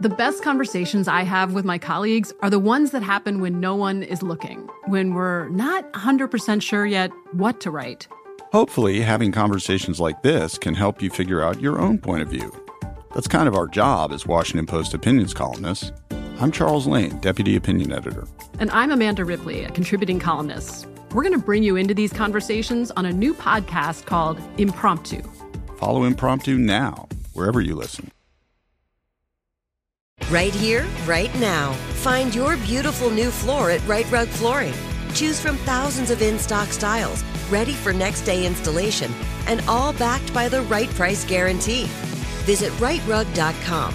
The 0.00 0.08
best 0.08 0.42
conversations 0.42 1.06
I 1.06 1.22
have 1.22 1.54
with 1.54 1.64
my 1.64 1.78
colleagues 1.78 2.32
are 2.40 2.50
the 2.50 2.58
ones 2.58 2.90
that 2.90 3.02
happen 3.02 3.40
when 3.40 3.60
no 3.60 3.76
one 3.76 4.02
is 4.02 4.22
looking, 4.22 4.68
when 4.86 5.14
we're 5.14 5.48
not 5.50 5.92
100% 5.92 6.62
sure 6.62 6.84
yet 6.84 7.12
what 7.32 7.60
to 7.60 7.70
write. 7.70 8.08
Hopefully, 8.52 9.00
having 9.00 9.30
conversations 9.30 10.00
like 10.00 10.22
this 10.22 10.58
can 10.58 10.74
help 10.74 11.00
you 11.00 11.10
figure 11.10 11.42
out 11.42 11.60
your 11.60 11.78
own 11.78 11.98
point 11.98 12.22
of 12.22 12.28
view. 12.28 12.52
That's 13.14 13.28
kind 13.28 13.46
of 13.46 13.54
our 13.54 13.68
job 13.68 14.12
as 14.12 14.26
Washington 14.26 14.66
Post 14.66 14.94
opinions 14.94 15.32
columnists. 15.32 15.92
I'm 16.40 16.50
Charles 16.50 16.86
Lane, 16.86 17.18
Deputy 17.18 17.56
Opinion 17.56 17.92
Editor. 17.92 18.26
And 18.58 18.70
I'm 18.70 18.90
Amanda 18.90 19.24
Ripley, 19.24 19.64
a 19.64 19.70
contributing 19.70 20.18
columnist. 20.18 20.86
We're 21.12 21.22
going 21.22 21.32
to 21.32 21.44
bring 21.44 21.62
you 21.62 21.76
into 21.76 21.94
these 21.94 22.12
conversations 22.12 22.90
on 22.90 23.06
a 23.06 23.12
new 23.12 23.32
podcast 23.32 24.04
called 24.04 24.40
Impromptu. 24.58 25.22
Follow 25.78 26.04
Impromptu 26.04 26.58
now, 26.58 27.08
wherever 27.32 27.60
you 27.60 27.74
listen. 27.74 28.10
Right 30.30 30.54
here, 30.54 30.86
right 31.06 31.34
now. 31.36 31.72
Find 32.02 32.34
your 32.34 32.58
beautiful 32.58 33.08
new 33.08 33.30
floor 33.30 33.70
at 33.70 33.86
Rite 33.88 34.10
Rug 34.10 34.28
Flooring. 34.28 34.74
Choose 35.14 35.40
from 35.40 35.56
thousands 35.58 36.10
of 36.10 36.20
in 36.20 36.38
stock 36.38 36.68
styles, 36.68 37.24
ready 37.48 37.72
for 37.72 37.94
next 37.94 38.22
day 38.22 38.46
installation, 38.46 39.10
and 39.46 39.62
all 39.66 39.94
backed 39.94 40.34
by 40.34 40.48
the 40.50 40.60
right 40.62 40.90
price 40.90 41.24
guarantee. 41.24 41.84
Visit 42.44 42.70
riterug.com. 42.72 43.94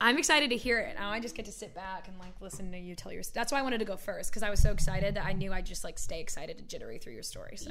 I'm 0.00 0.18
excited 0.18 0.50
to 0.50 0.56
hear 0.56 0.78
it. 0.78 0.96
Now 0.98 1.10
I 1.10 1.20
just 1.20 1.34
get 1.34 1.46
to 1.46 1.52
sit 1.52 1.74
back 1.74 2.08
and 2.08 2.18
like 2.18 2.32
listen 2.40 2.70
to 2.72 2.78
you 2.78 2.94
tell 2.94 3.12
your. 3.12 3.22
That's 3.32 3.52
why 3.52 3.58
I 3.58 3.62
wanted 3.62 3.78
to 3.78 3.84
go 3.84 3.96
first 3.96 4.30
because 4.30 4.42
I 4.42 4.50
was 4.50 4.60
so 4.60 4.70
excited 4.70 5.14
that 5.14 5.24
I 5.24 5.32
knew 5.32 5.52
I'd 5.52 5.66
just 5.66 5.84
like 5.84 5.98
stay 5.98 6.20
excited 6.20 6.58
and 6.58 6.68
jittery 6.68 6.98
through 6.98 7.14
your 7.14 7.22
story. 7.22 7.56
So, 7.56 7.70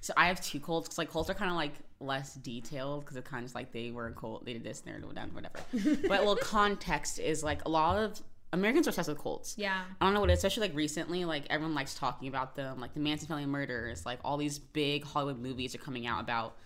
So 0.00 0.14
I 0.16 0.28
have 0.28 0.40
two 0.40 0.60
colds 0.60 0.86
because 0.88 0.98
like 0.98 1.10
colds 1.10 1.28
are 1.30 1.34
kind 1.34 1.50
of 1.50 1.56
like 1.56 1.74
less 2.00 2.34
detailed 2.34 3.04
because 3.04 3.16
it's 3.16 3.28
kind 3.28 3.44
of 3.44 3.54
like 3.54 3.72
they 3.72 3.90
were 3.90 4.06
in 4.06 4.14
cold, 4.14 4.44
they 4.44 4.52
did 4.52 4.64
this, 4.64 4.82
and 4.86 5.02
they're 5.02 5.12
down, 5.12 5.30
whatever. 5.34 5.58
but 6.08 6.20
little 6.20 6.36
context 6.36 7.18
is 7.18 7.42
like 7.42 7.64
a 7.64 7.68
lot 7.68 7.98
of 7.98 8.20
Americans 8.52 8.86
are 8.86 8.90
obsessed 8.90 9.08
with 9.08 9.18
colds. 9.18 9.54
Yeah. 9.58 9.82
I 10.00 10.04
don't 10.04 10.14
know 10.14 10.20
what, 10.20 10.30
especially 10.30 10.68
like 10.68 10.76
recently, 10.76 11.24
like 11.24 11.44
everyone 11.50 11.74
likes 11.74 11.94
talking 11.94 12.28
about 12.28 12.54
them, 12.54 12.80
like 12.80 12.94
the 12.94 13.00
Manson 13.00 13.28
family 13.28 13.46
murders, 13.46 14.06
like 14.06 14.20
all 14.24 14.36
these 14.36 14.58
big 14.58 15.04
Hollywood 15.04 15.40
movies 15.40 15.74
are 15.74 15.78
coming 15.78 16.06
out 16.06 16.20
about 16.20 16.56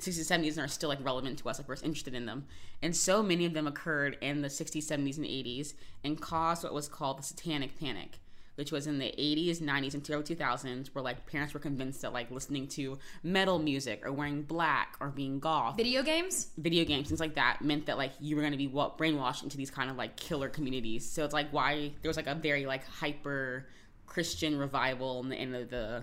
60s 0.00 0.30
70s 0.30 0.52
and 0.52 0.60
are 0.60 0.68
still 0.68 0.88
like 0.88 1.04
relevant 1.04 1.38
to 1.38 1.48
us 1.48 1.58
like 1.58 1.68
we're 1.68 1.74
interested 1.76 2.14
in 2.14 2.26
them. 2.26 2.46
And 2.82 2.94
so 2.94 3.22
many 3.22 3.46
of 3.46 3.54
them 3.54 3.66
occurred 3.66 4.16
in 4.20 4.42
the 4.42 4.48
60s 4.48 4.84
70s 4.84 5.16
and 5.16 5.26
80s 5.26 5.74
and 6.04 6.20
caused 6.20 6.64
what 6.64 6.74
was 6.74 6.88
called 6.88 7.18
the 7.18 7.22
satanic 7.22 7.78
panic 7.78 8.18
which 8.60 8.72
was 8.72 8.86
in 8.86 8.98
the 8.98 9.06
80s 9.06 9.62
90s 9.62 9.94
and 9.94 10.10
early 10.10 10.22
2000s 10.22 10.88
where 10.94 11.02
like 11.02 11.24
parents 11.26 11.54
were 11.54 11.60
convinced 11.60 12.02
that 12.02 12.12
like 12.12 12.30
listening 12.30 12.68
to 12.68 12.98
metal 13.22 13.58
music 13.58 14.04
or 14.04 14.12
wearing 14.12 14.42
black 14.42 14.96
or 15.00 15.08
being 15.08 15.40
goth 15.40 15.78
video 15.78 16.02
games? 16.02 16.48
Video 16.58 16.84
games 16.84 17.08
things 17.08 17.20
like 17.20 17.36
that 17.36 17.62
meant 17.62 17.86
that 17.86 17.96
like 17.96 18.12
you 18.20 18.36
were 18.36 18.42
going 18.42 18.52
to 18.52 18.58
be 18.58 18.66
what 18.66 18.98
brainwashed 18.98 19.42
into 19.42 19.56
these 19.56 19.70
kind 19.70 19.90
of 19.90 19.96
like 19.96 20.14
killer 20.16 20.50
communities. 20.50 21.10
So 21.10 21.24
it's 21.24 21.32
like 21.32 21.48
why 21.52 21.92
there 22.02 22.10
was 22.10 22.18
like 22.18 22.26
a 22.26 22.34
very 22.34 22.66
like 22.66 22.84
hyper 22.86 23.66
christian 24.06 24.58
revival 24.58 25.20
in 25.22 25.30
the 25.30 25.36
end 25.36 25.56
of 25.56 25.70
the 25.70 26.02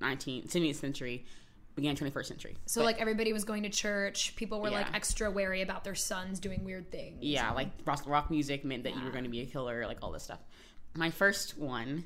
19th 0.00 0.50
20th 0.50 0.74
century 0.74 1.24
began 1.74 1.96
21st 1.96 2.26
century. 2.26 2.56
So 2.66 2.80
But- 2.80 2.86
like 2.86 3.00
everybody 3.00 3.32
was 3.32 3.44
going 3.44 3.62
to 3.62 3.70
church. 3.70 4.36
People 4.36 4.60
were 4.60 4.70
like 4.70 4.94
extra 4.94 5.30
wary 5.30 5.62
about 5.62 5.84
their 5.84 5.94
sons 5.94 6.38
doing 6.40 6.64
weird 6.64 6.90
things. 6.90 7.18
yeah, 7.22 7.50
like 7.52 7.68
rock, 7.84 8.02
rock 8.06 8.30
music 8.30 8.64
meant 8.64 8.84
that 8.84 8.94
you 8.96 9.02
were 9.04 9.10
going 9.10 9.24
to 9.24 9.30
be 9.30 9.40
a 9.40 9.46
killer, 9.46 9.86
like 9.86 9.98
all 10.02 10.12
this 10.12 10.24
stuff. 10.24 10.40
My 10.94 11.10
first 11.10 11.56
one, 11.56 12.04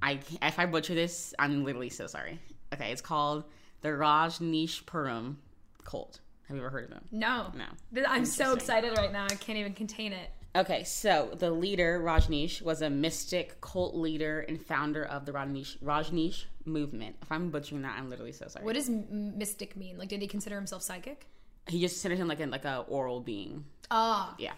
I 0.00 0.20
if 0.40 0.58
I 0.58 0.66
butcher 0.66 0.94
this, 0.94 1.34
I'm 1.38 1.64
literally 1.64 1.90
so 1.90 2.06
sorry. 2.06 2.38
Okay, 2.72 2.92
it's 2.92 3.02
called 3.02 3.44
the 3.80 3.88
Rajneeshpuram 3.88 5.36
cult. 5.84 6.20
Have 6.48 6.56
you 6.56 6.62
ever 6.62 6.70
heard 6.70 6.84
of 6.84 6.90
them? 6.90 7.04
No. 7.10 7.52
No. 7.56 8.04
I'm 8.06 8.24
so 8.24 8.52
excited 8.54 8.96
right 8.96 9.12
now. 9.12 9.24
I 9.24 9.34
can't 9.34 9.58
even 9.58 9.74
contain 9.74 10.12
it. 10.12 10.30
Okay, 10.54 10.84
so 10.84 11.30
the 11.38 11.50
leader 11.50 12.00
Rajneesh 12.04 12.60
was 12.60 12.82
a 12.82 12.90
mystic 12.90 13.60
cult 13.62 13.94
leader 13.94 14.40
and 14.40 14.60
founder 14.60 15.02
of 15.04 15.24
the 15.24 15.32
Rajneesh 15.32 15.78
Rajneesh 15.78 16.44
movement. 16.66 17.16
If 17.22 17.32
I'm 17.32 17.50
butchering 17.50 17.82
that, 17.82 17.96
I'm 17.98 18.10
literally 18.10 18.32
so 18.32 18.48
sorry. 18.48 18.64
What 18.64 18.74
does 18.74 18.90
mystic 18.90 19.76
mean? 19.76 19.96
Like, 19.96 20.08
did 20.10 20.20
he 20.20 20.28
consider 20.28 20.56
himself 20.56 20.82
psychic? 20.82 21.26
He 21.68 21.80
just 21.80 21.94
considered 21.94 22.18
him 22.18 22.28
like 22.28 22.40
a 22.40 22.46
like 22.46 22.64
a 22.66 22.80
oral 22.88 23.20
being. 23.20 23.64
Ah, 23.90 24.34
Yeah, 24.38 24.52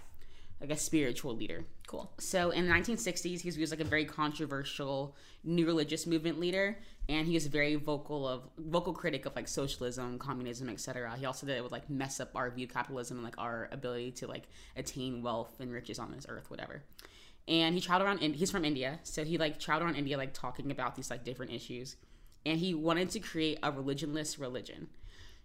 like 0.61 0.71
a 0.71 0.77
spiritual 0.77 1.37
leader. 1.37 1.65
cool. 1.87 2.11
So 2.19 2.51
in 2.51 2.67
the 2.67 2.73
1960s, 2.73 3.41
he 3.41 3.61
was 3.61 3.71
like 3.71 3.81
a 3.81 3.85
very 3.85 4.05
controversial 4.05 5.15
new 5.45 5.65
religious 5.67 6.07
movement 6.07 6.41
leader, 6.41 6.79
and 7.09 7.27
he 7.27 7.35
was 7.35 7.47
very 7.47 7.75
vocal 7.75 8.27
of 8.27 8.43
vocal 8.57 8.93
critic 8.93 9.27
of 9.27 9.37
like 9.37 9.49
socialism, 9.49 10.19
communism, 10.19 10.69
etc. 10.69 11.15
He 11.19 11.27
also 11.27 11.47
did 11.47 11.57
it 11.57 11.63
would 11.63 11.73
like 11.73 11.91
mess 11.91 12.19
up 12.21 12.31
our 12.35 12.51
view 12.51 12.67
of 12.67 12.73
capitalism 12.73 13.19
and 13.19 13.25
like 13.25 13.39
our 13.39 13.69
ability 13.73 14.13
to 14.13 14.27
like 14.27 14.45
attain 14.77 15.23
wealth 15.23 15.61
and 15.61 15.71
riches 15.71 15.99
on 15.99 16.13
this 16.13 16.27
earth, 16.29 16.51
whatever. 16.51 16.83
And 17.47 17.75
he 17.75 17.81
traveled 17.81 18.09
around. 18.09 18.35
He's 18.35 18.51
from 18.51 18.65
India, 18.65 19.01
so 19.03 19.25
he 19.25 19.37
like 19.37 19.61
traveled 19.61 19.87
around 19.87 19.97
India, 19.97 20.17
like 20.17 20.33
talking 20.33 20.71
about 20.71 20.97
these 20.97 21.11
like 21.11 21.25
different 21.25 21.53
issues. 21.53 21.97
And 22.47 22.59
he 22.59 22.75
wanted 22.75 23.11
to 23.11 23.21
create 23.21 23.59
a 23.63 23.71
religionless 23.71 24.41
religion 24.41 24.89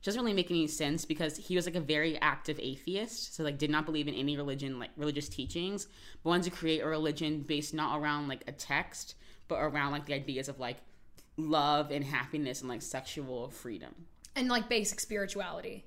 doesn't 0.03 0.21
really 0.21 0.33
make 0.33 0.49
any 0.49 0.67
sense 0.67 1.03
because 1.03 1.35
he 1.35 1.55
was 1.55 1.65
like 1.65 1.75
a 1.75 1.81
very 1.81 2.17
active 2.21 2.59
atheist 2.61 3.35
so 3.35 3.43
like 3.43 3.57
did 3.57 3.69
not 3.69 3.85
believe 3.85 4.07
in 4.07 4.13
any 4.13 4.37
religion 4.37 4.79
like 4.79 4.91
religious 4.95 5.27
teachings 5.27 5.87
but 6.23 6.29
wanted 6.29 6.43
to 6.43 6.51
create 6.51 6.79
a 6.79 6.87
religion 6.87 7.41
based 7.41 7.73
not 7.73 7.99
around 7.99 8.27
like 8.27 8.43
a 8.47 8.51
text 8.51 9.15
but 9.47 9.55
around 9.55 9.91
like 9.91 10.05
the 10.05 10.13
ideas 10.13 10.47
of 10.47 10.59
like 10.59 10.77
love 11.39 11.91
and 11.91 12.03
happiness 12.03 12.61
and 12.61 12.69
like 12.69 12.81
sexual 12.81 13.49
freedom 13.49 13.93
And 14.35 14.47
like 14.49 14.67
basic 14.69 14.99
spirituality. 14.99 15.85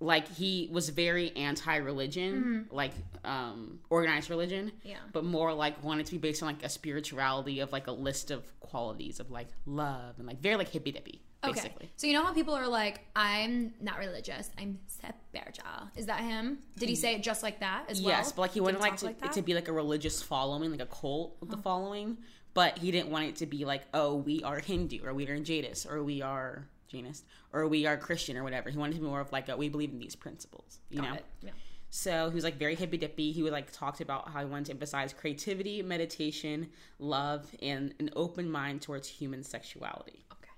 like 0.00 0.28
he 0.28 0.68
was 0.72 0.88
very 0.90 1.34
anti-religion, 1.36 2.66
like 2.70 2.92
um 3.24 3.78
organized 3.90 4.28
religion. 4.30 4.66
Mm-hmm. 4.66 4.88
Yeah. 4.88 4.96
But 5.12 5.24
more 5.24 5.52
like 5.54 5.82
wanted 5.82 6.06
to 6.06 6.12
be 6.12 6.18
based 6.18 6.42
on 6.42 6.48
like 6.48 6.62
a 6.64 6.68
spirituality 6.68 7.60
of 7.60 7.72
like 7.72 7.86
a 7.86 7.92
list 7.92 8.30
of 8.30 8.42
qualities 8.60 9.20
of 9.20 9.30
like 9.30 9.48
love 9.66 10.18
and 10.18 10.26
like 10.26 10.40
very 10.40 10.56
like 10.56 10.68
hippy 10.68 10.92
dippy, 10.92 11.22
basically. 11.42 11.86
Okay. 11.86 11.90
So 11.96 12.06
you 12.06 12.12
know 12.12 12.24
how 12.24 12.34
people 12.34 12.54
are 12.54 12.66
like, 12.68 13.00
I'm 13.14 13.72
not 13.80 13.98
religious. 13.98 14.50
I'm 14.58 14.78
spiritual. 14.88 15.64
Is 15.96 16.06
that 16.06 16.20
him? 16.20 16.58
Did 16.76 16.88
he 16.88 16.96
say 16.96 17.14
it 17.14 17.22
just 17.22 17.42
like 17.42 17.60
that 17.60 17.84
as 17.88 18.00
well? 18.00 18.10
Yes, 18.10 18.32
but 18.32 18.42
like 18.42 18.52
he 18.52 18.60
wanted 18.60 18.80
like 18.80 18.96
to, 18.98 19.08
it 19.08 19.32
to 19.32 19.42
be 19.42 19.54
like 19.54 19.68
a 19.68 19.72
religious 19.72 20.22
following, 20.22 20.70
like 20.70 20.80
a 20.80 20.86
cult 20.86 21.36
with 21.40 21.50
the 21.50 21.56
following. 21.56 22.18
But 22.54 22.78
he 22.78 22.90
didn't 22.90 23.10
want 23.10 23.26
it 23.26 23.36
to 23.36 23.46
be 23.46 23.64
like, 23.64 23.82
oh, 23.92 24.14
we 24.14 24.42
are 24.42 24.60
Hindu 24.60 25.04
or 25.04 25.12
we 25.12 25.26
are 25.26 25.38
Jadis 25.38 25.86
or 25.90 26.02
we 26.02 26.22
are 26.22 26.68
Janist 26.92 27.22
or 27.52 27.66
we 27.66 27.86
are 27.86 27.96
Christian 27.96 28.36
or 28.36 28.44
whatever. 28.44 28.70
He 28.70 28.78
wanted 28.78 28.94
to 28.94 29.00
be 29.00 29.06
more 29.06 29.20
of 29.20 29.32
like 29.32 29.48
a, 29.48 29.56
we 29.56 29.68
believe 29.68 29.90
in 29.90 29.98
these 29.98 30.14
principles, 30.14 30.78
you 30.88 31.00
Got 31.00 31.08
know. 31.08 31.14
it. 31.16 31.24
Yeah. 31.42 31.50
So 31.90 32.28
he 32.28 32.34
was 32.34 32.44
like 32.44 32.56
very 32.56 32.74
hippy 32.74 32.96
dippy. 32.96 33.32
He 33.32 33.42
would 33.42 33.52
like 33.52 33.70
talked 33.72 34.00
about 34.00 34.28
how 34.28 34.40
he 34.40 34.46
wanted 34.46 34.66
to 34.66 34.72
emphasize 34.72 35.12
creativity, 35.12 35.82
meditation, 35.82 36.68
love, 36.98 37.46
and 37.62 37.94
an 37.98 38.10
open 38.16 38.50
mind 38.50 38.82
towards 38.82 39.08
human 39.08 39.42
sexuality. 39.42 40.24
Okay. 40.32 40.50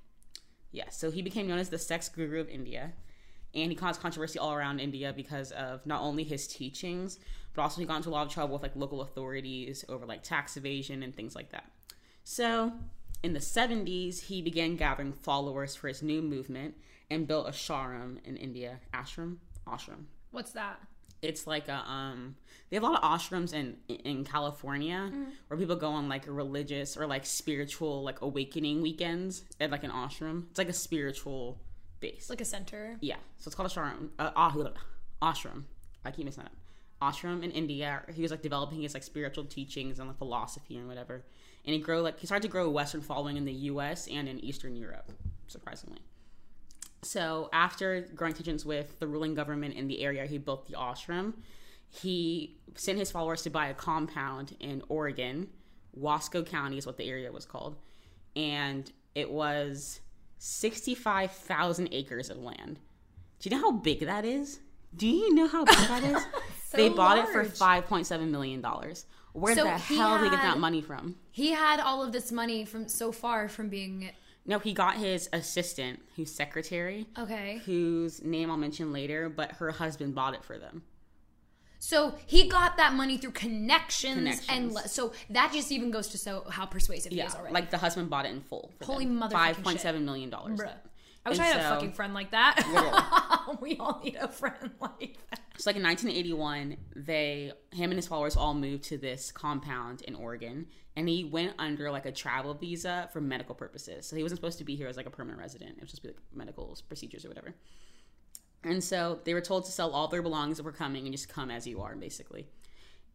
Yeah, 0.73 0.89
so 0.91 1.11
he 1.11 1.23
became 1.23 1.47
known 1.47 1.59
as 1.59 1.69
the 1.69 1.79
sex 1.79 2.09
guru 2.09 2.41
of 2.41 2.49
India. 2.49 2.93
And 3.55 3.71
he 3.71 3.77
caused 3.77 4.01
controversy 4.03 4.39
all 4.39 4.53
around 4.53 4.81
India 4.81 5.15
because 5.17 5.51
of 5.53 5.87
not 5.87 6.03
only 6.03 6.25
his 6.25 6.47
teachings, 6.47 7.19
but 7.55 7.63
also 7.63 7.81
he 7.81 7.87
got 7.87 7.97
into 7.97 8.09
a 8.09 8.11
lot 8.11 8.27
of 8.27 8.33
trouble 8.33 8.55
with 8.55 8.63
like 8.63 8.77
local 8.77 9.01
authorities 9.01 9.85
over 9.89 10.05
like 10.05 10.23
tax 10.23 10.59
evasion 10.59 11.03
and 11.03 11.15
things 11.15 11.35
like 11.35 11.51
that. 11.53 11.71
So 12.29 12.73
in 13.23 13.35
the 13.35 13.39
70s, 13.39 14.23
he 14.23 14.43
began 14.43 14.75
gathering 14.75 15.13
followers 15.13 15.77
for 15.77 15.87
his 15.87 16.03
new 16.03 16.21
movement 16.21 16.75
and 17.09 17.25
built 17.29 17.47
a 17.47 17.53
sharam 17.53 18.19
in 18.25 18.37
India. 18.37 18.81
Ashram? 18.93 19.37
Ashram. 19.65 20.07
What's 20.33 20.51
that? 20.51 20.81
It's 21.23 21.47
like 21.47 21.69
a 21.69 21.77
um 21.89 22.35
they 22.69 22.75
have 22.77 22.83
a 22.83 22.87
lot 22.89 23.01
of 23.03 23.09
ashrams 23.21 23.55
in 23.55 23.77
in 23.89 24.25
California 24.25 25.09
Mm. 25.13 25.27
where 25.47 25.57
people 25.57 25.77
go 25.77 25.91
on 25.91 26.09
like 26.09 26.25
religious 26.27 26.97
or 26.97 27.07
like 27.07 27.25
spiritual 27.25 28.03
like 28.03 28.21
awakening 28.23 28.83
weekends 28.83 29.45
at 29.61 29.71
like 29.71 29.85
an 29.85 29.93
ashram. 29.93 30.47
It's 30.51 30.59
like 30.59 30.69
a 30.69 30.73
spiritual 30.75 31.61
base. 32.01 32.29
Like 32.29 32.41
a 32.41 32.45
center. 32.45 32.97
Yeah, 33.01 33.17
so 33.39 33.49
it's 33.49 33.55
called 33.55 33.71
a 33.71 33.73
ashram. 33.73 34.09
Uh, 34.19 34.31
ah, 34.35 34.53
ashram. 35.23 35.63
I 36.05 36.11
keep 36.11 36.25
messing 36.25 36.43
that 36.43 36.51
up. 36.51 37.15
Ashram 37.15 37.43
in 37.45 37.51
India. 37.53 38.03
He 38.13 38.23
was 38.23 38.31
like 38.31 38.43
developing 38.43 38.83
his 38.83 38.95
like 38.95 39.03
spiritual 39.05 39.45
teachings 39.45 39.99
and 39.99 40.09
like 40.09 40.19
philosophy 40.19 40.77
and 40.77 40.89
whatever. 40.89 41.25
And 41.67 41.75
he 41.75 41.81
grow 41.81 42.01
like 42.01 42.21
he 42.21 42.27
started 42.27 42.43
to 42.43 42.49
grow 42.49 42.67
a 42.67 42.71
Western 42.71 43.01
following 43.01 43.37
in 43.37 43.45
the 43.45 43.53
U.S. 43.53 44.07
and 44.07 44.29
in 44.29 44.39
Eastern 44.45 44.77
Europe, 44.77 45.11
surprisingly. 45.49 45.99
So 47.03 47.49
after 47.53 48.03
growing 48.15 48.35
tensions 48.35 48.65
with 48.65 48.99
the 48.99 49.07
ruling 49.07 49.35
government 49.35 49.75
in 49.75 49.87
the 49.89 50.03
area, 50.03 50.27
he 50.27 50.39
built 50.39 50.67
the 50.67 50.75
ashram. 50.75 51.35
He 51.89 52.57
sent 52.75 52.99
his 52.99 53.11
followers 53.11 53.43
to 53.43 53.51
buy 53.51 53.69
a 53.69 53.75
compound 53.75 54.57
in 54.61 54.83
Oregon. 54.89 55.49
Wasco 55.99 56.45
County 56.45 56.79
is 56.79 56.87
what 56.87 56.97
the 56.99 57.09
area 57.09 57.33
was 57.33 57.47
called, 57.47 57.77
and 58.35 58.91
it 59.15 59.31
was 59.31 60.01
sixty-five 60.39 61.31
thousand 61.33 61.89
acres 61.93 62.29
of 62.29 62.39
land. 62.39 62.79
Do 63.41 63.49
you 63.49 63.57
know 63.57 63.63
how 63.63 63.73
big 63.73 64.01
that 64.01 64.25
is? 64.25 64.61
Do 64.95 65.07
you 65.07 65.35
know 65.35 65.49
how 65.49 65.65
big 65.65 65.77
that 65.77 66.05
is? 66.05 66.23
So 66.69 66.79
they 66.79 66.89
bought 66.89 67.17
it 67.19 67.29
for 67.29 67.45
five 67.45 67.87
point 67.87 68.09
seven 68.09 68.33
million 68.33 68.61
dollars. 68.61 69.07
Where 69.37 69.55
So 69.55 69.65
the 69.65 69.77
he 69.79 69.97
hell 69.97 70.19
did 70.19 70.25
he 70.25 70.31
get 70.31 70.43
that 70.43 70.59
money 70.59 70.81
from? 70.81 71.17
He 71.31 71.51
had 71.53 71.79
all 71.81 72.03
of 72.03 72.13
this 72.13 72.33
money 72.33 72.65
from 72.65 72.89
so 72.89 73.13
far 73.13 73.49
from 73.49 73.69
being 73.69 74.11
No, 74.47 74.59
he 74.59 74.73
got 74.73 74.97
his 74.97 75.29
assistant, 75.33 76.01
who's 76.17 76.33
secretary, 76.35 77.07
okay. 77.19 77.61
whose 77.67 78.23
name 78.25 78.51
I'll 78.51 78.57
mention 78.57 78.93
later, 78.93 79.29
but 79.29 79.53
her 79.53 79.71
husband 79.73 80.15
bought 80.15 80.35
it 80.35 80.43
for 80.45 80.57
them. 80.59 80.83
So 81.79 82.15
he 82.27 82.49
got 82.49 82.79
that 82.79 82.95
money 82.95 83.19
through 83.19 83.33
connections, 83.33 84.17
and 84.17 84.71
Connections. 84.71 84.75
le- 84.75 84.89
so 84.89 85.13
that 85.31 85.53
just 85.53 85.71
even 85.71 85.91
goes 85.91 86.09
to 86.09 86.19
show 86.19 86.45
how 86.49 86.65
persuasive 86.65 87.13
he 87.13 87.21
is 87.21 87.35
already. 87.35 87.53
like 87.53 87.71
the 87.71 87.79
husband 87.79 88.09
bought 88.09 88.25
it 88.25 88.31
in 88.31 88.41
full. 88.41 88.73
For 88.79 88.87
Holy 88.87 89.05
them. 89.05 89.21
motherfucking 89.21 89.33
Five 89.33 89.63
point 89.63 89.81
shit. 89.81 90.31
dollars. 90.31 90.61
I 91.27 91.31
wish 91.31 91.39
And 91.39 91.49
I 91.49 91.51
had 91.51 91.61
a 91.61 91.75
fucking 91.75 91.93
friend 91.93 92.15
like 92.15 92.31
that. 92.31 93.57
we 93.61 93.77
all 93.79 94.01
need 94.05 94.15
a 94.15 94.29
friend 94.29 94.71
like 94.81 95.19
that. 95.31 95.41
So, 95.59 95.69
like 95.69 95.77
in 95.77 95.83
1981, 95.83 96.77
they, 96.95 97.53
him 97.73 97.91
and 97.91 97.99
his 97.99 98.07
followers 98.07 98.37
all 98.37 98.55
moved 98.55 98.85
to 98.85 98.99
this 98.99 99.33
compound 99.33 100.03
in 100.03 100.15
Oregon, 100.15 100.67
and 100.95 101.09
he 101.09 101.25
went 101.25 101.55
under 101.59 101.91
like 101.91 102.07
a 102.07 102.13
travel 102.13 102.55
visa 102.55 103.09
for 103.13 103.21
medical 103.21 103.57
purposes. 103.57 104.07
So 104.07 104.15
he 104.15 104.23
wasn't 104.23 104.39
supposed 104.39 104.59
to 104.59 104.65
be 104.65 104.77
here 104.77 104.87
as 104.87 104.97
like 104.97 105.07
a 105.07 105.11
permanent 105.11 105.41
resident. 105.41 105.79
It 105.79 105.81
was 105.81 105.91
supposed 105.91 106.03
to 106.03 106.09
be 106.09 106.15
like 106.15 106.23
medical 106.33 106.79
procedures 106.89 107.25
or 107.25 107.29
whatever. 107.29 107.55
And 108.63 108.83
so 108.83 109.19
they 109.25 109.35
were 109.35 109.41
told 109.41 109.65
to 109.65 109.73
sell 109.73 109.91
all 109.91 110.07
their 110.07 110.23
belongings 110.23 110.59
that 110.59 110.63
were 110.65 110.73
coming 110.73 111.07
and 111.07 111.13
just 111.13 111.29
come 111.29 111.51
as 111.51 111.67
you 111.67 111.81
are, 111.81 111.97
basically. 111.97 112.47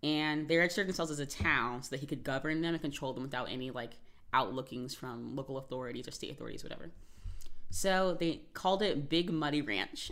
And 0.03 0.49
they 0.49 0.57
registered 0.57 0.87
themselves 0.87 1.11
as 1.11 1.19
a 1.19 1.25
town 1.25 1.83
so 1.83 1.91
that 1.91 2.01
he 2.01 2.07
could 2.07 2.23
govern 2.23 2.61
them 2.61 2.73
and 2.73 2.81
control 2.81 3.13
them 3.13 3.23
without 3.23 3.49
any 3.49 3.71
like 3.71 3.93
outlookings 4.33 4.95
from 4.95 5.35
local 5.35 5.57
authorities 5.57 6.07
or 6.07 6.11
state 6.11 6.31
authorities, 6.31 6.63
whatever. 6.63 6.91
So 7.71 8.15
they 8.19 8.41
called 8.53 8.81
it 8.83 9.09
Big 9.09 9.31
Muddy 9.31 9.61
Ranch. 9.61 10.11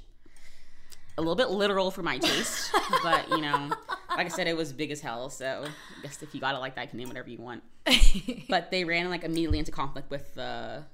A 1.17 1.21
little 1.21 1.35
bit 1.35 1.49
literal 1.49 1.91
for 1.91 2.01
my 2.01 2.17
taste, 2.17 2.71
but 3.03 3.27
you 3.29 3.41
know, 3.41 3.69
like 4.09 4.25
I 4.25 4.29
said, 4.29 4.47
it 4.47 4.55
was 4.55 4.71
big 4.71 4.89
as 4.89 5.01
hell. 5.01 5.29
So 5.29 5.65
I 5.65 6.01
guess 6.01 6.23
if 6.23 6.33
you 6.33 6.39
got 6.39 6.55
it 6.55 6.59
like 6.59 6.75
that, 6.75 6.83
you 6.83 6.89
can 6.91 6.97
name 6.99 7.09
whatever 7.09 7.29
you 7.29 7.39
want. 7.39 7.61
but 8.49 8.71
they 8.71 8.85
ran 8.85 9.09
like 9.09 9.25
immediately 9.25 9.59
into 9.59 9.71
conflict 9.71 10.09
with 10.09 10.33
the 10.35 10.85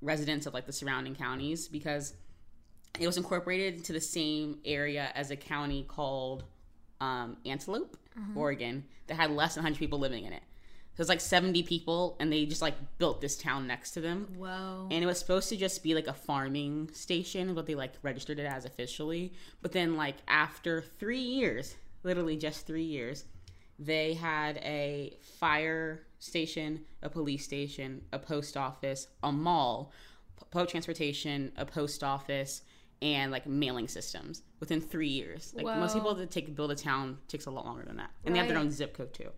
residents 0.00 0.46
of 0.46 0.54
like 0.54 0.64
the 0.66 0.72
surrounding 0.72 1.14
counties 1.14 1.68
because 1.68 2.14
it 2.98 3.06
was 3.06 3.18
incorporated 3.18 3.74
into 3.74 3.92
the 3.92 4.00
same 4.00 4.58
area 4.64 5.10
as 5.14 5.30
a 5.30 5.36
county 5.36 5.84
called 5.86 6.44
um, 7.00 7.36
Antelope, 7.44 7.96
Mhm. 8.18 8.34
Oregon, 8.34 8.84
that 9.08 9.16
had 9.16 9.30
less 9.30 9.54
than 9.56 9.62
100 9.62 9.78
people 9.78 9.98
living 9.98 10.24
in 10.24 10.32
it. 10.32 10.42
So 10.96 11.02
it's 11.02 11.10
like 11.10 11.20
70 11.20 11.62
people, 11.64 12.16
and 12.18 12.32
they 12.32 12.46
just 12.46 12.62
like 12.62 12.74
built 12.96 13.20
this 13.20 13.36
town 13.36 13.66
next 13.66 13.90
to 13.92 14.00
them. 14.00 14.28
Whoa. 14.38 14.88
And 14.90 15.04
it 15.04 15.06
was 15.06 15.18
supposed 15.18 15.50
to 15.50 15.56
just 15.56 15.82
be 15.82 15.94
like 15.94 16.06
a 16.06 16.14
farming 16.14 16.88
station, 16.94 17.54
what 17.54 17.66
they 17.66 17.74
like 17.74 17.92
registered 18.02 18.38
it 18.38 18.46
as 18.46 18.64
officially. 18.64 19.34
But 19.60 19.72
then, 19.72 19.96
like, 19.96 20.16
after 20.26 20.80
three 20.80 21.20
years, 21.20 21.76
literally 22.02 22.38
just 22.38 22.66
three 22.66 22.82
years, 22.82 23.24
they 23.78 24.14
had 24.14 24.56
a 24.58 25.18
fire 25.38 26.00
station, 26.18 26.80
a 27.02 27.10
police 27.10 27.44
station, 27.44 28.00
a 28.10 28.18
post 28.18 28.56
office, 28.56 29.06
a 29.22 29.30
mall, 29.30 29.92
public 30.50 30.70
transportation, 30.70 31.52
a 31.58 31.66
post 31.66 32.02
office, 32.02 32.62
and 33.02 33.30
like 33.30 33.46
mailing 33.46 33.86
systems 33.86 34.40
within 34.60 34.80
three 34.80 35.08
years. 35.08 35.52
Like 35.54 35.66
most 35.66 35.92
people 35.92 36.14
that 36.14 36.30
take 36.30 36.56
build 36.56 36.70
a 36.70 36.74
town 36.74 37.18
takes 37.28 37.44
a 37.44 37.50
lot 37.50 37.66
longer 37.66 37.84
than 37.84 37.98
that, 37.98 38.10
and 38.24 38.34
they 38.34 38.38
have 38.38 38.48
their 38.48 38.56
own 38.56 38.70
zip 38.70 38.96
code 38.96 39.12
too. 39.12 39.30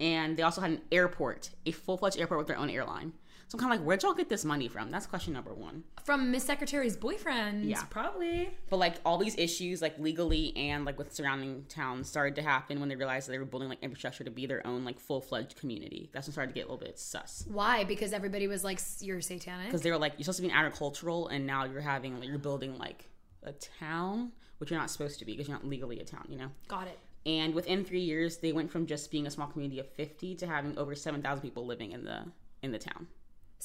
And 0.00 0.36
they 0.36 0.42
also 0.42 0.60
had 0.60 0.70
an 0.70 0.80
airport, 0.90 1.50
a 1.66 1.70
full 1.70 1.96
fledged 1.96 2.18
airport 2.18 2.38
with 2.38 2.46
their 2.48 2.58
own 2.58 2.70
airline. 2.70 3.12
So 3.48 3.56
I'm 3.56 3.60
kind 3.60 3.74
of 3.74 3.78
like, 3.78 3.86
where'd 3.86 4.02
y'all 4.02 4.14
get 4.14 4.30
this 4.30 4.44
money 4.44 4.68
from? 4.68 4.90
That's 4.90 5.06
question 5.06 5.34
number 5.34 5.52
one. 5.52 5.84
From 6.04 6.30
Miss 6.30 6.44
Secretary's 6.44 6.96
boyfriend. 6.96 7.66
Yeah. 7.66 7.82
Probably. 7.90 8.50
But 8.70 8.78
like 8.78 8.96
all 9.04 9.18
these 9.18 9.36
issues, 9.36 9.82
like 9.82 9.98
legally 9.98 10.56
and 10.56 10.84
like 10.84 10.98
with 10.98 11.14
surrounding 11.14 11.66
towns, 11.68 12.08
started 12.08 12.36
to 12.36 12.42
happen 12.42 12.80
when 12.80 12.88
they 12.88 12.96
realized 12.96 13.28
that 13.28 13.32
they 13.32 13.38
were 13.38 13.44
building 13.44 13.68
like 13.68 13.82
infrastructure 13.82 14.24
to 14.24 14.30
be 14.30 14.46
their 14.46 14.66
own 14.66 14.84
like 14.84 14.98
full 14.98 15.20
fledged 15.20 15.56
community. 15.56 16.10
That's 16.12 16.26
when 16.26 16.32
started 16.32 16.54
to 16.54 16.54
get 16.54 16.66
a 16.66 16.72
little 16.72 16.84
bit 16.84 16.98
sus. 16.98 17.44
Why? 17.46 17.84
Because 17.84 18.12
everybody 18.14 18.48
was 18.48 18.64
like, 18.64 18.80
you're 19.00 19.20
satanic? 19.20 19.66
Because 19.66 19.82
they 19.82 19.90
were 19.90 19.98
like, 19.98 20.14
you're 20.16 20.24
supposed 20.24 20.38
to 20.38 20.42
be 20.42 20.48
an 20.48 20.56
agricultural, 20.56 21.28
and 21.28 21.46
now 21.46 21.64
you're 21.64 21.82
having 21.82 22.18
like, 22.18 22.28
you're 22.28 22.38
building 22.38 22.78
like 22.78 23.10
a 23.42 23.52
town, 23.52 24.32
which 24.58 24.70
you're 24.70 24.80
not 24.80 24.90
supposed 24.90 25.18
to 25.18 25.26
be 25.26 25.32
because 25.32 25.48
you're 25.48 25.56
not 25.56 25.66
legally 25.66 26.00
a 26.00 26.04
town, 26.04 26.24
you 26.30 26.38
know. 26.38 26.48
Got 26.66 26.88
it. 26.88 26.98
And 27.26 27.54
within 27.54 27.84
three 27.84 28.02
years, 28.02 28.38
they 28.38 28.52
went 28.52 28.70
from 28.70 28.86
just 28.86 29.10
being 29.10 29.26
a 29.26 29.30
small 29.30 29.46
community 29.46 29.80
of 29.80 29.88
50 29.92 30.34
to 30.36 30.46
having 30.46 30.76
over 30.76 30.94
7,000 30.94 31.42
people 31.42 31.64
living 31.66 31.92
in 31.92 32.04
the 32.04 32.24
in 32.62 32.70
the 32.72 32.78
town 32.78 33.06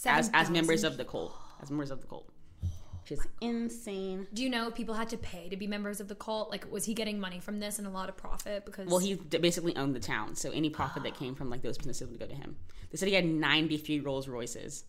as 0.05 0.29
as 0.33 0.49
members 0.49 0.83
of 0.83 0.97
the 0.97 1.05
cult, 1.05 1.33
as 1.61 1.69
members 1.69 1.91
of 1.91 2.01
the 2.01 2.07
cult, 2.07 2.29
which 3.01 3.11
is 3.11 3.27
insane. 3.41 4.27
Do 4.33 4.43
you 4.43 4.49
know 4.49 4.67
if 4.67 4.75
people 4.75 4.95
had 4.95 5.09
to 5.09 5.17
pay 5.17 5.49
to 5.49 5.57
be 5.57 5.67
members 5.67 5.99
of 5.99 6.07
the 6.07 6.15
cult? 6.15 6.49
Like, 6.49 6.71
was 6.71 6.85
he 6.85 6.93
getting 6.93 7.19
money 7.19 7.39
from 7.39 7.59
this 7.59 7.79
and 7.79 7.87
a 7.87 7.89
lot 7.89 8.09
of 8.09 8.15
profit? 8.17 8.65
Because 8.65 8.87
Well, 8.87 8.99
he 8.99 9.15
d- 9.15 9.37
basically 9.39 9.75
owned 9.75 9.95
the 9.95 9.99
town, 9.99 10.35
so 10.35 10.51
any 10.51 10.69
profit 10.69 11.03
that 11.03 11.15
came 11.15 11.35
from 11.35 11.49
like 11.49 11.61
those 11.61 11.77
businesses 11.77 12.07
would 12.09 12.19
go 12.19 12.27
to 12.27 12.35
him. 12.35 12.55
They 12.91 12.97
said 12.97 13.07
he 13.07 13.13
had 13.13 13.25
93 13.25 13.99
Rolls 13.99 14.27
Royces. 14.27 14.85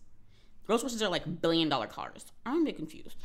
Rolls 0.67 0.83
Royces 0.83 1.01
are 1.01 1.09
like 1.09 1.41
billion 1.41 1.67
dollar 1.69 1.87
cars. 1.87 2.25
I'm 2.45 2.61
a 2.61 2.65
bit 2.65 2.77
confused. 2.77 3.15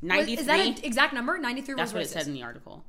Was- 0.00 0.08
93. 0.08 0.34
is 0.40 0.46
that 0.46 0.60
an 0.60 0.84
exact 0.84 1.12
number? 1.14 1.38
Ninety 1.38 1.62
three. 1.62 1.74
That's 1.74 1.92
what 1.92 2.02
it 2.02 2.08
said 2.08 2.26
in 2.26 2.34
the 2.34 2.42
article. 2.42 2.84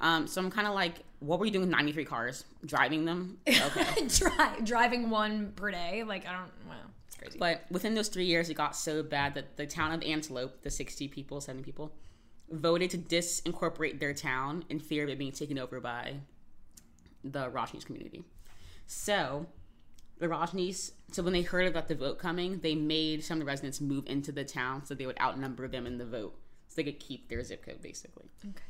Um, 0.00 0.26
so 0.26 0.40
I'm 0.40 0.50
kind 0.50 0.66
of 0.66 0.74
like, 0.74 0.96
what 1.20 1.38
were 1.38 1.46
you 1.46 1.50
doing 1.50 1.62
with 1.62 1.70
93 1.70 2.04
cars? 2.04 2.44
Driving 2.64 3.04
them? 3.04 3.38
Okay. 3.48 4.06
Dri- 4.08 4.62
driving 4.64 5.10
one 5.10 5.52
per 5.56 5.70
day. 5.70 6.04
Like, 6.04 6.26
I 6.26 6.32
don't. 6.32 6.50
Wow, 6.68 6.74
it's 7.06 7.16
crazy. 7.16 7.38
But 7.38 7.64
within 7.70 7.94
those 7.94 8.08
three 8.08 8.26
years, 8.26 8.48
it 8.48 8.54
got 8.54 8.76
so 8.76 9.02
bad 9.02 9.34
that 9.34 9.56
the 9.56 9.66
town 9.66 9.92
of 9.92 10.02
Antelope, 10.02 10.62
the 10.62 10.70
60 10.70 11.08
people, 11.08 11.40
70 11.40 11.64
people, 11.64 11.92
voted 12.50 12.90
to 12.90 12.98
disincorporate 12.98 13.98
their 13.98 14.14
town 14.14 14.64
in 14.68 14.78
fear 14.78 15.04
of 15.04 15.10
it 15.10 15.18
being 15.18 15.32
taken 15.32 15.58
over 15.58 15.80
by 15.80 16.14
the 17.24 17.50
Rajneesh 17.50 17.84
community. 17.84 18.24
So 18.86 19.46
the 20.18 20.28
Rajneesh, 20.28 20.92
so 21.12 21.22
when 21.22 21.32
they 21.32 21.42
heard 21.42 21.66
about 21.66 21.88
the 21.88 21.94
vote 21.94 22.18
coming, 22.18 22.60
they 22.60 22.74
made 22.74 23.24
some 23.24 23.36
of 23.36 23.40
the 23.40 23.46
residents 23.46 23.80
move 23.80 24.04
into 24.06 24.32
the 24.32 24.44
town 24.44 24.84
so 24.84 24.94
they 24.94 25.06
would 25.06 25.20
outnumber 25.20 25.68
them 25.68 25.86
in 25.86 25.98
the 25.98 26.06
vote, 26.06 26.38
so 26.68 26.76
they 26.76 26.84
could 26.84 27.00
keep 27.00 27.28
their 27.28 27.42
zip 27.44 27.64
code, 27.64 27.82
basically. 27.82 28.26
Okay. 28.44 28.64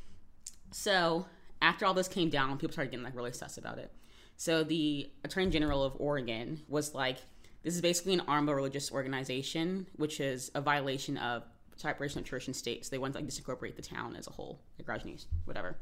So 0.70 1.26
after 1.60 1.86
all 1.86 1.94
this 1.94 2.08
came 2.08 2.30
down, 2.30 2.58
people 2.58 2.72
started 2.72 2.90
getting 2.90 3.04
like 3.04 3.16
really 3.16 3.32
sus 3.32 3.58
about 3.58 3.78
it. 3.78 3.92
So 4.36 4.62
the 4.62 5.10
Attorney 5.24 5.50
General 5.50 5.82
of 5.82 5.94
Oregon 5.98 6.62
was 6.68 6.94
like, 6.94 7.18
"This 7.62 7.74
is 7.74 7.80
basically 7.80 8.14
an 8.14 8.20
armed 8.28 8.48
religious 8.48 8.92
organization, 8.92 9.86
which 9.96 10.20
is 10.20 10.50
a 10.54 10.60
violation 10.60 11.16
of 11.16 11.44
separation 11.76 12.20
of 12.20 12.26
church 12.26 12.46
and 12.46 12.54
state." 12.54 12.84
So 12.84 12.90
they 12.90 12.98
wanted 12.98 13.14
to 13.14 13.18
like 13.20 13.28
disincorporate 13.28 13.76
the 13.76 13.82
town 13.82 14.14
as 14.14 14.26
a 14.26 14.30
whole, 14.30 14.60
like 14.78 14.86
Rajneesh, 14.86 15.26
whatever. 15.44 15.76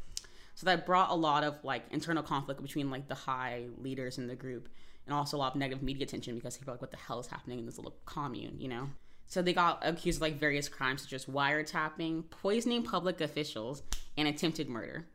So 0.55 0.65
that 0.65 0.87
brought 0.87 1.11
a 1.11 1.15
lot 1.15 1.45
of 1.45 1.63
like 1.65 1.85
internal 1.91 2.23
conflict 2.23 2.63
between 2.63 2.91
like 2.91 3.09
the 3.09 3.15
high 3.15 3.67
leaders 3.77 4.17
in 4.17 4.27
the 4.27 4.37
group, 4.37 4.71
and 5.05 5.15
also 5.15 5.37
a 5.37 5.39
lot 5.39 5.55
of 5.55 5.59
negative 5.59 5.83
media 5.83 6.05
attention 6.05 6.35
because 6.35 6.57
people 6.57 6.73
were 6.73 6.77
like, 6.77 6.81
"What 6.81 6.93
the 6.93 6.97
hell 6.97 7.21
is 7.21 7.27
happening 7.27 7.59
in 7.59 7.67
this 7.67 7.77
little 7.77 7.97
commune?" 8.07 8.59
You 8.59 8.69
know. 8.69 8.91
So 9.27 9.43
they 9.43 9.53
got 9.53 9.81
accused 9.83 10.19
of 10.19 10.23
like 10.23 10.39
various 10.39 10.69
crimes 10.69 11.03
such 11.03 11.13
as 11.13 11.27
wiretapping, 11.27 12.31
poisoning 12.31 12.83
public 12.83 13.21
officials, 13.21 13.83
and 14.17 14.29
attempted 14.29 14.69
murder. 14.69 15.07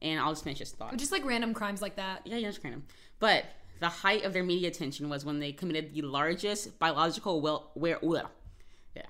And 0.00 0.20
I'll 0.20 0.32
just 0.32 0.44
finish 0.44 0.60
this 0.60 0.72
thought. 0.72 0.96
Just 0.96 1.12
like 1.12 1.24
random 1.24 1.54
crimes 1.54 1.82
like 1.82 1.96
that. 1.96 2.22
Yeah, 2.24 2.36
yeah, 2.36 2.48
just 2.48 2.62
random. 2.62 2.84
But 3.18 3.44
the 3.80 3.88
height 3.88 4.24
of 4.24 4.32
their 4.32 4.44
media 4.44 4.68
attention 4.68 5.08
was 5.08 5.24
when 5.24 5.40
they 5.40 5.52
committed 5.52 5.92
the 5.92 6.02
largest 6.02 6.78
biological 6.78 7.40
well, 7.40 7.70
where, 7.74 7.98
well, 8.00 8.30
yeah. 8.94 9.02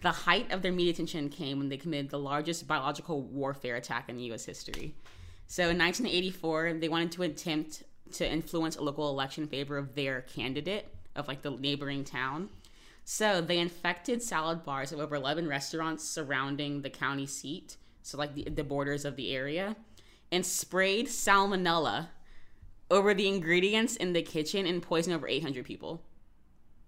The 0.00 0.10
height 0.10 0.50
of 0.50 0.62
their 0.62 0.72
media 0.72 0.92
attention 0.92 1.28
came 1.28 1.58
when 1.58 1.68
they 1.68 1.76
committed 1.76 2.10
the 2.10 2.18
largest 2.18 2.66
biological 2.66 3.22
warfare 3.22 3.76
attack 3.76 4.08
in 4.08 4.18
U.S. 4.20 4.46
history. 4.46 4.94
So 5.46 5.64
in 5.64 5.78
1984, 5.78 6.74
they 6.74 6.88
wanted 6.88 7.12
to 7.12 7.22
attempt 7.24 7.82
to 8.12 8.30
influence 8.30 8.76
a 8.76 8.82
local 8.82 9.10
election 9.10 9.44
in 9.44 9.50
favor 9.50 9.76
of 9.76 9.94
their 9.94 10.22
candidate 10.22 10.88
of 11.16 11.28
like 11.28 11.42
the 11.42 11.50
neighboring 11.50 12.04
town. 12.04 12.48
So 13.12 13.40
they 13.40 13.58
infected 13.58 14.22
salad 14.22 14.62
bars 14.62 14.92
of 14.92 15.00
over 15.00 15.16
11 15.16 15.48
restaurants 15.48 16.04
surrounding 16.04 16.82
the 16.82 16.90
county 16.90 17.26
seat, 17.26 17.76
so 18.04 18.16
like 18.16 18.36
the, 18.36 18.44
the 18.44 18.62
borders 18.62 19.04
of 19.04 19.16
the 19.16 19.34
area, 19.34 19.74
and 20.30 20.46
sprayed 20.46 21.08
salmonella 21.08 22.06
over 22.88 23.12
the 23.12 23.26
ingredients 23.26 23.96
in 23.96 24.12
the 24.12 24.22
kitchen 24.22 24.64
and 24.64 24.80
poisoned 24.80 25.16
over 25.16 25.26
800 25.26 25.64
people. 25.64 26.04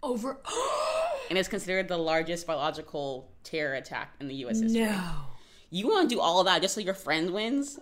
Over. 0.00 0.38
and 1.28 1.36
it's 1.36 1.48
considered 1.48 1.88
the 1.88 1.98
largest 1.98 2.46
biological 2.46 3.32
terror 3.42 3.74
attack 3.74 4.14
in 4.20 4.28
the 4.28 4.36
U.S. 4.36 4.60
history. 4.60 4.82
No. 4.82 5.02
You 5.70 5.88
want 5.88 6.08
to 6.08 6.14
do 6.14 6.20
all 6.20 6.44
that 6.44 6.62
just 6.62 6.76
so 6.76 6.80
your 6.80 6.94
friend 6.94 7.32
wins? 7.32 7.80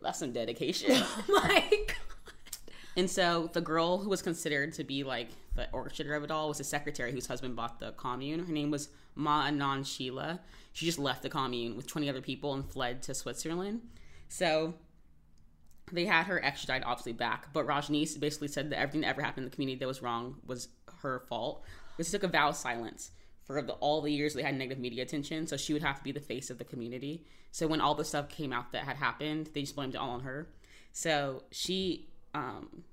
That's 0.00 0.18
some 0.18 0.32
dedication. 0.32 0.92
Oh 1.02 1.24
my 1.28 1.62
god. 1.88 1.96
And 2.96 3.10
so 3.10 3.50
the 3.52 3.60
girl 3.60 3.98
who 3.98 4.08
was 4.08 4.22
considered 4.22 4.72
to 4.74 4.84
be 4.84 5.04
like 5.04 5.28
the 5.54 5.68
orchestrator 5.72 6.16
of 6.16 6.24
it 6.24 6.30
all 6.30 6.48
was 6.48 6.58
the 6.58 6.64
secretary 6.64 7.12
whose 7.12 7.26
husband 7.26 7.54
bought 7.54 7.78
the 7.78 7.92
commune. 7.92 8.44
Her 8.44 8.52
name 8.52 8.70
was 8.70 8.88
Ma 9.14 9.46
Anand 9.46 9.84
Sheela. 9.84 10.40
She 10.72 10.86
just 10.86 10.98
left 10.98 11.22
the 11.22 11.28
commune 11.28 11.76
with 11.76 11.86
20 11.86 12.08
other 12.08 12.22
people 12.22 12.54
and 12.54 12.64
fled 12.64 13.02
to 13.02 13.14
Switzerland. 13.14 13.82
So 14.28 14.74
they 15.92 16.06
had 16.06 16.24
her 16.26 16.42
extradited 16.42 16.86
obviously 16.86 17.12
back, 17.12 17.52
but 17.52 17.66
Rajneesh 17.66 18.18
basically 18.18 18.48
said 18.48 18.70
that 18.70 18.78
everything 18.78 19.02
that 19.02 19.08
ever 19.08 19.22
happened 19.22 19.44
in 19.44 19.50
the 19.50 19.54
community 19.54 19.78
that 19.78 19.86
was 19.86 20.02
wrong 20.02 20.36
was 20.46 20.68
her 21.02 21.20
fault. 21.28 21.64
But 21.96 22.06
she 22.06 22.12
took 22.12 22.24
a 22.24 22.28
vow 22.28 22.48
of 22.48 22.56
silence 22.56 23.10
for 23.44 23.62
the, 23.62 23.74
all 23.74 24.00
the 24.00 24.10
years 24.10 24.34
they 24.34 24.42
had 24.42 24.56
negative 24.56 24.80
media 24.80 25.02
attention, 25.02 25.46
so 25.46 25.56
she 25.56 25.72
would 25.72 25.82
have 25.82 25.98
to 25.98 26.04
be 26.04 26.12
the 26.12 26.20
face 26.20 26.50
of 26.50 26.58
the 26.58 26.64
community. 26.64 27.24
So 27.52 27.66
when 27.68 27.80
all 27.80 27.94
the 27.94 28.04
stuff 28.04 28.28
came 28.28 28.52
out 28.52 28.72
that 28.72 28.84
had 28.84 28.96
happened, 28.96 29.50
they 29.54 29.60
just 29.60 29.76
blamed 29.76 29.94
it 29.94 29.98
all 29.98 30.10
on 30.10 30.20
her. 30.20 30.48
So 30.92 31.44
she 31.52 32.08
um, 32.36 32.84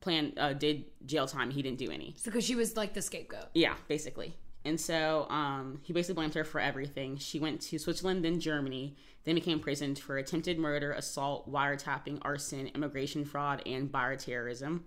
planned 0.00 0.38
uh, 0.38 0.52
did 0.52 0.84
jail 1.06 1.26
time. 1.26 1.50
He 1.50 1.62
didn't 1.62 1.78
do 1.78 1.90
any. 1.90 2.14
So 2.16 2.30
because 2.30 2.44
she 2.44 2.54
was 2.54 2.76
like 2.76 2.94
the 2.94 3.02
scapegoat. 3.02 3.46
Yeah, 3.54 3.74
basically. 3.88 4.36
And 4.64 4.78
so 4.78 5.26
um, 5.30 5.80
he 5.82 5.92
basically 5.92 6.16
blamed 6.16 6.34
her 6.34 6.44
for 6.44 6.60
everything. 6.60 7.16
She 7.16 7.38
went 7.38 7.62
to 7.62 7.78
Switzerland, 7.78 8.24
then 8.24 8.40
Germany, 8.40 8.94
then 9.24 9.34
became 9.34 9.54
imprisoned 9.54 9.98
for 9.98 10.18
attempted 10.18 10.58
murder, 10.58 10.92
assault, 10.92 11.50
wiretapping, 11.50 12.18
arson, 12.22 12.70
immigration 12.74 13.24
fraud, 13.24 13.62
and 13.64 13.90
bioterrorism. 13.90 14.82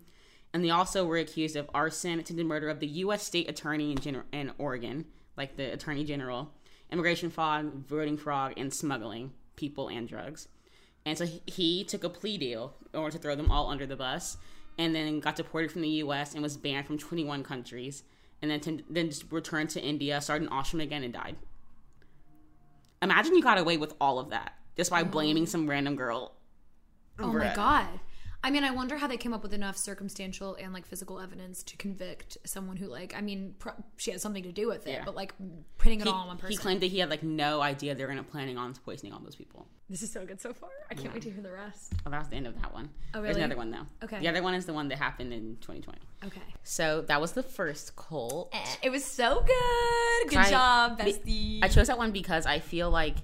And 0.53 0.63
they 0.63 0.69
also 0.69 1.05
were 1.05 1.17
accused 1.17 1.55
of 1.55 1.69
arson, 1.73 2.19
attempted 2.19 2.45
murder 2.45 2.69
of 2.69 2.79
the 2.79 2.87
U.S. 2.87 3.23
state 3.23 3.49
attorney 3.49 3.91
in, 3.91 3.97
Gen- 3.97 4.23
in 4.31 4.51
Oregon, 4.59 5.05
like 5.35 5.57
the 5.57 5.73
attorney 5.73 6.03
general, 6.03 6.53
immigration 6.91 7.31
fraud, 7.31 7.87
voting 7.87 8.17
fraud, 8.17 8.53
and 8.57 8.71
smuggling 8.71 9.31
people 9.55 9.87
and 9.87 10.07
drugs. 10.07 10.47
And 11.05 11.17
so 11.17 11.25
he- 11.25 11.41
he 11.45 11.83
took 11.83 12.03
a 12.03 12.09
plea 12.09 12.37
deal 12.37 12.75
in 12.93 12.99
order 12.99 13.17
to 13.17 13.21
throw 13.21 13.35
them 13.35 13.51
all 13.51 13.69
under 13.69 13.85
the 13.85 13.95
bus, 13.95 14.37
and 14.77 14.95
then 14.95 15.19
got 15.19 15.35
deported 15.35 15.71
from 15.71 15.81
the 15.81 15.89
U.S. 15.89 16.33
and 16.33 16.41
was 16.41 16.57
banned 16.57 16.87
from 16.87 16.97
21 16.97 17.43
countries, 17.43 18.03
and 18.41 18.49
then 18.49 18.59
to, 18.61 18.83
then 18.89 19.09
just 19.09 19.31
returned 19.31 19.69
to 19.71 19.81
India, 19.81 20.19
started 20.21 20.49
an 20.49 20.53
ashram 20.53 20.81
again, 20.81 21.03
and 21.03 21.13
died. 21.13 21.35
Imagine 23.01 23.35
you 23.35 23.43
got 23.43 23.57
away 23.57 23.77
with 23.77 23.93
all 23.99 24.17
of 24.17 24.29
that 24.29 24.53
just 24.77 24.89
by 24.89 25.03
blaming 25.03 25.43
oh. 25.43 25.47
some 25.47 25.69
random 25.69 25.95
girl. 25.95 26.33
Oh 27.19 27.25
over 27.25 27.39
my 27.39 27.51
it. 27.51 27.55
god. 27.55 27.87
I 28.45 28.49
mean, 28.51 28.65
I 28.65 28.71
wonder 28.71 28.97
how 28.97 29.07
they 29.07 29.15
came 29.15 29.33
up 29.33 29.41
with 29.41 29.53
enough 29.53 29.77
circumstantial 29.77 30.55
and 30.55 30.73
like 30.73 30.85
physical 30.85 31.19
evidence 31.21 31.63
to 31.63 31.77
convict 31.77 32.37
someone 32.45 32.75
who, 32.75 32.87
like, 32.87 33.13
I 33.15 33.21
mean, 33.21 33.55
pro- 33.57 33.71
she 33.95 34.11
had 34.11 34.19
something 34.19 34.43
to 34.43 34.51
do 34.51 34.67
with 34.67 34.85
it, 34.85 34.91
Yeah. 34.91 35.05
but 35.05 35.15
like 35.15 35.33
putting 35.77 36.01
it 36.01 36.03
He, 36.05 36.09
all 36.09 36.19
on 36.19 36.27
one 36.27 36.37
person. 36.37 36.51
he 36.51 36.57
claimed 36.57 36.81
that 36.81 36.87
he 36.87 36.99
had 36.99 37.09
like 37.09 37.23
no 37.23 37.61
idea 37.61 37.95
they 37.95 38.03
were 38.03 38.09
gonna 38.09 38.21
planning 38.23 38.57
on 38.57 38.73
poisoning 38.73 39.13
all 39.13 39.19
those 39.21 39.35
people. 39.37 39.67
This 39.89 40.01
is 40.01 40.11
so 40.11 40.25
good 40.25 40.41
so 40.41 40.53
far. 40.53 40.69
I 40.91 40.93
can't 40.95 41.05
Yeah. 41.07 41.13
wait 41.13 41.21
to 41.23 41.31
hear 41.31 41.41
the 41.41 41.51
rest. 41.51 41.93
Oh, 42.05 42.09
that 42.09 42.19
was 42.19 42.27
the 42.27 42.35
end 42.35 42.47
of 42.47 42.59
that 42.61 42.73
one. 42.73 42.89
Oh, 43.13 43.21
There's 43.21 43.35
really? 43.35 43.43
another 43.45 43.57
one 43.57 43.71
though. 43.71 43.85
Okay. 44.03 44.19
The 44.19 44.27
other 44.27 44.43
one 44.43 44.55
is 44.55 44.65
the 44.65 44.73
one 44.73 44.89
that 44.89 44.97
happened 44.97 45.31
in 45.33 45.57
2020. 45.61 45.99
Okay. 46.25 46.41
So 46.63 47.01
that 47.03 47.21
was 47.21 47.31
the 47.33 47.43
first 47.43 47.95
cult. 47.95 48.49
Eh, 48.53 48.65
it 48.83 48.89
was 48.89 49.05
so 49.05 49.41
good. 49.45 50.29
Good 50.29 50.37
I- 50.39 50.49
job, 50.49 50.97
be- 50.97 51.13
bestie. 51.13 51.59
I 51.63 51.69
chose 51.69 51.87
that 51.87 51.97
one 51.97 52.11
because 52.11 52.45
I 52.45 52.59
feel 52.59 52.89
like 52.89 53.15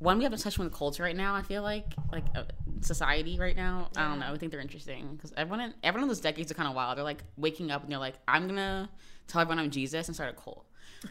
one 0.00 0.16
we 0.16 0.24
have 0.24 0.32
a 0.32 0.38
touch 0.38 0.58
with 0.58 0.72
cults 0.72 0.98
right 0.98 1.14
now. 1.14 1.34
I 1.34 1.42
feel 1.42 1.62
like 1.62 1.94
like 2.10 2.24
uh, 2.34 2.44
society 2.80 3.38
right 3.38 3.54
now. 3.54 3.90
I 3.96 4.08
don't 4.08 4.18
know. 4.18 4.32
I 4.32 4.38
think 4.38 4.50
they're 4.50 4.60
interesting 4.60 5.14
because 5.14 5.32
everyone 5.36 5.60
in, 5.60 5.74
everyone 5.82 6.04
in 6.04 6.08
those 6.08 6.20
decades 6.20 6.50
are 6.50 6.54
kind 6.54 6.68
of 6.68 6.74
wild. 6.74 6.96
They're 6.96 7.04
like 7.04 7.22
waking 7.36 7.70
up 7.70 7.82
and 7.82 7.92
they're 7.92 7.98
like, 7.98 8.16
I'm 8.26 8.48
gonna 8.48 8.90
tell 9.28 9.42
everyone 9.42 9.58
I'm 9.58 9.70
Jesus 9.70 10.08
and 10.08 10.14
start 10.14 10.30
a 10.30 10.40
cult, 10.40 10.64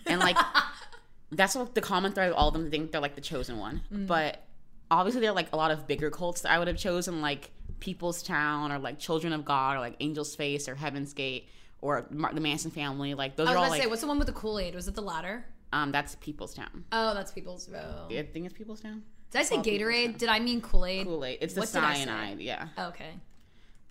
and 0.07 0.19
like 0.19 0.37
that's 1.31 1.55
what 1.55 1.75
the 1.75 1.81
common 1.81 2.11
thread 2.13 2.31
of 2.31 2.35
all 2.35 2.47
of 2.47 2.53
them 2.55 2.69
think 2.69 2.91
they're 2.91 2.99
like 2.99 3.15
the 3.15 3.21
chosen 3.21 3.59
one. 3.59 3.81
Mm. 3.93 4.07
But 4.07 4.43
obviously 4.89 5.21
there 5.21 5.29
are 5.29 5.35
like 5.35 5.53
a 5.53 5.55
lot 5.55 5.69
of 5.69 5.87
bigger 5.87 6.09
cults 6.09 6.41
that 6.41 6.51
I 6.51 6.57
would 6.57 6.67
have 6.67 6.77
chosen 6.77 7.21
like 7.21 7.51
People's 7.79 8.23
Town 8.23 8.71
or 8.71 8.79
like 8.79 8.97
Children 8.97 9.33
of 9.33 9.45
God 9.45 9.77
or 9.77 9.79
like 9.79 9.95
Angel's 10.01 10.35
Face 10.35 10.67
or 10.67 10.73
Heaven's 10.73 11.13
Gate 11.13 11.47
or 11.81 12.07
the 12.09 12.41
Manson 12.41 12.71
family. 12.71 13.13
Like 13.13 13.35
those 13.35 13.47
I 13.47 13.51
was 13.51 13.55
are 13.55 13.57
all 13.57 13.63
gonna 13.65 13.71
like 13.71 13.83
say, 13.83 13.87
what's 13.87 14.01
the 14.01 14.07
one 14.07 14.17
with 14.17 14.27
the 14.27 14.33
Kool 14.33 14.59
Aid? 14.59 14.73
Was 14.73 14.87
it 14.87 14.95
the 14.95 15.01
latter? 15.01 15.45
Um 15.73 15.91
that's 15.91 16.15
People's 16.15 16.53
Town. 16.53 16.85
Oh, 16.91 17.13
that's 17.13 17.31
People's. 17.31 17.69
Oh. 17.73 18.07
I 18.09 18.23
think 18.23 18.45
it's 18.45 18.53
People's 18.57 18.81
Town. 18.81 19.03
Did 19.31 19.39
I 19.39 19.43
say 19.43 19.57
Gatorade? 19.57 20.17
Did 20.17 20.29
I 20.29 20.39
mean 20.39 20.59
Kool 20.61 20.85
Aid? 20.85 21.05
Kool 21.05 21.23
Aid. 21.23 21.37
It's 21.41 21.53
the 21.53 21.59
What 21.61 21.71
did 21.71 21.83
I 21.83 21.93
say? 21.93 22.05
cyanide. 22.05 22.39
Yeah. 22.41 22.67
Okay. 22.77 23.11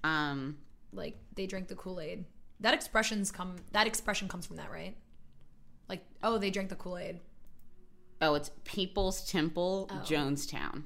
Um. 0.05 0.59
Like 0.93 1.17
they 1.35 1.47
drank 1.47 1.69
the 1.69 1.75
Kool 1.77 2.01
Aid. 2.01 2.25
That 2.61 2.75
expressions 2.75 3.31
come. 3.31 3.57
That 3.73 3.87
expression 3.87 4.27
comes 4.29 4.47
from 4.47 4.57
that, 4.57 4.71
right? 4.71 4.97
Like, 5.89 6.05
oh, 6.23 6.39
they 6.39 6.51
drank 6.51 6.69
the 6.71 6.75
Kool 6.77 6.99
Aid. 6.99 7.21
Oh, 8.21 8.35
it's 8.35 8.51
People's 8.65 9.31
Temple, 9.31 9.89
Oh. 9.91 9.95
Jonestown. 10.05 10.83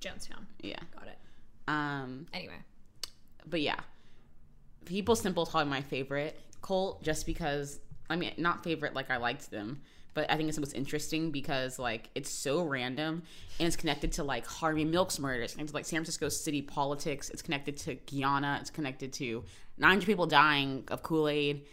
Jonestown. 0.00 0.44
Yeah. 0.60 0.78
Got 0.94 1.06
it. 1.08 1.18
Um. 1.68 2.26
Anyway. 2.34 2.58
But 3.48 3.60
yeah, 3.62 3.78
People's 4.84 5.22
Temple 5.22 5.44
is 5.44 5.48
probably 5.48 5.70
my 5.70 5.80
favorite 5.80 6.38
cult, 6.62 7.02
just 7.02 7.24
because 7.26 7.80
I 8.10 8.16
mean, 8.16 8.32
not 8.36 8.62
favorite 8.62 8.92
like 8.94 9.10
I 9.10 9.16
liked 9.16 9.50
them, 9.50 9.80
but 10.16 10.30
I 10.30 10.36
think 10.38 10.48
it's 10.48 10.56
the 10.56 10.62
most 10.62 10.74
interesting 10.74 11.30
because 11.30 11.78
like 11.78 12.08
it's 12.14 12.30
so 12.30 12.62
random 12.62 13.22
and 13.60 13.66
it's 13.66 13.76
connected 13.76 14.12
to 14.12 14.24
like 14.24 14.46
Harvey 14.46 14.82
Milk's 14.82 15.18
murder. 15.18 15.42
It's 15.42 15.52
connected 15.52 15.72
to 15.72 15.76
like 15.76 15.84
San 15.84 15.98
Francisco 15.98 16.30
city 16.30 16.62
politics. 16.62 17.28
It's 17.28 17.42
connected 17.42 17.76
to 17.76 17.96
Guyana. 17.96 18.56
It's 18.62 18.70
connected 18.70 19.12
to 19.12 19.44
900 19.76 20.06
people 20.06 20.26
dying 20.26 20.84
of 20.88 21.02
Kool 21.02 21.28
Aid 21.28 21.66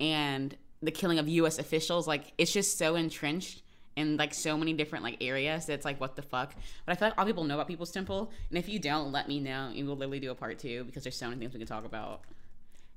and 0.00 0.56
the 0.80 0.90
killing 0.90 1.18
of 1.18 1.28
U.S. 1.28 1.58
officials. 1.58 2.08
Like 2.08 2.32
it's 2.38 2.54
just 2.54 2.78
so 2.78 2.94
entrenched 2.94 3.60
in 3.96 4.16
like 4.16 4.32
so 4.32 4.56
many 4.56 4.72
different 4.72 5.04
like 5.04 5.18
areas 5.20 5.68
it's 5.68 5.84
like 5.84 6.00
what 6.00 6.16
the 6.16 6.22
fuck. 6.22 6.54
But 6.86 6.92
I 6.92 6.94
feel 6.94 7.08
like 7.08 7.18
all 7.18 7.26
people 7.26 7.44
know 7.44 7.56
about 7.56 7.68
People's 7.68 7.92
Temple, 7.92 8.32
and 8.48 8.58
if 8.58 8.66
you 8.66 8.78
don't, 8.78 9.12
let 9.12 9.28
me 9.28 9.40
know, 9.40 9.72
and 9.76 9.86
we'll 9.86 9.96
literally 9.96 10.20
do 10.20 10.30
a 10.30 10.34
part 10.34 10.58
two 10.58 10.84
because 10.84 11.02
there's 11.02 11.16
so 11.16 11.28
many 11.28 11.38
things 11.38 11.52
we 11.52 11.58
can 11.58 11.68
talk 11.68 11.84
about. 11.84 12.22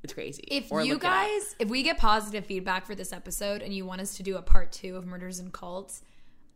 It's 0.04 0.14
crazy. 0.14 0.44
If 0.48 0.72
Or 0.72 0.82
you 0.84 0.94
look 0.96 1.04
it 1.04 1.08
up. 1.08 1.14
guys, 1.28 1.56
if 1.60 1.70
we 1.70 1.82
get 1.84 1.98
positive 1.98 2.46
feedback 2.46 2.86
for 2.86 2.94
this 2.96 3.14
episode 3.14 3.62
and 3.62 3.74
you 3.74 3.86
want 3.86 4.02
us 4.02 4.18
to 4.18 4.24
do 4.24 4.36
a 4.38 4.42
part 4.42 4.72
two 4.72 4.96
of 4.98 5.06
murders 5.06 5.40
and 5.40 5.52
cults, 5.54 6.02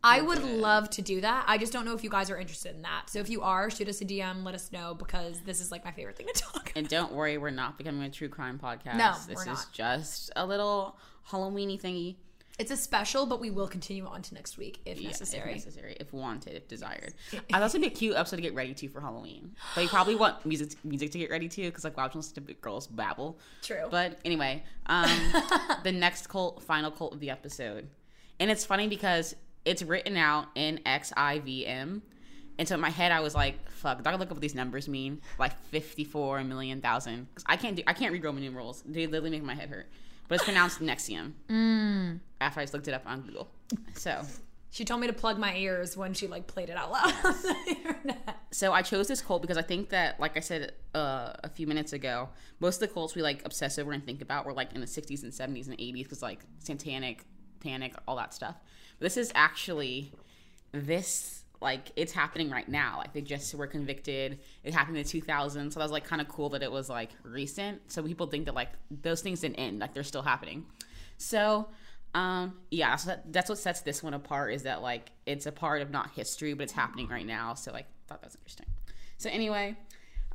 I 0.04 0.20
would 0.20 0.44
love 0.44 0.90
to 0.90 1.02
do 1.02 1.20
that. 1.22 1.44
I 1.48 1.58
just 1.58 1.72
don't 1.72 1.84
know 1.84 1.94
if 1.94 2.04
you 2.04 2.10
guys 2.10 2.30
are 2.30 2.36
interested 2.38 2.74
in 2.76 2.82
that. 2.82 3.10
So 3.10 3.18
if 3.18 3.28
you 3.28 3.42
are, 3.42 3.68
shoot 3.68 3.88
us 3.88 4.00
a 4.00 4.04
DM, 4.04 4.44
let 4.44 4.54
us 4.54 4.70
know 4.70 4.94
because 4.94 5.40
this 5.40 5.60
is 5.60 5.72
like 5.72 5.84
my 5.84 5.90
favorite 5.90 6.16
thing 6.16 6.28
to 6.32 6.40
talk. 6.40 6.72
And 6.76 6.88
don't 6.88 7.12
worry, 7.12 7.36
we're 7.38 7.50
not 7.50 7.76
becoming 7.78 8.02
a 8.04 8.10
true 8.10 8.28
crime 8.28 8.60
podcast. 8.62 8.96
No, 8.96 9.12
this 9.26 9.34
we're 9.34 9.42
is 9.42 9.46
not. 9.58 9.72
just 9.72 10.30
a 10.36 10.46
little 10.46 10.96
Halloweeny 11.30 11.80
thingy. 11.80 12.16
It's 12.58 12.72
a 12.72 12.76
special, 12.76 13.24
but 13.26 13.38
we 13.40 13.50
will 13.50 13.68
continue 13.68 14.04
on 14.06 14.20
to 14.22 14.34
next 14.34 14.58
week 14.58 14.80
if 14.84 15.00
Yeah, 15.00 15.08
necessary. 15.10 15.50
if 15.52 15.56
necessary, 15.64 15.96
if 16.00 16.12
wanted, 16.12 16.54
if 16.56 16.66
desired. 16.66 17.14
I 17.52 17.58
thought 17.60 17.70
it'd 17.70 17.80
be 17.80 17.86
a 17.86 17.90
cute 17.90 18.16
episode 18.16 18.36
to 18.36 18.42
get 18.42 18.54
ready 18.54 18.74
to 18.74 18.88
for 18.88 19.00
Halloween. 19.00 19.54
But 19.76 19.82
you 19.82 19.88
probably 19.88 20.16
want 20.16 20.44
music 20.44 20.72
music 20.84 21.12
to 21.12 21.18
get 21.18 21.30
ready 21.30 21.48
to 21.48 21.62
because 21.62 21.84
like 21.84 21.96
watching 21.96 22.18
those 22.18 22.28
stupid 22.28 22.60
girls 22.60 22.88
babble. 22.88 23.38
True. 23.62 23.86
But 23.90 24.18
anyway, 24.24 24.64
um, 24.86 25.08
the 25.84 25.92
next 25.92 26.28
cult, 26.28 26.62
final 26.64 26.90
cult 26.90 27.14
of 27.14 27.20
the 27.20 27.30
episode, 27.30 27.88
and 28.40 28.50
it's 28.50 28.64
funny 28.64 28.88
because 28.88 29.36
it's 29.64 29.82
written 29.82 30.16
out 30.16 30.46
in 30.54 30.80
XIVM, 30.86 32.00
And 32.58 32.66
so 32.68 32.74
in 32.74 32.80
my 32.80 32.90
head, 32.90 33.12
I 33.12 33.20
was 33.20 33.34
like, 33.34 33.70
"Fuck!" 33.70 34.02
Do 34.02 34.10
I 34.10 34.14
look 34.16 34.22
up 34.30 34.32
what 34.32 34.40
these 34.40 34.54
numbers 34.54 34.88
mean? 34.88 35.20
Like 35.38 35.56
fifty-four 35.66 36.42
million 36.44 36.80
thousand. 36.80 37.28
Because 37.28 37.44
I 37.46 37.56
can't 37.56 37.76
do, 37.76 37.82
I 37.86 37.92
can't 37.92 38.12
read 38.12 38.24
Roman 38.24 38.42
numerals. 38.42 38.82
They 38.84 39.06
literally 39.06 39.30
make 39.30 39.44
my 39.44 39.54
head 39.54 39.68
hurt. 39.68 39.86
But 40.28 40.36
it's 40.36 40.44
pronounced 40.44 40.80
Nexium. 40.80 41.32
Mm. 41.48 42.20
After 42.40 42.60
I 42.60 42.62
just 42.62 42.74
looked 42.74 42.86
it 42.88 42.94
up 42.94 43.02
on 43.06 43.22
Google. 43.22 43.48
So 43.94 44.22
She 44.70 44.84
told 44.84 45.00
me 45.00 45.06
to 45.06 45.12
plug 45.14 45.38
my 45.38 45.56
ears 45.56 45.96
when 45.96 46.12
she 46.12 46.26
like 46.26 46.46
played 46.46 46.68
it 46.68 46.76
out 46.76 46.92
loud. 46.92 47.14
so 48.50 48.72
I 48.72 48.82
chose 48.82 49.08
this 49.08 49.22
cult 49.22 49.40
because 49.40 49.56
I 49.56 49.62
think 49.62 49.88
that, 49.88 50.20
like 50.20 50.36
I 50.36 50.40
said 50.40 50.72
uh, 50.94 51.32
a 51.42 51.48
few 51.48 51.66
minutes 51.66 51.94
ago, 51.94 52.28
most 52.60 52.82
of 52.82 52.88
the 52.88 52.94
cults 52.94 53.14
we 53.14 53.22
like 53.22 53.44
obsess 53.46 53.78
over 53.78 53.92
and 53.92 54.04
think 54.04 54.20
about 54.20 54.44
were 54.44 54.52
like 54.52 54.74
in 54.74 54.80
the 54.80 54.86
60s 54.86 55.22
and 55.22 55.32
70s 55.32 55.68
and 55.68 55.78
80s 55.78 55.94
because 56.02 56.22
like 56.22 56.40
satanic, 56.58 57.24
panic, 57.60 57.94
all 58.06 58.16
that 58.16 58.34
stuff. 58.34 58.56
But 58.98 59.06
this 59.06 59.16
is 59.16 59.32
actually 59.34 60.12
this 60.72 61.37
like 61.60 61.90
it's 61.96 62.12
happening 62.12 62.50
right 62.50 62.68
now. 62.68 62.98
Like 62.98 63.12
they 63.12 63.20
just 63.20 63.54
were 63.54 63.66
convicted. 63.66 64.38
It 64.64 64.74
happened 64.74 64.96
in 64.96 65.02
the 65.02 65.08
2000s, 65.08 65.72
so 65.72 65.80
that 65.80 65.84
was 65.84 65.92
like 65.92 66.04
kind 66.04 66.20
of 66.20 66.28
cool 66.28 66.50
that 66.50 66.62
it 66.62 66.70
was 66.70 66.88
like 66.88 67.10
recent. 67.22 67.90
So 67.90 68.02
people 68.02 68.26
think 68.26 68.46
that 68.46 68.54
like 68.54 68.70
those 68.90 69.22
things 69.22 69.40
didn't 69.40 69.56
end, 69.56 69.80
like 69.80 69.94
they're 69.94 70.04
still 70.04 70.22
happening. 70.22 70.66
So 71.16 71.68
um 72.14 72.54
yeah, 72.70 72.96
so 72.96 73.10
that, 73.10 73.32
that's 73.32 73.48
what 73.48 73.58
sets 73.58 73.80
this 73.82 74.02
one 74.02 74.14
apart 74.14 74.52
is 74.54 74.62
that 74.62 74.82
like 74.82 75.10
it's 75.26 75.46
a 75.46 75.52
part 75.52 75.82
of 75.82 75.90
not 75.90 76.10
history, 76.12 76.54
but 76.54 76.64
it's 76.64 76.72
happening 76.72 77.08
right 77.08 77.26
now. 77.26 77.54
So 77.54 77.72
like 77.72 77.86
I 77.86 78.08
thought 78.08 78.22
that 78.22 78.28
was 78.28 78.36
interesting. 78.36 78.66
So 79.18 79.28
anyway, 79.30 79.76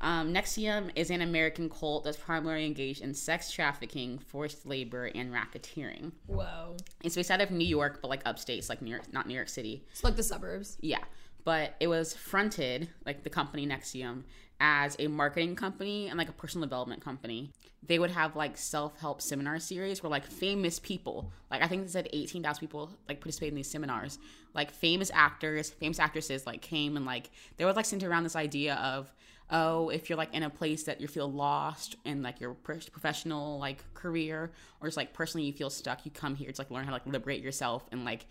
um, 0.04 0.34
Nexium 0.34 0.92
is 0.96 1.10
an 1.10 1.22
American 1.22 1.70
cult 1.70 2.04
that's 2.04 2.18
primarily 2.18 2.66
engaged 2.66 3.02
in 3.02 3.14
sex 3.14 3.50
trafficking, 3.50 4.20
forced 4.20 4.66
labor, 4.66 5.10
and 5.16 5.34
racketeering. 5.34 6.12
Whoa. 6.28 6.76
It's 7.04 7.16
based 7.16 7.32
out 7.32 7.40
of 7.40 7.52
New 7.52 7.66
York, 7.66 8.00
but 8.02 8.10
like 8.10 8.22
upstate, 8.26 8.68
like 8.68 8.82
New 8.82 8.92
York, 8.92 9.12
not 9.14 9.28
New 9.28 9.34
York 9.34 9.48
City. 9.48 9.86
It's 9.92 10.04
like 10.04 10.18
the 10.18 10.24
suburbs. 10.24 10.78
Yeah, 10.82 11.00
but 11.46 11.76
it 11.80 11.88
was 11.88 12.14
fronted 12.14 12.90
like 13.06 13.24
the 13.24 13.30
company 13.30 13.66
Nexium 13.66 14.24
as 14.60 14.96
a 15.00 15.08
marketing 15.08 15.56
company 15.56 16.08
and 16.10 16.18
like 16.18 16.30
a 16.30 16.34
personal 16.34 16.68
development 16.68 17.02
company. 17.02 17.52
They 17.86 17.98
would 17.98 18.12
have 18.12 18.36
like 18.36 18.58
self-help 18.58 19.22
seminar 19.22 19.60
series 19.60 20.04
where 20.04 20.10
like 20.10 20.26
famous 20.26 20.80
people, 20.80 21.32
like 21.50 21.62
I 21.62 21.68
think 21.68 21.84
they 21.84 21.90
said 21.90 22.10
18,000 22.12 22.60
people 22.60 22.90
like 23.08 23.20
participate 23.22 23.50
in 23.50 23.56
these 23.56 23.70
seminars. 23.70 24.20
Like 24.54 24.72
famous 24.72 25.12
actors, 25.14 25.70
famous 25.70 26.00
actresses 26.00 26.46
like 26.46 26.62
came 26.62 26.98
and 26.98 27.06
like 27.06 27.32
they 27.56 27.64
would 27.64 27.78
like 27.78 27.86
center 27.86 28.10
around 28.10 28.24
this 28.24 28.36
idea 28.36 28.76
of 28.76 29.14
oh, 29.50 29.90
if 29.90 30.10
you're 30.10 30.18
like 30.18 30.34
in 30.34 30.44
a 30.44 30.50
place 30.50 30.84
that 30.84 31.02
you 31.02 31.08
feel 31.08 31.32
lost 31.32 31.96
in 32.06 32.22
like 32.22 32.40
your 32.40 32.54
professional 32.54 33.60
like 33.60 33.84
career 33.94 34.52
or 34.82 34.88
just 34.88 34.98
like 34.98 35.14
personally 35.14 35.46
you 35.46 35.54
feel 35.54 35.70
stuck, 35.70 36.06
you 36.06 36.12
come 36.12 36.36
here 36.36 36.52
to 36.52 36.62
like 36.62 36.72
learn 36.72 36.84
how 36.86 36.90
to 36.90 36.96
like 36.96 37.06
liberate 37.06 37.42
yourself 37.42 37.86
and 37.92 38.06
like 38.06 38.26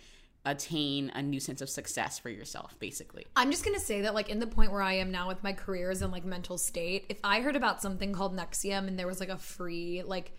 attain 0.44 1.10
a 1.14 1.22
new 1.22 1.38
sense 1.38 1.62
of 1.62 1.70
success 1.70 2.18
for 2.18 2.28
yourself 2.28 2.76
basically. 2.78 3.26
I'm 3.36 3.50
just 3.50 3.64
gonna 3.64 3.78
say 3.78 4.02
that, 4.02 4.14
like, 4.14 4.28
in 4.28 4.40
the 4.40 4.46
point 4.46 4.72
where 4.72 4.82
I 4.82 4.94
am 4.94 5.10
now 5.10 5.28
with 5.28 5.42
my 5.42 5.52
careers 5.52 6.02
and 6.02 6.12
like 6.12 6.24
mental 6.24 6.58
state, 6.58 7.06
if 7.08 7.18
I 7.22 7.40
heard 7.40 7.56
about 7.56 7.80
something 7.80 8.12
called 8.12 8.36
Nexium 8.36 8.88
and 8.88 8.98
there 8.98 9.06
was 9.06 9.20
like 9.20 9.28
a 9.28 9.38
free 9.38 10.02
like 10.04 10.32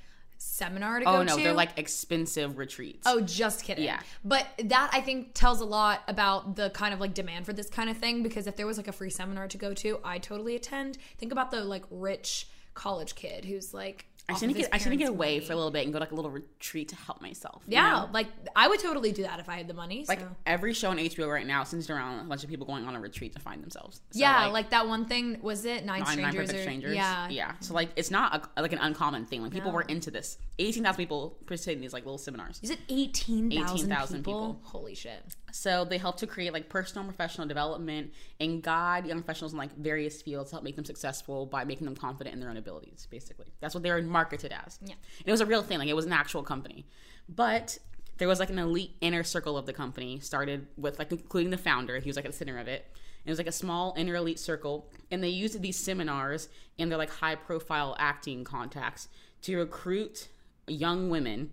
seminar 0.44 1.00
to 1.00 1.06
oh, 1.06 1.12
go 1.12 1.26
to? 1.26 1.34
Oh 1.34 1.38
no, 1.38 1.44
they're 1.44 1.54
like 1.54 1.78
expensive 1.78 2.58
retreats. 2.58 3.04
Oh, 3.06 3.22
just 3.22 3.64
kidding. 3.64 3.86
Yeah. 3.86 4.00
But 4.24 4.46
that 4.66 4.90
I 4.94 5.02
think 5.02 5.34
tells 5.34 5.62
a 5.62 5.66
lot 5.66 6.02
about 6.08 6.56
the 6.56 6.70
kind 6.72 6.94
of 6.94 7.00
like 7.00 7.14
demand 7.14 7.46
for 7.46 7.54
this 7.54 7.70
kind 7.70 7.90
of 7.90 7.98
thing 7.98 8.24
because 8.24 8.48
if 8.48 8.56
there 8.56 8.68
was 8.68 8.78
like 8.78 8.88
a 8.88 8.92
free 8.92 9.10
seminar 9.10 9.48
to 9.48 9.58
go 9.58 9.74
to, 9.74 10.00
I 10.04 10.20
totally 10.20 10.56
attend. 10.56 10.98
Think 11.18 11.32
about 11.32 11.52
the 11.52 11.64
like 11.64 11.84
rich 11.90 12.48
college 12.74 13.16
kid 13.16 13.46
who's 13.46 13.74
like 13.74 14.06
I 14.30 14.36
should 14.36 14.54
get 14.56 14.70
I 14.72 14.78
should 14.78 14.98
get 14.98 15.10
away 15.10 15.36
money. 15.36 15.46
for 15.46 15.52
a 15.54 15.56
little 15.58 15.70
bit 15.72 15.84
and 15.84 15.92
go 15.92 16.00
to 16.00 16.04
like 16.04 16.12
a 16.12 16.16
little 16.16 16.32
retreat 16.32 16.88
to 16.90 16.96
help 16.96 17.22
myself. 17.22 17.62
you 17.68 17.74
Yeah, 17.74 17.92
know? 18.06 18.10
like 18.14 18.28
I 18.56 18.68
would 18.70 18.80
totally 18.80 19.12
do 19.12 19.24
that 19.24 19.40
if 19.40 19.50
I 19.50 19.58
had 19.58 19.68
the 19.68 19.74
money. 19.74 20.06
like 20.08 20.22
so. 20.22 20.28
every 20.46 20.74
show 20.74 20.92
on 20.92 20.98
HBO 20.98 21.30
right 21.32 21.46
now 21.46 21.64
centers 21.66 21.90
around 21.90 22.22
a 22.22 22.24
bunch 22.24 22.44
of 22.44 22.50
people 22.50 22.66
going 22.66 22.86
on 22.86 22.96
a 22.96 23.00
retreat 23.02 23.34
to 23.34 23.40
find 23.40 23.62
themselves. 23.62 23.98
So, 24.12 24.20
yeah, 24.20 24.46
like, 24.46 24.70
that 24.70 24.88
one 24.88 25.06
thing 25.06 25.40
was 25.42 25.66
it 25.66 25.86
Nine, 25.86 26.04
Nine, 26.04 26.14
Strangers? 26.14 26.48
nine 26.50 26.56
or- 26.58 26.62
strangers. 26.62 26.96
Yeah, 26.96 27.28
yeah. 27.30 27.52
So 27.60 27.74
like, 27.74 27.90
it's 27.98 28.12
not 28.12 28.50
a, 28.56 28.62
like 28.62 28.72
an 28.72 28.80
uncommon 28.80 29.26
thing. 29.26 29.42
Like 29.44 29.52
people 29.52 29.72
No. 29.72 29.76
were 29.76 29.82
into 29.82 30.10
this. 30.10 30.38
Eighteen 30.58 30.84
thousand 30.84 30.98
people 30.98 31.38
participated 31.46 31.80
in 31.80 31.82
these 31.82 31.94
like 31.94 32.06
little 32.06 32.18
seminars. 32.18 32.60
Is 32.64 32.70
it 32.70 32.80
eighteen 32.90 33.52
thousand 33.52 33.76
18,000 33.92 34.18
people? 34.20 34.34
people. 34.54 34.60
Holy 34.64 34.96
shit! 34.96 35.22
So 35.54 35.86
they 35.86 36.00
help 36.00 36.18
to 36.18 36.26
create 36.26 36.52
like 36.52 36.68
personal 36.68 37.06
and 37.06 37.16
professional 37.16 37.48
development 37.48 38.12
and 38.40 38.64
guide 38.64 39.06
young 39.06 39.20
professionals 39.20 39.52
in 39.54 39.60
like 39.60 39.76
various 39.78 40.20
fields 40.20 40.50
to 40.50 40.56
help 40.56 40.64
make 40.64 40.76
them 40.76 40.84
successful 40.84 41.46
by 41.46 41.64
making 41.64 41.86
them 41.86 41.96
confident 41.96 42.34
in 42.34 42.40
their 42.40 42.50
own 42.50 42.58
abilities. 42.58 43.08
Basically, 43.12 43.54
that's 43.60 43.76
what 43.76 43.84
they're 43.84 44.02
marketed 44.02 44.52
as. 44.52 44.80
Yeah. 44.82 44.96
And 45.20 45.28
it 45.28 45.32
was 45.32 45.42
a 45.42 45.46
real 45.46 45.62
thing. 45.62 45.78
Like 45.78 45.90
it 45.90 45.96
was 45.96 46.08
an 46.08 46.12
actual 46.12 46.42
company, 46.42 46.88
but 47.30 47.78
there 48.18 48.28
was 48.28 48.40
like 48.40 48.50
an 48.50 48.58
elite 48.58 48.96
inner 49.00 49.24
circle 49.24 49.56
of 49.56 49.68
the 49.68 49.74
company. 49.74 50.20
Started 50.20 50.66
with 50.76 50.98
like 50.98 51.12
including 51.12 51.52
the 51.52 51.58
founder. 51.58 52.00
He 52.00 52.10
was 52.10 52.16
like 52.16 52.26
at 52.26 52.32
the 52.32 52.38
center 52.38 52.58
of 52.58 52.68
it. 52.68 52.88
It 53.24 53.30
was 53.30 53.38
like 53.38 53.48
a 53.48 53.52
small 53.52 53.94
inner 53.96 54.16
elite 54.16 54.40
circle, 54.40 54.92
and 55.12 55.24
they 55.24 55.30
used 55.30 55.62
these 55.62 55.78
seminars 55.78 56.50
and 56.80 56.90
their 56.90 56.98
like 56.98 57.12
high 57.12 57.36
profile 57.36 57.96
acting 58.00 58.44
contacts 58.44 59.08
to 59.44 59.56
recruit 59.56 60.30
young 60.68 61.12
women 61.12 61.52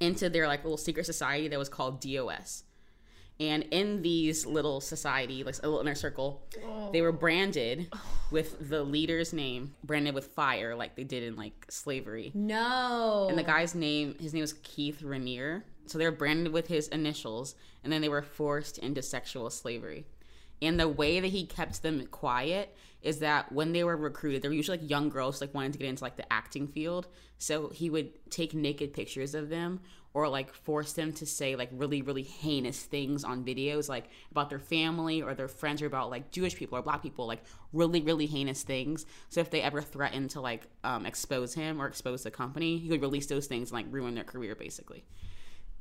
into 0.00 0.30
their 0.30 0.48
like 0.48 0.64
little 0.64 0.78
secret 0.78 1.04
society 1.04 1.48
that 1.48 1.58
was 1.58 1.68
called 1.68 2.00
DOS. 2.00 2.64
And 3.40 3.62
in 3.70 4.02
these 4.02 4.44
little 4.44 4.82
society, 4.82 5.42
like 5.42 5.56
a 5.62 5.62
little 5.62 5.80
inner 5.80 5.94
circle, 5.94 6.42
oh. 6.62 6.92
they 6.92 7.00
were 7.00 7.10
branded 7.10 7.90
with 8.30 8.68
the 8.68 8.82
leader's 8.82 9.32
name, 9.32 9.74
branded 9.82 10.14
with 10.14 10.26
fire, 10.26 10.76
like 10.76 10.94
they 10.94 11.04
did 11.04 11.22
in 11.22 11.36
like 11.36 11.66
slavery. 11.70 12.32
No. 12.34 13.26
And 13.30 13.38
the 13.38 13.42
guy's 13.42 13.74
name, 13.74 14.14
his 14.20 14.34
name 14.34 14.42
was 14.42 14.52
Keith 14.52 15.00
Raniere. 15.00 15.62
So 15.86 15.96
they 15.96 16.04
were 16.04 16.12
branded 16.12 16.52
with 16.52 16.68
his 16.68 16.86
initials, 16.88 17.54
and 17.82 17.90
then 17.90 18.02
they 18.02 18.10
were 18.10 18.22
forced 18.22 18.76
into 18.76 19.00
sexual 19.00 19.48
slavery. 19.48 20.04
And 20.60 20.78
the 20.78 20.88
way 20.88 21.18
that 21.18 21.28
he 21.28 21.46
kept 21.46 21.82
them 21.82 22.06
quiet 22.08 22.76
is 23.02 23.20
that 23.20 23.50
when 23.50 23.72
they 23.72 23.84
were 23.84 23.96
recruited, 23.96 24.42
they 24.42 24.48
were 24.48 24.54
usually 24.54 24.78
like 24.78 24.90
young 24.90 25.08
girls 25.08 25.40
like 25.40 25.54
wanting 25.54 25.72
to 25.72 25.78
get 25.78 25.88
into 25.88 26.04
like 26.04 26.16
the 26.16 26.32
acting 26.32 26.68
field. 26.68 27.08
So 27.38 27.68
he 27.70 27.88
would 27.90 28.30
take 28.30 28.54
naked 28.54 28.92
pictures 28.92 29.34
of 29.34 29.48
them 29.48 29.80
or 30.12 30.28
like 30.28 30.52
force 30.52 30.92
them 30.92 31.12
to 31.12 31.24
say 31.24 31.54
like 31.54 31.68
really 31.72 32.02
really 32.02 32.22
heinous 32.22 32.82
things 32.82 33.22
on 33.22 33.44
videos 33.44 33.88
like 33.88 34.08
about 34.30 34.50
their 34.50 34.58
family 34.58 35.22
or 35.22 35.34
their 35.34 35.48
friends 35.48 35.80
or 35.80 35.86
about 35.86 36.10
like 36.10 36.30
Jewish 36.32 36.56
people 36.56 36.76
or 36.76 36.82
black 36.82 37.02
people 37.02 37.26
like 37.26 37.42
really 37.72 38.00
really 38.00 38.26
heinous 38.26 38.62
things. 38.62 39.06
So 39.28 39.40
if 39.40 39.50
they 39.50 39.62
ever 39.62 39.80
threatened 39.80 40.30
to 40.30 40.40
like 40.40 40.66
um, 40.84 41.06
expose 41.06 41.54
him 41.54 41.80
or 41.80 41.86
expose 41.86 42.24
the 42.24 42.30
company, 42.30 42.78
he 42.78 42.88
would 42.90 43.02
release 43.02 43.26
those 43.26 43.46
things 43.46 43.70
and 43.70 43.78
like 43.78 43.92
ruin 43.92 44.14
their 44.14 44.24
career 44.24 44.54
basically. 44.54 45.04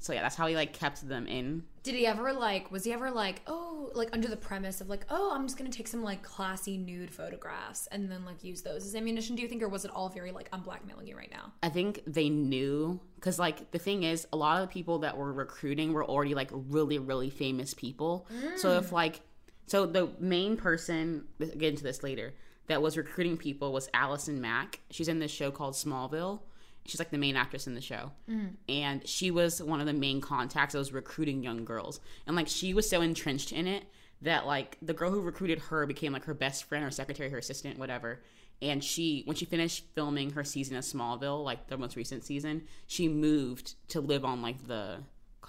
So 0.01 0.13
yeah, 0.13 0.21
that's 0.21 0.35
how 0.35 0.47
he 0.47 0.55
like 0.55 0.73
kept 0.73 1.07
them 1.07 1.27
in. 1.27 1.63
Did 1.83 1.93
he 1.93 2.07
ever 2.07 2.31
like? 2.31 2.71
Was 2.71 2.85
he 2.85 2.93
ever 2.93 3.11
like? 3.11 3.41
Oh, 3.47 3.91
like 3.93 4.09
under 4.13 4.29
the 4.29 4.37
premise 4.37 4.79
of 4.79 4.89
like, 4.89 5.05
oh, 5.09 5.31
I'm 5.33 5.45
just 5.45 5.57
gonna 5.57 5.69
take 5.69 5.87
some 5.87 6.03
like 6.03 6.23
classy 6.23 6.77
nude 6.77 7.11
photographs 7.11 7.87
and 7.87 8.09
then 8.09 8.23
like 8.23 8.43
use 8.43 8.61
those 8.61 8.85
as 8.85 8.95
ammunition. 8.95 9.35
Do 9.35 9.41
you 9.41 9.49
think, 9.49 9.61
or 9.61 9.67
was 9.67 9.83
it 9.83 9.91
all 9.91 10.07
very 10.07 10.31
like, 10.31 10.47
I'm 10.53 10.61
blackmailing 10.61 11.07
you 11.07 11.17
right 11.17 11.31
now? 11.31 11.51
I 11.61 11.69
think 11.69 12.01
they 12.07 12.29
knew 12.29 12.99
because 13.15 13.37
like 13.37 13.71
the 13.71 13.79
thing 13.79 14.03
is, 14.03 14.25
a 14.31 14.37
lot 14.37 14.61
of 14.61 14.69
the 14.69 14.73
people 14.73 14.99
that 14.99 15.17
were 15.17 15.33
recruiting 15.33 15.91
were 15.91 16.05
already 16.05 16.33
like 16.33 16.49
really 16.53 16.97
really 16.97 17.29
famous 17.29 17.73
people. 17.73 18.25
So 18.55 18.69
mm. 18.69 18.79
if 18.79 18.91
like, 18.93 19.19
so 19.65 19.85
the 19.85 20.09
main 20.19 20.55
person, 20.55 21.25
get 21.39 21.63
into 21.63 21.83
this 21.83 22.03
later, 22.03 22.33
that 22.67 22.81
was 22.81 22.95
recruiting 22.95 23.35
people 23.35 23.73
was 23.73 23.89
Allison 23.93 24.39
Mack. 24.39 24.79
She's 24.91 25.09
in 25.09 25.19
this 25.19 25.31
show 25.31 25.51
called 25.51 25.73
Smallville. 25.73 26.39
She's 26.85 26.99
like 26.99 27.11
the 27.11 27.17
main 27.17 27.35
actress 27.35 27.67
in 27.67 27.75
the 27.75 27.81
show. 27.81 28.11
Mm. 28.29 28.55
And 28.67 29.07
she 29.07 29.31
was 29.31 29.61
one 29.61 29.79
of 29.79 29.85
the 29.85 29.93
main 29.93 30.21
contacts 30.21 30.73
that 30.73 30.79
was 30.79 30.91
recruiting 30.91 31.43
young 31.43 31.65
girls. 31.65 31.99
And 32.25 32.35
like 32.35 32.47
she 32.47 32.73
was 32.73 32.89
so 32.89 33.01
entrenched 33.01 33.51
in 33.51 33.67
it 33.67 33.85
that 34.21 34.45
like 34.45 34.77
the 34.81 34.93
girl 34.93 35.11
who 35.11 35.21
recruited 35.21 35.59
her 35.59 35.85
became 35.85 36.13
like 36.13 36.25
her 36.25 36.33
best 36.33 36.63
friend, 36.63 36.83
her 36.83 36.91
secretary, 36.91 37.29
her 37.29 37.37
assistant, 37.37 37.77
whatever. 37.77 38.21
And 38.61 38.83
she, 38.83 39.23
when 39.25 39.37
she 39.37 39.45
finished 39.45 39.85
filming 39.95 40.31
her 40.31 40.43
season 40.43 40.75
of 40.75 40.83
Smallville, 40.83 41.43
like 41.45 41.67
the 41.67 41.77
most 41.77 41.95
recent 41.95 42.25
season, 42.25 42.63
she 42.87 43.07
moved 43.07 43.75
to 43.89 44.01
live 44.01 44.25
on 44.25 44.41
like 44.41 44.67
the 44.67 44.97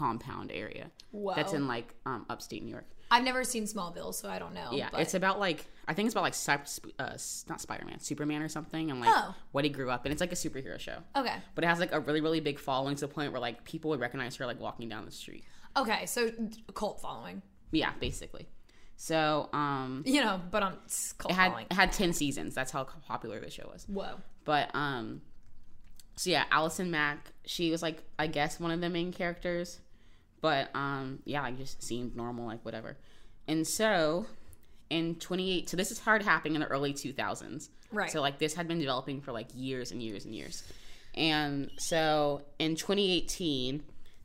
compound 0.01 0.51
area. 0.53 0.90
Wow. 1.12 1.34
That's 1.34 1.53
in 1.53 1.66
like 1.68 1.94
um, 2.07 2.24
upstate 2.30 2.62
New 2.62 2.70
York. 2.70 2.86
I've 3.12 3.24
never 3.24 3.42
seen 3.42 3.64
Smallville, 3.64 4.14
so 4.14 4.28
I 4.28 4.38
don't 4.38 4.55
know. 4.55 4.68
Yeah, 4.72 4.88
but- 4.92 5.01
it's 5.01 5.14
about 5.14 5.38
like 5.40 5.66
I 5.88 5.94
think 5.94 6.07
it's 6.07 6.14
about 6.14 6.22
like 6.22 6.34
uh, 7.01 7.16
not 7.48 7.61
Spider 7.61 7.84
Man, 7.84 7.98
Superman 8.01 8.42
or 8.42 8.48
something, 8.48 8.90
and 8.90 9.01
like 9.01 9.11
Oh. 9.12 9.34
what 9.53 9.64
he 9.64 9.70
grew 9.70 9.90
up 9.90 10.05
And 10.05 10.12
It's 10.12 10.20
like 10.20 10.30
a 10.32 10.36
superhero 10.36 10.78
show. 10.78 10.98
Okay. 11.16 11.34
But 11.55 11.64
it 11.64 11.66
has 11.66 11.80
like 11.80 11.92
a 11.92 12.01
really 12.01 12.20
really 12.20 12.40
big 12.40 12.59
following 12.59 12.94
to 12.94 13.01
the 13.03 13.09
point 13.09 13.32
where 13.32 13.40
like 13.40 13.64
people 13.64 13.90
would 13.90 14.01
recognize 14.01 14.36
her 14.36 14.46
like 14.46 14.61
walking 14.61 14.88
down 14.88 15.05
the 15.05 15.11
street. 15.12 15.44
okay. 15.76 16.07
So 16.07 16.30
cult 16.74 17.01
following, 17.01 17.42
Yeah, 17.72 17.92
basically. 18.01 18.46
So 18.96 19.48
um, 19.53 20.03
you 20.07 20.20
know, 20.22 20.40
but 20.51 20.62
it's 20.84 21.12
cult 21.14 21.32
it 21.32 21.34
had 21.34 21.48
following. 21.48 21.66
it 21.70 21.74
had 21.74 21.92
ten 21.92 22.12
seasons. 22.12 22.55
That's 22.55 22.70
how 22.70 22.84
popular 22.84 23.40
the 23.40 23.51
show 23.51 23.68
was. 23.72 23.84
Whoa. 23.88 24.20
But 24.44 24.70
um, 24.74 25.22
so 26.16 26.30
yeah, 26.30 26.44
Allison 26.53 26.90
Mack, 26.92 27.32
she 27.44 27.70
was 27.72 27.82
like 27.82 28.03
I 28.18 28.26
guess 28.28 28.61
one 28.61 28.70
of 28.70 28.80
the 28.80 28.90
main 28.90 29.11
characters, 29.12 29.80
but 30.41 30.70
um, 30.74 31.20
yeah, 31.24 31.43
like 31.43 31.59
just 31.59 31.82
seemed 31.82 32.16
normal, 32.16 32.47
like 32.47 32.64
whatever. 32.64 32.97
And 33.49 33.66
so 33.66 34.26
in 34.88 35.16
28, 35.16 35.68
so 35.68 35.76
this 35.76 35.91
is 35.91 35.99
hard 35.99 36.22
happening 36.22 36.55
in 36.55 36.61
the 36.61 36.66
early 36.66 36.93
2000s, 36.93 37.68
Right. 37.93 38.11
So 38.11 38.20
like 38.20 38.38
this 38.38 38.55
had 38.55 38.68
been 38.68 38.78
developing 38.78 39.20
for 39.20 39.32
like 39.32 39.49
years 39.55 39.91
and 39.91 40.03
years 40.03 40.24
and 40.24 40.34
years, 40.34 40.62
and 41.14 41.70
so 41.78 42.43
in 42.59 42.76
2018, 42.76 43.82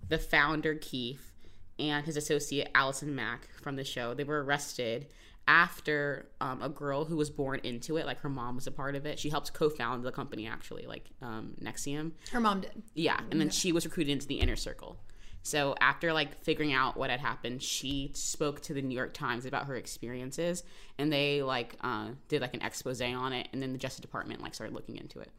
the 0.07 0.19
founder 0.19 0.75
Keith 0.75 1.31
and 1.79 2.05
his 2.05 2.15
associate 2.15 2.69
Allison 2.75 3.15
Mack 3.15 3.49
from 3.61 3.75
the 3.75 3.83
show 3.83 4.13
they 4.13 4.23
were 4.23 4.43
arrested 4.43 5.07
after 5.47 6.27
um, 6.41 6.61
a 6.61 6.69
girl 6.69 7.05
who 7.05 7.15
was 7.15 7.29
born 7.29 7.59
into 7.63 7.97
it, 7.97 8.05
like 8.05 8.19
her 8.21 8.29
mom 8.29 8.55
was 8.55 8.65
a 8.65 8.71
part 8.71 8.95
of 8.95 9.05
it. 9.05 9.19
She 9.19 9.29
helped 9.29 9.53
co-found 9.53 10.03
the 10.03 10.11
company 10.11 10.47
actually, 10.47 10.87
like 10.87 11.09
um, 11.21 11.53
Nexium. 11.61 12.13
Her 12.31 12.39
mom 12.39 12.61
did. 12.61 12.83
Yeah, 12.95 13.19
and 13.29 13.39
then 13.39 13.49
she 13.51 13.71
was 13.71 13.85
recruited 13.85 14.11
into 14.11 14.27
the 14.27 14.39
inner 14.39 14.55
circle. 14.55 14.97
So 15.45 15.75
after 15.79 16.11
like 16.11 16.41
figuring 16.43 16.73
out 16.73 16.97
what 16.97 17.11
had 17.11 17.19
happened, 17.19 17.61
she 17.61 18.09
spoke 18.15 18.61
to 18.61 18.73
the 18.73 18.81
New 18.81 18.95
York 18.95 19.13
Times 19.13 19.45
about 19.45 19.67
her 19.67 19.75
experiences, 19.75 20.63
and 20.97 21.13
they 21.13 21.43
like 21.43 21.75
uh, 21.81 22.09
did 22.29 22.41
like 22.41 22.55
an 22.55 22.63
expose 22.63 22.99
on 22.99 23.31
it, 23.31 23.47
and 23.53 23.61
then 23.61 23.71
the 23.71 23.77
Justice 23.77 23.99
Department 23.99 24.41
like 24.41 24.55
started 24.55 24.73
looking 24.73 24.97
into 24.97 25.19
it. 25.19 25.29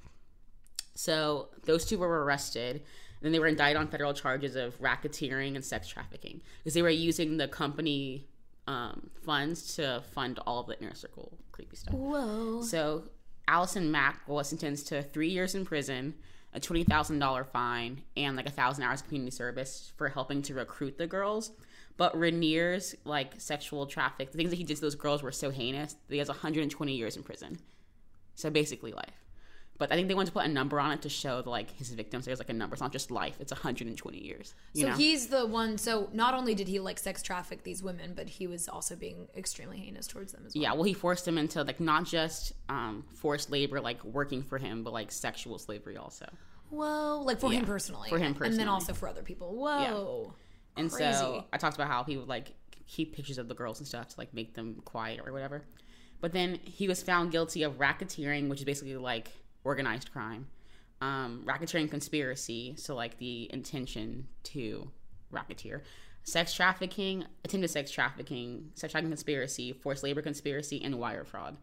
So 0.95 1.49
those 1.65 1.85
two 1.85 1.99
were 1.99 2.25
arrested. 2.25 2.83
Then 3.21 3.33
they 3.33 3.41
were 3.41 3.49
indicted 3.49 3.79
on 3.79 3.89
federal 3.89 4.15
charges 4.15 4.55
of 4.55 4.81
racketeering 4.81 5.57
and 5.57 5.65
sex 5.65 5.89
trafficking 5.89 6.41
because 6.59 6.75
they 6.75 6.83
were 6.83 6.89
using 6.89 7.37
the 7.37 7.49
company 7.49 8.29
um, 8.69 9.11
funds 9.25 9.75
to 9.75 10.05
fund 10.13 10.39
all 10.47 10.61
of 10.61 10.69
the 10.69 10.81
inner 10.81 10.95
circle 10.95 11.37
creepy 11.51 11.75
stuff. 11.75 11.95
Whoa. 11.95 12.63
So 12.63 13.05
Allison 13.49 13.91
Mack 13.91 14.21
was 14.29 14.51
sentenced 14.51 14.87
to 14.89 15.03
three 15.03 15.31
years 15.31 15.57
in 15.57 15.65
prison, 15.65 16.15
a 16.53 16.61
twenty 16.61 16.85
thousand 16.85 17.19
dollar 17.19 17.45
fine, 17.45 18.03
and 18.17 18.37
like 18.37 18.47
a 18.47 18.51
thousand 18.51 18.85
hours 18.85 19.01
of 19.01 19.09
community 19.09 19.35
service 19.35 19.93
for 19.97 20.09
helping 20.09 20.43
to 20.43 20.55
recruit 20.55 20.99
the 20.99 21.07
girls. 21.07 21.53
But 21.97 22.15
Raniere's 22.15 22.95
like 23.05 23.35
sexual 23.39 23.87
traffic, 23.87 24.31
the 24.31 24.37
things 24.39 24.51
that 24.51 24.57
he 24.57 24.65
did 24.65 24.77
to 24.77 24.83
those 24.83 24.95
girls 24.95 25.23
were 25.23 25.33
so 25.33 25.51
heinous 25.51 25.95
that 25.95 26.15
he 26.15 26.19
has 26.19 26.29
120 26.29 26.93
years 26.93 27.17
in 27.17 27.23
prison. 27.23 27.59
So 28.35 28.51
basically 28.51 28.93
life. 28.93 29.26
But 29.79 29.93
I 29.93 29.95
think 29.97 30.09
they 30.09 30.15
wanted 30.15 30.27
to 30.29 30.33
put 30.33 30.45
a 30.47 30.49
number 30.49 30.81
on 30.81 30.91
it 30.93 31.03
to 31.03 31.09
show 31.09 31.43
like 31.45 31.71
his 31.77 31.91
victims. 31.91 32.25
There's 32.25 32.39
like 32.39 32.49
a 32.49 32.55
number. 32.55 32.75
It's 32.75 32.81
not 32.81 32.93
just 32.93 33.11
life. 33.11 33.37
It's 33.41 33.53
120 33.53 34.19
years. 34.19 34.55
You 34.73 34.83
So 34.83 34.89
know? 34.89 34.95
he's 34.97 35.27
the 35.29 35.47
one. 35.47 35.77
So 35.77 36.09
not 36.13 36.33
only 36.35 36.55
did 36.55 36.67
he 36.69 36.81
like 36.81 36.99
sex 36.99 37.23
traffic 37.23 37.63
these 37.63 37.83
women, 37.83 38.15
but 38.15 38.29
he 38.29 38.47
was 38.47 38.69
also 38.69 38.97
being 38.97 39.29
extremely 39.37 39.79
heinous 39.79 40.07
towards 40.07 40.33
them 40.33 40.45
as 40.47 40.55
well. 40.55 40.63
Yeah, 40.63 40.73
well, 40.73 40.85
he 40.85 40.95
forced 40.95 41.25
them 41.27 41.37
into 41.37 41.63
like 41.63 41.79
not 41.81 42.07
just 42.07 42.53
um, 42.69 43.05
forced 43.15 43.51
labor, 43.51 43.81
like 43.81 44.03
working 44.05 44.43
for 44.43 44.57
him, 44.59 44.83
but 44.83 44.93
like 44.93 45.13
sexual 45.13 45.59
slavery 45.59 45.97
also. 45.97 46.27
Whoa, 46.71 47.23
like 47.25 47.39
for 47.41 47.53
Yeah, 47.53 47.61
him 47.61 47.67
personally, 47.67 48.09
for 48.09 48.19
him 48.19 48.33
personally, 48.35 48.51
and 48.55 48.59
then 48.61 48.69
also 48.69 48.93
for 48.93 49.09
other 49.09 49.23
people. 49.23 49.55
Whoa, 49.55 50.33
And 50.77 50.91
Crazy. 50.91 51.13
so 51.13 51.45
I 51.53 51.59
talked 51.59 51.77
about 51.77 51.89
how 51.89 52.03
he 52.05 52.17
would 52.17 52.29
like 52.29 52.53
keep 52.89 53.15
pictures 53.15 53.39
of 53.39 53.47
the 53.49 53.55
girls 53.55 53.79
and 53.79 53.87
stuff 53.87 54.09
to 54.09 54.15
like 54.19 54.33
make 54.35 54.55
them 54.55 54.81
quiet 54.85 55.21
or 55.25 55.33
whatever. 55.33 55.63
But 56.21 56.33
then 56.33 56.59
he 56.65 56.89
was 56.89 57.03
found 57.03 57.31
guilty 57.31 57.63
of 57.63 57.75
racketeering, 57.79 58.49
which 58.49 58.61
is 58.61 58.65
basically 58.65 58.97
like 58.97 59.31
organized 59.67 60.13
crime, 60.13 60.47
um, 61.01 61.43
racketeering 61.47 61.91
conspiracy, 61.91 62.75
so 62.79 62.95
like 62.95 63.19
the 63.19 63.53
intention 63.53 64.29
to 64.45 64.91
racketeer, 65.31 65.83
sex 66.23 66.55
trafficking, 66.55 67.25
attempted 67.45 67.69
sex 67.69 67.91
trafficking, 67.91 68.71
sex 68.75 68.93
trafficking 68.93 69.11
conspiracy, 69.11 69.73
forced 69.73 70.03
labor 70.03 70.23
conspiracy, 70.23 70.81
and 70.83 70.99
wire 70.99 71.25
fraud. 71.25 71.57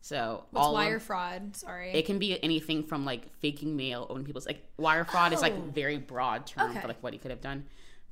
So 0.00 0.44
what's 0.50 0.66
all 0.66 0.72
of- 0.76 0.84
wire 0.84 1.00
fraud? 1.00 1.56
Sorry, 1.56 1.92
it 1.92 2.04
can 2.04 2.18
be 2.18 2.42
anything 2.44 2.82
from 2.82 3.04
like 3.06 3.32
faking 3.38 3.74
mail, 3.76 4.06
owning 4.10 4.24
people's 4.26 4.46
like 4.46 4.62
wire 4.76 5.04
fraud 5.04 5.32
is 5.32 5.40
like 5.40 5.54
Oh. 5.54 5.70
very 5.72 5.96
broad 5.96 6.46
term 6.46 6.70
Okay. 6.72 6.80
for 6.80 6.88
like 6.88 7.02
what 7.02 7.12
he 7.14 7.18
could 7.18 7.30
have 7.30 7.40
done. 7.40 7.64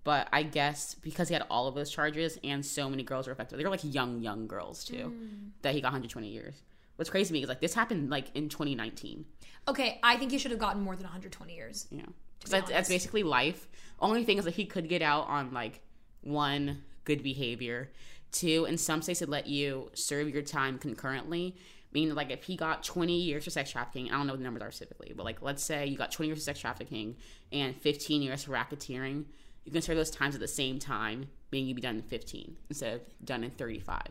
But 0.04 0.26
I 0.32 0.42
guess 0.42 0.94
because 0.94 1.28
he 1.28 1.34
had 1.34 1.44
all 1.50 1.68
of 1.68 1.74
those 1.74 1.90
charges 1.90 2.38
and 2.42 2.64
so 2.66 2.88
many 2.90 3.02
girls 3.04 3.26
were 3.26 3.32
affected, 3.34 3.58
they 3.58 3.62
were 3.64 3.70
like 3.70 3.84
young, 3.84 4.20
young 4.22 4.46
girls 4.48 4.84
too, 4.84 5.12
Mm. 5.14 5.50
that 5.62 5.74
he 5.74 5.80
got 5.80 5.88
120 5.92 6.28
years. 6.28 6.54
What's 7.02 7.10
crazy 7.10 7.26
to 7.26 7.32
me 7.32 7.42
is 7.42 7.48
like 7.48 7.60
this 7.60 7.74
happened 7.74 8.10
like 8.10 8.26
in 8.36 8.48
2019. 8.48 9.24
Okay, 9.66 9.98
I 10.04 10.16
think 10.16 10.30
he 10.30 10.38
should 10.38 10.52
have 10.52 10.60
gotten 10.60 10.82
more 10.82 10.94
than 10.94 11.02
120 11.02 11.52
years. 11.52 11.88
Yeah, 11.90 12.02
because 12.38 12.52
that's, 12.52 12.70
that's 12.70 12.88
basically 12.88 13.24
life. 13.24 13.66
Only 13.98 14.22
thing 14.22 14.38
is 14.38 14.44
that 14.44 14.54
he 14.54 14.66
could 14.66 14.88
get 14.88 15.02
out 15.02 15.26
on 15.26 15.52
like 15.52 15.80
one 16.20 16.84
good 17.02 17.24
behavior, 17.24 17.90
two 18.30 18.66
in 18.66 18.78
some 18.78 19.02
states 19.02 19.20
it 19.20 19.28
let 19.28 19.48
you 19.48 19.90
serve 19.94 20.28
your 20.28 20.42
time 20.42 20.78
concurrently. 20.78 21.56
Meaning, 21.92 22.14
like 22.14 22.30
if 22.30 22.44
he 22.44 22.54
got 22.54 22.84
20 22.84 23.20
years 23.20 23.42
for 23.42 23.50
sex 23.50 23.72
trafficking, 23.72 24.12
I 24.12 24.16
don't 24.16 24.28
know 24.28 24.34
what 24.34 24.38
the 24.38 24.44
numbers 24.44 24.62
are 24.62 24.70
specifically, 24.70 25.12
but 25.16 25.24
like 25.24 25.42
let's 25.42 25.64
say 25.64 25.84
you 25.84 25.98
got 25.98 26.12
20 26.12 26.28
years 26.28 26.38
for 26.38 26.44
sex 26.44 26.60
trafficking 26.60 27.16
and 27.50 27.74
15 27.74 28.22
years 28.22 28.44
for 28.44 28.52
racketeering, 28.52 29.24
you 29.64 29.72
can 29.72 29.82
serve 29.82 29.96
those 29.96 30.12
times 30.12 30.36
at 30.36 30.40
the 30.40 30.46
same 30.46 30.78
time, 30.78 31.26
meaning 31.50 31.66
you'd 31.66 31.74
be 31.74 31.82
done 31.82 31.96
in 31.96 32.02
15 32.02 32.58
instead 32.68 32.94
of 32.94 33.00
done 33.24 33.42
in 33.42 33.50
35. 33.50 34.02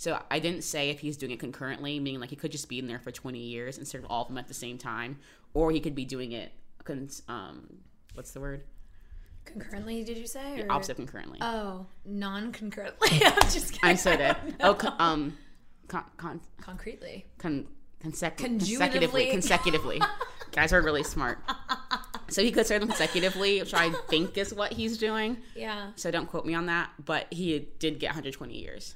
So 0.00 0.18
I 0.30 0.38
didn't 0.38 0.64
say 0.64 0.88
if 0.88 1.00
he's 1.00 1.18
doing 1.18 1.30
it 1.30 1.38
concurrently, 1.38 2.00
meaning 2.00 2.20
like 2.22 2.30
he 2.30 2.36
could 2.36 2.50
just 2.50 2.70
be 2.70 2.78
in 2.78 2.86
there 2.86 2.98
for 2.98 3.10
20 3.10 3.38
years 3.38 3.76
and 3.76 3.86
serve 3.86 4.06
all 4.08 4.22
of 4.22 4.28
them 4.28 4.38
at 4.38 4.48
the 4.48 4.54
same 4.54 4.78
time, 4.78 5.18
or 5.52 5.70
he 5.72 5.78
could 5.78 5.94
be 5.94 6.06
doing 6.06 6.32
it, 6.32 6.52
um, 7.28 7.66
what's 8.14 8.30
the 8.30 8.40
word? 8.40 8.62
Concurrently, 9.44 10.02
did 10.02 10.16
you 10.16 10.26
say? 10.26 10.62
Or- 10.62 10.72
opposite 10.72 10.96
concurrently. 10.96 11.36
Oh, 11.42 11.84
non-concurrently. 12.06 13.08
I'm 13.26 13.42
just 13.50 13.72
kidding. 13.74 13.90
I'm 13.90 13.96
so 13.98 14.16
dead. 14.16 14.38
Oh, 14.60 14.72
con- 14.72 14.94
um, 14.98 15.36
con- 15.86 16.04
con- 16.16 16.40
concretely. 16.62 17.26
Con- 17.36 17.66
consec- 18.02 18.38
consecutively. 18.38 19.26
Consecutively. 19.30 20.00
Guys 20.52 20.72
are 20.72 20.80
really 20.80 21.02
smart. 21.02 21.40
So 22.30 22.42
he 22.42 22.50
could 22.52 22.66
serve 22.66 22.80
them 22.80 22.88
consecutively, 22.88 23.60
which 23.60 23.74
I 23.74 23.90
think 24.08 24.38
is 24.38 24.54
what 24.54 24.72
he's 24.72 24.96
doing. 24.96 25.36
Yeah. 25.54 25.90
So 25.96 26.10
don't 26.10 26.26
quote 26.26 26.46
me 26.46 26.54
on 26.54 26.64
that, 26.66 26.88
but 27.04 27.26
he 27.30 27.68
did 27.78 27.98
get 27.98 28.08
120 28.08 28.56
years. 28.56 28.94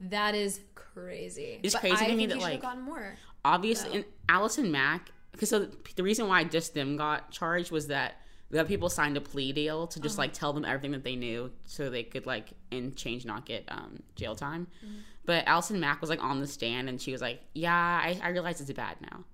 That 0.00 0.34
is 0.34 0.60
crazy. 0.74 1.60
It's 1.62 1.74
But 1.74 1.80
crazy 1.80 2.04
I 2.04 2.08
to 2.08 2.16
me 2.16 2.26
that, 2.26 2.38
like, 2.38 2.52
have 2.54 2.62
gotten 2.62 2.82
more. 2.82 3.16
obviously 3.44 3.88
So- 3.90 3.94
and 3.96 4.04
Allison 4.28 4.70
Mack 4.72 5.10
because 5.32 5.50
so 5.50 5.68
the 5.96 6.02
reason 6.02 6.28
why 6.28 6.42
just 6.44 6.74
them 6.74 6.96
got 6.96 7.30
charged 7.30 7.70
was 7.70 7.88
that 7.88 8.20
the 8.48 8.64
people 8.64 8.88
signed 8.88 9.16
a 9.16 9.20
plea 9.20 9.52
deal 9.52 9.86
to 9.88 10.00
just 10.00 10.14
Uh-huh. 10.18 10.22
like 10.24 10.32
tell 10.32 10.52
them 10.52 10.64
everything 10.64 10.92
that 10.92 11.04
they 11.04 11.16
knew 11.16 11.50
so 11.64 11.90
they 11.90 12.02
could 12.04 12.26
like 12.26 12.50
in 12.70 12.94
change 12.94 13.24
not 13.26 13.44
get 13.44 13.64
um, 13.68 14.02
jail 14.14 14.34
time 14.34 14.66
Mm-hmm. 14.84 14.94
but 15.26 15.46
Allison 15.46 15.78
Mack 15.80 16.00
was 16.00 16.08
like 16.10 16.22
on 16.22 16.40
the 16.40 16.46
stand 16.46 16.88
and 16.88 17.00
she 17.00 17.12
was 17.12 17.20
like 17.20 17.40
yeah 17.54 17.74
I, 17.74 18.18
I 18.22 18.28
realize 18.30 18.60
it's 18.60 18.72
bad 18.72 18.96
now 19.02 19.24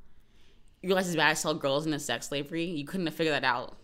you 0.82 0.88
realize 0.88 1.06
it's 1.06 1.16
bad 1.16 1.30
to 1.30 1.36
sell 1.36 1.54
girls 1.54 1.86
into 1.86 1.98
sex 2.00 2.28
slavery 2.28 2.64
you 2.64 2.84
couldn't 2.84 3.06
have 3.06 3.14
figured 3.14 3.34
that 3.34 3.44
out 3.44 3.76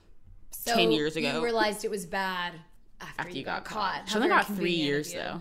So 0.51 0.75
10 0.75 0.91
years 0.91 1.15
ago 1.17 1.33
you 1.35 1.45
realized 1.45 1.85
it 1.85 1.91
was 1.91 2.05
bad 2.07 2.55
after, 3.01 3.21
after 3.21 3.33
you 3.37 3.45
got, 3.45 3.65
caught. 3.65 4.03
She 4.09 4.15
How 4.15 4.19
only 4.19 4.29
got 4.29 4.47
three 4.49 4.73
years 4.73 5.13
though. 5.13 5.41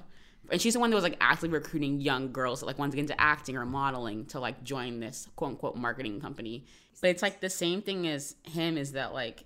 And 0.51 0.61
she's 0.61 0.73
the 0.73 0.79
one 0.79 0.89
that 0.89 0.95
was 0.95 1.03
like 1.03 1.17
actively 1.19 1.49
recruiting 1.49 1.99
young 1.99 2.31
girls 2.31 2.59
that 2.59 2.65
like 2.65 2.77
wanted 2.77 2.91
to 2.91 2.97
get 2.97 3.01
into 3.01 3.21
acting 3.21 3.57
or 3.57 3.65
modeling 3.65 4.25
to 4.27 4.39
like 4.39 4.63
join 4.63 4.99
this 4.99 5.27
quote 5.35 5.51
unquote 5.51 5.75
marketing 5.75 6.21
company. 6.21 6.65
But 7.01 7.11
it's 7.11 7.21
like 7.21 7.41
the 7.41 7.49
same 7.49 7.81
thing 7.81 8.07
as 8.07 8.35
him 8.43 8.77
is 8.77 8.93
that 8.93 9.13
like 9.13 9.43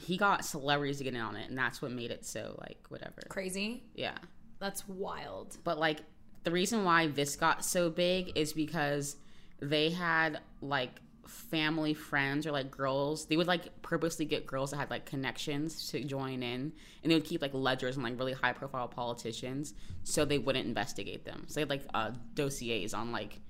he 0.00 0.16
got 0.16 0.44
celebrities 0.44 0.98
to 0.98 1.04
get 1.04 1.14
in 1.14 1.20
on 1.20 1.36
it 1.36 1.48
and 1.48 1.58
that's 1.58 1.82
what 1.82 1.90
made 1.90 2.10
it 2.10 2.24
so 2.24 2.56
like 2.60 2.78
whatever. 2.88 3.22
Crazy. 3.28 3.82
Yeah. 3.94 4.16
That's 4.58 4.86
wild. 4.88 5.56
But 5.64 5.78
like 5.78 6.00
the 6.44 6.50
reason 6.50 6.84
why 6.84 7.08
this 7.08 7.36
got 7.36 7.64
so 7.64 7.90
big 7.90 8.32
is 8.36 8.52
because 8.52 9.16
they 9.60 9.90
had 9.90 10.40
like 10.60 11.00
family 11.26 11.94
friends 11.94 12.46
or 12.46 12.52
like 12.52 12.70
girls 12.70 13.26
they 13.26 13.36
would 13.36 13.46
like 13.46 13.80
purposely 13.82 14.24
get 14.24 14.46
girls 14.46 14.70
that 14.70 14.76
had 14.78 14.90
like 14.90 15.06
connections 15.06 15.88
to 15.90 16.02
join 16.04 16.42
in 16.42 16.72
and 17.02 17.10
they 17.10 17.14
would 17.14 17.24
keep 17.24 17.40
like 17.40 17.54
ledgers 17.54 17.96
and 17.96 18.04
like 18.04 18.18
really 18.18 18.32
high 18.32 18.52
profile 18.52 18.88
politicians 18.88 19.74
so 20.02 20.24
they 20.24 20.38
wouldn't 20.38 20.66
investigate 20.66 21.24
them 21.24 21.44
so 21.46 21.54
they 21.54 21.60
had 21.60 21.70
like 21.70 21.82
uh 21.94 22.10
dossiers 22.34 22.92
on 22.92 23.12
like 23.12 23.40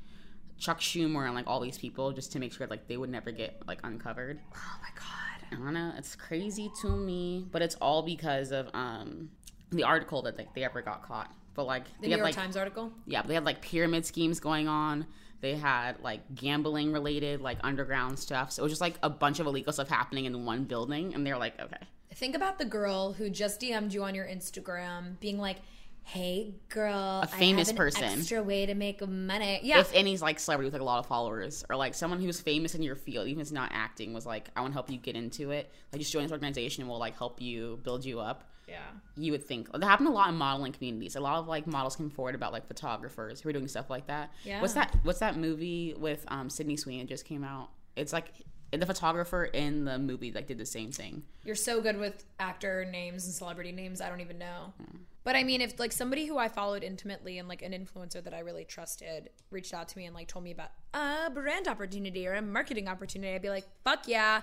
chuck 0.59 0.81
schumer 0.81 1.25
and 1.27 1.35
like 1.35 1.47
all 1.47 1.61
these 1.61 1.79
people 1.79 2.13
just 2.13 2.31
to 2.33 2.39
make 2.39 2.53
sure 2.53 2.67
like 2.69 2.87
they 2.89 2.97
would 2.97 3.11
never 3.11 3.31
get 3.33 3.61
like 3.67 3.81
uncovered 3.85 4.39
Oh 4.55 4.79
my 4.83 4.89
god. 4.95 5.09
I 5.51 5.57
don't 5.57 5.75
know. 5.75 5.93
It's 5.99 6.17
crazy 6.17 6.71
to 6.81 6.89
me, 6.89 7.47
but 7.51 7.61
it's 7.61 7.75
all 7.75 8.03
because 8.03 8.53
of 8.53 8.71
um 8.73 9.29
the 9.71 9.83
article 9.83 10.23
that 10.23 10.39
like, 10.39 10.55
they 10.55 10.65
ever 10.65 10.81
got 10.81 11.03
caught. 11.03 11.31
But 11.55 11.65
like 11.67 11.85
The 12.01 12.07
New 12.07 12.11
had 12.13 12.19
York 12.21 12.25
like 12.29 12.35
Times 12.35 12.57
article. 12.57 12.91
yeah, 13.07 13.21
but 13.21 13.29
they 13.29 13.35
had 13.35 13.45
like 13.45 13.61
pyramid 13.61 14.07
schemes 14.07 14.41
going 14.41 14.67
on. 14.69 15.07
They 15.43 15.57
had 15.57 16.01
like 16.01 16.35
gambling 16.35 16.93
related 16.93 17.43
like 17.43 17.59
underground 17.63 18.19
stuff. 18.19 18.53
So 18.53 18.63
it 18.63 18.65
was 18.65 18.73
just 18.73 18.81
like 18.81 18.95
a 19.03 19.11
bunch 19.11 19.41
of 19.41 19.47
illegal 19.47 19.73
stuff 19.75 19.89
happening 19.91 20.25
in 20.25 20.45
one 20.47 20.65
building, 20.65 21.15
and 21.15 21.27
they're 21.27 21.37
like, 21.37 21.61
okay, 21.61 21.77
Think 22.15 22.37
about 22.37 22.59
the 22.59 22.65
girl 22.67 23.13
who 23.15 23.29
just 23.31 23.61
DM'd 23.61 23.93
you 23.95 24.05
on 24.05 24.15
your 24.15 24.27
Instagram, 24.27 25.19
being 25.19 25.39
like, 25.39 25.57
"Hey, 26.05 26.55
girl, 26.69 27.21
A 27.23 27.27
famous 27.27 27.69
I 27.69 27.71
have 27.73 27.75
an 27.75 27.77
person. 27.77 28.05
extra 28.05 28.43
way 28.43 28.67
to 28.67 28.75
make 28.75 29.07
money." 29.09 29.61
Yeah, 29.63 29.81
if 29.81 29.91
any 29.95 30.17
like 30.19 30.39
celebrity 30.39 30.67
with 30.67 30.75
like 30.75 30.83
a 30.83 30.85
lot 30.85 30.99
of 30.99 31.07
followers 31.07 31.65
or 31.71 31.77
like 31.77 31.95
someone 31.95 32.21
who's 32.21 32.39
famous 32.41 32.75
in 32.75 32.83
your 32.83 32.97
field, 32.97 33.29
even 33.29 33.41
if 33.41 33.47
it's 33.47 33.53
not 33.53 33.71
acting, 33.73 34.13
was 34.13 34.27
like, 34.27 34.51
I 34.55 34.61
want 34.61 34.73
to 34.73 34.75
help 34.75 34.91
you 34.91 34.99
get 34.99 35.17
into 35.17 35.53
it. 35.53 35.73
Like 35.91 36.01
just 36.01 36.13
join 36.13 36.23
this 36.25 36.33
organization, 36.33 36.83
and 36.83 36.91
we'll 36.91 37.01
like 37.01 37.17
help 37.17 37.41
you 37.41 37.81
build 37.83 38.05
you 38.05 38.21
up. 38.21 38.52
Yeah. 38.69 38.81
you 39.17 39.33
would 39.33 39.45
think 39.45 39.71
that 39.73 39.83
happened 39.85 40.09
a 40.09 40.13
lot 40.13 40.29
in 40.29 40.35
modeling 40.37 40.73
communities. 40.73 41.17
A 41.17 41.21
lot 41.21 41.39
of 41.39 41.49
like 41.49 41.67
models 41.67 41.97
come 41.97 42.11
forward 42.11 42.35
about 42.35 42.53
like 42.53 42.67
photographers 42.67 43.41
who 43.41 43.49
are 43.49 43.53
doing 43.53 43.69
stuff 43.69 43.91
like 43.91 44.07
that. 44.07 44.33
Yeah. 44.45 44.61
What's 44.61 44.75
that? 44.75 44.97
What's 45.03 45.21
that 45.21 45.37
movie 45.37 45.95
with 45.99 46.25
um 46.29 46.51
Sydney 46.51 46.77
Sweeney 46.77 47.05
just 47.05 47.25
came 47.25 47.45
out? 47.45 47.71
It's 47.97 48.13
like 48.13 48.29
the 48.71 48.87
photographer 48.87 49.45
in 49.45 49.85
the 49.85 49.99
movie 49.99 50.33
like 50.33 50.47
did 50.47 50.59
the 50.59 50.67
same 50.67 50.91
thing. 50.91 51.23
You're 51.45 51.55
so 51.55 51.81
good 51.81 51.99
with 51.99 52.25
actor 52.41 52.85
names 52.85 53.27
and 53.27 53.35
celebrity 53.35 53.73
names. 53.73 54.01
I 54.01 54.09
don't 54.09 54.21
even 54.21 54.39
know. 54.39 54.73
Hmm. 54.79 54.99
But 55.25 55.37
I 55.37 55.45
mean, 55.45 55.61
if 55.61 55.79
like 55.79 55.93
somebody 55.93 56.27
who 56.27 56.39
I 56.39 56.49
followed 56.49 56.83
intimately 56.83 57.39
and 57.39 57.49
like 57.49 57.63
an 57.63 57.73
influencer 57.73 58.23
that 58.25 58.35
I 58.35 58.41
really 58.41 58.65
trusted 58.65 59.31
reached 59.51 59.73
out 59.73 59.89
to 59.89 59.99
me 59.99 60.07
and 60.07 60.15
like 60.15 60.27
told 60.27 60.45
me 60.45 60.51
about 60.51 60.71
a 60.95 61.31
brand 61.31 61.69
opportunity 61.69 62.27
or 62.27 62.35
a 62.35 62.43
marketing 62.43 62.89
opportunity, 62.89 63.35
I'd 63.35 63.43
be 63.43 63.51
like, 63.51 63.67
fuck 63.85 64.09
yeah, 64.09 64.43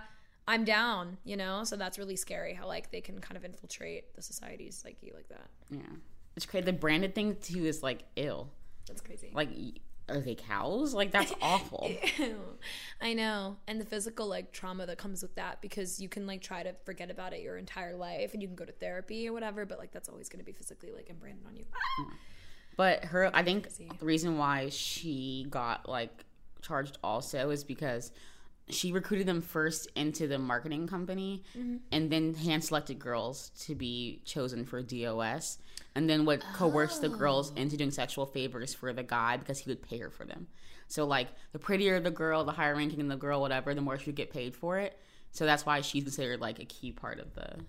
I'm 0.49 0.65
down, 0.65 1.17
you 1.23 1.37
know? 1.37 1.63
So 1.63 1.75
that's 1.75 1.99
really 1.99 2.15
scary 2.15 2.55
how 2.55 2.65
like 2.65 2.91
they 2.91 3.01
can 3.01 3.21
kind 3.21 3.37
of 3.37 3.45
infiltrate 3.45 4.15
the 4.15 4.21
society's 4.23 4.75
psyche 4.75 5.11
like 5.13 5.29
that. 5.29 5.47
Yeah, 5.69 5.81
it's 6.35 6.47
crazy. 6.47 6.65
The 6.65 6.73
branded 6.73 7.13
thing 7.13 7.37
too 7.39 7.65
is 7.65 7.83
like 7.83 7.99
ill. 8.15 8.49
That's 8.87 8.99
crazy. 8.99 9.29
Like, 9.31 9.49
are 10.09 10.19
they 10.19 10.33
cows? 10.33 10.95
Like, 10.95 11.11
that's 11.11 11.31
awful. 11.41 11.91
I 12.99 13.13
know. 13.13 13.57
And 13.67 13.79
the 13.79 13.85
physical 13.85 14.25
like 14.25 14.51
trauma 14.51 14.87
that 14.87 14.97
comes 14.97 15.21
with 15.21 15.35
that 15.35 15.61
because 15.61 16.01
you 16.01 16.09
can 16.09 16.25
like 16.25 16.41
try 16.41 16.63
to 16.63 16.73
forget 16.83 17.11
about 17.11 17.33
it 17.33 17.41
your 17.41 17.57
entire 17.57 17.95
life 17.95 18.33
and 18.33 18.41
you 18.41 18.47
can 18.47 18.55
go 18.55 18.65
to 18.65 18.71
therapy 18.71 19.29
or 19.29 19.33
whatever, 19.33 19.67
but 19.67 19.77
like 19.77 19.91
that's 19.91 20.09
always 20.09 20.29
going 20.29 20.39
to 20.39 20.45
be 20.45 20.51
physically 20.51 20.91
like 20.91 21.11
imprinted 21.11 21.45
on 21.45 21.55
you. 21.55 21.65
But 22.75 23.05
her, 23.05 23.29
I 23.35 23.43
think 23.43 23.67
the 23.99 24.05
reason 24.05 24.39
why 24.39 24.69
she 24.69 25.45
got 25.47 25.87
like 25.87 26.25
charged 26.63 26.97
also 27.03 27.51
is 27.51 27.63
because 27.63 28.11
she 28.69 28.91
recruited 28.91 29.27
them 29.27 29.41
first 29.41 29.87
into 29.95 30.27
the 30.27 30.37
marketing 30.37 30.87
company 30.87 31.43
Mhm. 31.57 31.79
and 31.91 32.11
then 32.11 32.33
hand 32.35 32.63
selected 32.63 32.99
girls 32.99 33.49
to 33.61 33.75
be 33.75 34.21
chosen 34.25 34.65
for 34.65 34.81
DOS 34.81 35.57
and 35.95 36.09
then 36.09 36.25
would 36.25 36.41
coerce 36.53 36.99
the 36.99 37.09
girls 37.09 37.51
into 37.55 37.75
doing 37.77 37.91
sexual 37.91 38.25
favors 38.25 38.73
for 38.73 38.93
the 38.93 39.03
guy 39.03 39.37
because 39.37 39.59
he 39.59 39.69
would 39.69 39.81
pay 39.81 39.97
her 39.97 40.09
for 40.09 40.25
them. 40.25 40.47
So 40.87 41.05
like 41.05 41.29
the 41.51 41.59
prettier 41.59 41.99
the 41.99 42.11
girl, 42.11 42.43
the 42.43 42.51
higher 42.51 42.75
ranking 42.75 42.99
in 42.99 43.07
the 43.07 43.15
girl, 43.17 43.41
whatever, 43.41 43.73
the 43.73 43.81
more 43.81 43.97
she 43.97 44.07
would 44.07 44.15
get 44.15 44.29
paid 44.31 44.55
for 44.55 44.77
it. 44.79 44.99
So 45.31 45.45
that's 45.45 45.65
why 45.65 45.81
she's 45.81 46.03
considered 46.03 46.39
like 46.41 46.59
a 46.59 46.65
key 46.65 46.91
part 46.91 47.19
of 47.19 47.33
the 47.35 47.59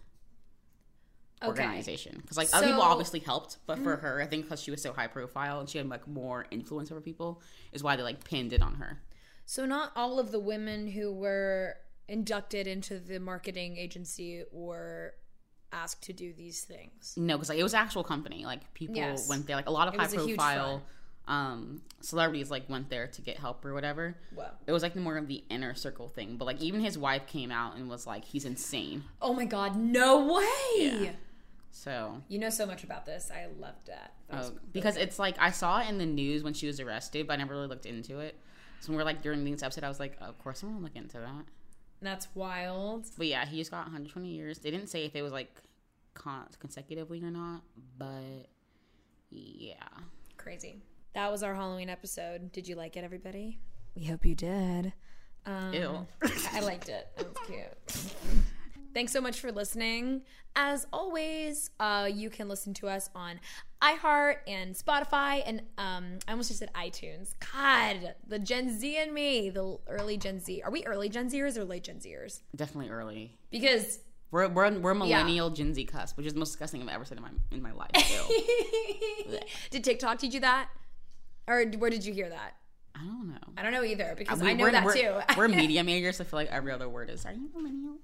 Okay. 1.42 1.48
organization. 1.62 2.18
Because 2.20 2.36
like 2.36 2.48
other 2.52 2.66
people 2.66 2.82
obviously 2.82 3.20
helped, 3.20 3.56
but 3.66 3.78
for 3.78 3.96
Mhm. 3.96 4.00
her, 4.00 4.20
I 4.20 4.26
think 4.26 4.44
because 4.44 4.60
she 4.60 4.70
was 4.70 4.82
so 4.82 4.92
high 4.92 5.06
profile 5.06 5.60
and 5.60 5.68
she 5.68 5.78
had 5.78 5.88
like 5.88 6.06
more 6.06 6.46
influence 6.50 6.90
over 6.90 7.00
people, 7.00 7.40
is 7.72 7.82
why 7.82 7.96
they 7.96 8.02
like 8.02 8.24
pinned 8.24 8.52
it 8.52 8.60
on 8.62 8.74
her. 8.74 9.00
So 9.50 9.66
not 9.66 9.90
all 9.96 10.20
of 10.20 10.30
the 10.30 10.38
women 10.38 10.86
who 10.86 11.12
were 11.12 11.74
inducted 12.06 12.68
into 12.68 13.00
the 13.00 13.18
marketing 13.18 13.78
agency 13.78 14.44
were 14.52 15.14
asked 15.72 16.04
to 16.04 16.12
do 16.12 16.32
these 16.32 16.62
things. 16.62 17.14
No, 17.16 17.34
because 17.36 17.48
like 17.48 17.58
it 17.58 17.64
was 17.64 17.74
an 17.74 17.80
actual 17.80 18.04
company. 18.04 18.44
Like 18.44 18.72
people 18.74 18.94
Yes. 18.94 19.28
went 19.28 19.48
there. 19.48 19.56
Like 19.56 19.66
a 19.66 19.72
lot 19.72 19.88
of 19.88 19.94
It 19.94 19.96
high 19.96 20.04
was 20.04 20.14
a 20.14 20.24
huge 20.24 20.36
profile 20.38 20.82
um, 21.26 21.82
celebrities 22.00 22.48
like 22.48 22.70
went 22.70 22.90
there 22.90 23.08
to 23.08 23.22
get 23.22 23.38
help 23.38 23.64
or 23.64 23.74
whatever. 23.74 24.16
Wow. 24.36 24.52
It 24.68 24.70
was 24.70 24.84
like 24.84 24.94
more 24.94 25.16
of 25.16 25.26
the 25.26 25.42
inner 25.50 25.74
circle 25.74 26.06
thing. 26.06 26.36
But 26.36 26.44
like 26.44 26.60
even 26.60 26.80
his 26.80 26.96
wife 26.96 27.26
came 27.26 27.50
out 27.50 27.74
and 27.74 27.90
was 27.90 28.06
like, 28.06 28.24
he's 28.24 28.44
insane. 28.44 29.02
Oh 29.20 29.34
my 29.34 29.46
god, 29.46 29.74
no 29.74 30.32
way. 30.32 31.16
So 31.72 32.22
You 32.28 32.38
know 32.38 32.50
so 32.50 32.66
much 32.66 32.84
about 32.84 33.04
this. 33.04 33.32
I 33.34 33.46
loved 33.60 33.88
that. 33.88 34.12
That 34.28 34.44
Oh, 34.44 34.52
because 34.72 34.96
it's 34.96 35.18
like 35.18 35.34
I 35.40 35.50
saw 35.50 35.80
it 35.80 35.88
in 35.88 35.98
the 35.98 36.06
news 36.06 36.44
when 36.44 36.54
she 36.54 36.68
was 36.68 36.78
arrested, 36.78 37.26
but 37.26 37.32
I 37.32 37.36
never 37.38 37.54
really 37.54 37.66
looked 37.66 37.86
into 37.86 38.20
it. 38.20 38.36
So 38.80 38.92
we're 38.92 39.04
like 39.04 39.22
during 39.22 39.44
this 39.44 39.62
episode, 39.62 39.84
I 39.84 39.88
was 39.88 40.00
like, 40.00 40.16
of 40.20 40.38
course 40.38 40.62
I'm 40.62 40.70
gonna 40.70 40.82
look 40.82 40.96
into 40.96 41.18
that. 41.18 41.44
That's 42.02 42.28
wild. 42.34 43.06
But 43.16 43.26
yeah, 43.26 43.44
he 43.44 43.58
just 43.58 43.70
got 43.70 43.84
120 43.84 44.28
years. 44.28 44.58
They 44.58 44.70
didn't 44.70 44.88
say 44.88 45.04
if 45.04 45.14
it 45.14 45.22
was 45.22 45.32
like 45.32 45.54
con- 46.14 46.48
consecutively 46.58 47.22
or 47.22 47.30
not, 47.30 47.62
but 47.98 48.48
yeah. 49.30 49.74
Crazy. 50.38 50.82
That 51.14 51.30
was 51.30 51.42
our 51.42 51.54
Halloween 51.54 51.90
episode. 51.90 52.52
Did 52.52 52.66
you 52.68 52.74
like 52.74 52.96
it, 52.96 53.04
everybody? 53.04 53.58
We 53.94 54.04
hope 54.04 54.24
you 54.24 54.34
did. 54.34 54.92
Um, 55.44 55.74
Ew. 55.74 56.06
I 56.52 56.60
liked 56.60 56.88
it. 56.88 57.08
It 57.18 57.26
was 57.26 57.46
cute. 57.46 58.44
Thanks 58.92 59.12
so 59.12 59.20
much 59.20 59.40
for 59.40 59.52
listening. 59.52 60.22
As 60.56 60.86
always, 60.92 61.70
uh, 61.78 62.08
you 62.12 62.28
can 62.28 62.48
listen 62.48 62.74
to 62.74 62.88
us 62.88 63.08
on 63.14 63.38
iHeart 63.80 64.36
and 64.48 64.74
Spotify, 64.74 65.42
and 65.46 65.62
um, 65.78 66.18
I 66.26 66.32
almost 66.32 66.48
just 66.48 66.58
said 66.58 66.72
iTunes. 66.74 67.34
God, 67.52 68.14
the 68.26 68.38
Gen 68.38 68.76
Z 68.78 68.96
and 68.96 69.14
me, 69.14 69.48
the 69.50 69.78
early 69.88 70.16
Gen 70.16 70.40
Z. 70.40 70.62
Are 70.62 70.70
we 70.70 70.84
early 70.86 71.08
Gen 71.08 71.30
Zers 71.30 71.56
or 71.56 71.64
late 71.64 71.84
Gen 71.84 71.98
Zers? 71.98 72.40
Definitely 72.56 72.90
early. 72.90 73.38
Because 73.50 74.00
We're 74.32 74.48
we're, 74.48 74.70
we're 74.78 74.94
millennial 74.94 75.50
Gen 75.50 75.72
Z 75.72 75.84
cuss, 75.84 76.16
which 76.16 76.26
is 76.26 76.32
the 76.34 76.40
most 76.40 76.50
disgusting 76.50 76.82
I've 76.82 76.88
ever 76.88 77.04
said 77.04 77.18
in 77.18 77.22
my 77.22 77.30
in 77.52 77.62
my 77.62 77.72
life. 77.72 77.90
Did 79.70 79.84
TikTok 79.84 80.18
teach 80.18 80.34
you 80.34 80.40
that, 80.40 80.68
or 81.46 81.64
where 81.78 81.90
did 81.90 82.04
you 82.04 82.12
hear 82.12 82.28
that? 82.28 82.54
I 83.00 83.04
don't 83.04 83.28
know. 83.28 83.36
I 83.56 83.62
don't 83.62 83.72
know 83.72 83.82
either 83.84 84.14
because 84.16 84.40
We- 84.40 84.50
I 84.50 84.52
know 84.52 84.70
that 84.70 84.84
we're- 84.84 85.00
too. 85.00 85.20
we're 85.36 85.48
media 85.48 85.82
majors. 85.84 86.18
So 86.18 86.24
I 86.24 86.26
feel 86.26 86.38
like 86.38 86.48
every 86.50 86.72
other 86.72 86.88
word 86.88 87.08
is. 87.10 87.24
Are 87.24 87.32
you 87.32 87.48
millennial? 87.54 87.96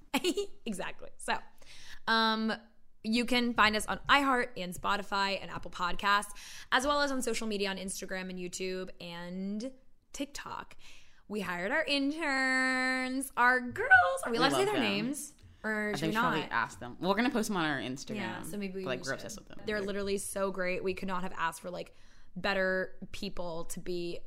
exactly. 0.65 1.09
So, 1.17 1.35
um, 2.07 2.53
you 3.03 3.25
can 3.25 3.53
find 3.53 3.75
us 3.75 3.85
on 3.85 3.99
iHeart 4.09 4.47
and 4.57 4.73
Spotify 4.73 5.39
and 5.41 5.51
Apple 5.51 5.71
Podcasts, 5.71 6.31
as 6.71 6.85
well 6.87 7.01
as 7.01 7.11
on 7.11 7.21
social 7.21 7.47
media 7.47 7.69
on 7.69 7.77
Instagram 7.77 8.29
and 8.29 8.39
YouTube 8.39 8.89
and 8.99 9.71
TikTok. 10.13 10.75
We 11.29 11.41
hired 11.41 11.71
our 11.71 11.83
interns, 11.83 13.31
our 13.37 13.59
girls. 13.61 13.89
Are 14.25 14.31
we 14.31 14.33
We 14.33 14.37
allowed 14.37 14.49
to 14.49 14.55
say 14.55 14.65
their 14.65 14.73
them. 14.75 14.83
names? 14.83 15.33
Or 15.63 15.89
I 15.89 15.91
should 15.91 15.99
think 15.99 16.01
we 16.01 16.07
we 16.09 16.13
should 16.13 16.19
probably 16.21 16.39
not? 16.41 16.51
ask 16.51 16.79
them. 16.79 16.97
We're 16.99 17.15
gonna 17.15 17.29
post 17.29 17.49
them 17.49 17.57
on 17.57 17.65
our 17.65 17.79
Instagram. 17.79 18.15
Yeah, 18.15 18.41
so 18.43 18.57
maybe 18.57 18.75
we 18.75 18.83
but, 18.83 18.89
like 18.89 19.05
we're 19.05 19.13
obsessed 19.13 19.37
with 19.39 19.47
them. 19.47 19.59
They're 19.65 19.81
literally 19.81 20.17
so 20.17 20.51
great. 20.51 20.83
We 20.83 20.93
could 20.93 21.07
not 21.07 21.23
have 21.23 21.33
asked 21.37 21.61
for 21.61 21.69
like 21.69 21.93
better 22.35 22.91
people 23.11 23.65
to 23.65 23.79
be 23.79 24.19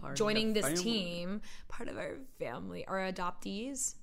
Part 0.00 0.16
joining 0.16 0.52
this 0.52 0.66
family. 0.66 0.82
team, 0.82 1.40
part 1.68 1.88
of 1.88 1.96
our 1.96 2.16
family, 2.38 2.86
our 2.86 2.98
adoptees, 2.98 3.94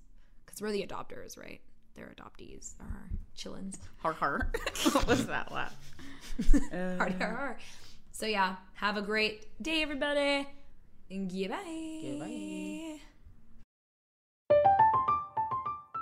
because 0.45 0.61
we're 0.61 0.71
the 0.71 0.85
adopters, 0.85 1.37
right? 1.37 1.61
They're 1.95 2.13
adoptees, 2.15 2.75
our 2.79 3.09
chillins. 3.37 3.77
Har 3.97 4.13
har. 4.13 4.51
what 4.91 5.07
was 5.07 5.27
that 5.27 5.51
laugh? 5.51 5.75
Har, 6.71 7.09
har, 7.09 7.35
har. 7.35 7.57
So 8.11 8.25
yeah, 8.25 8.55
have 8.75 8.95
a 8.95 9.01
great 9.01 9.61
day, 9.61 9.81
everybody. 9.81 10.47
And 11.09 11.29
goodbye. 11.29 11.99
Goodbye. 12.01 12.99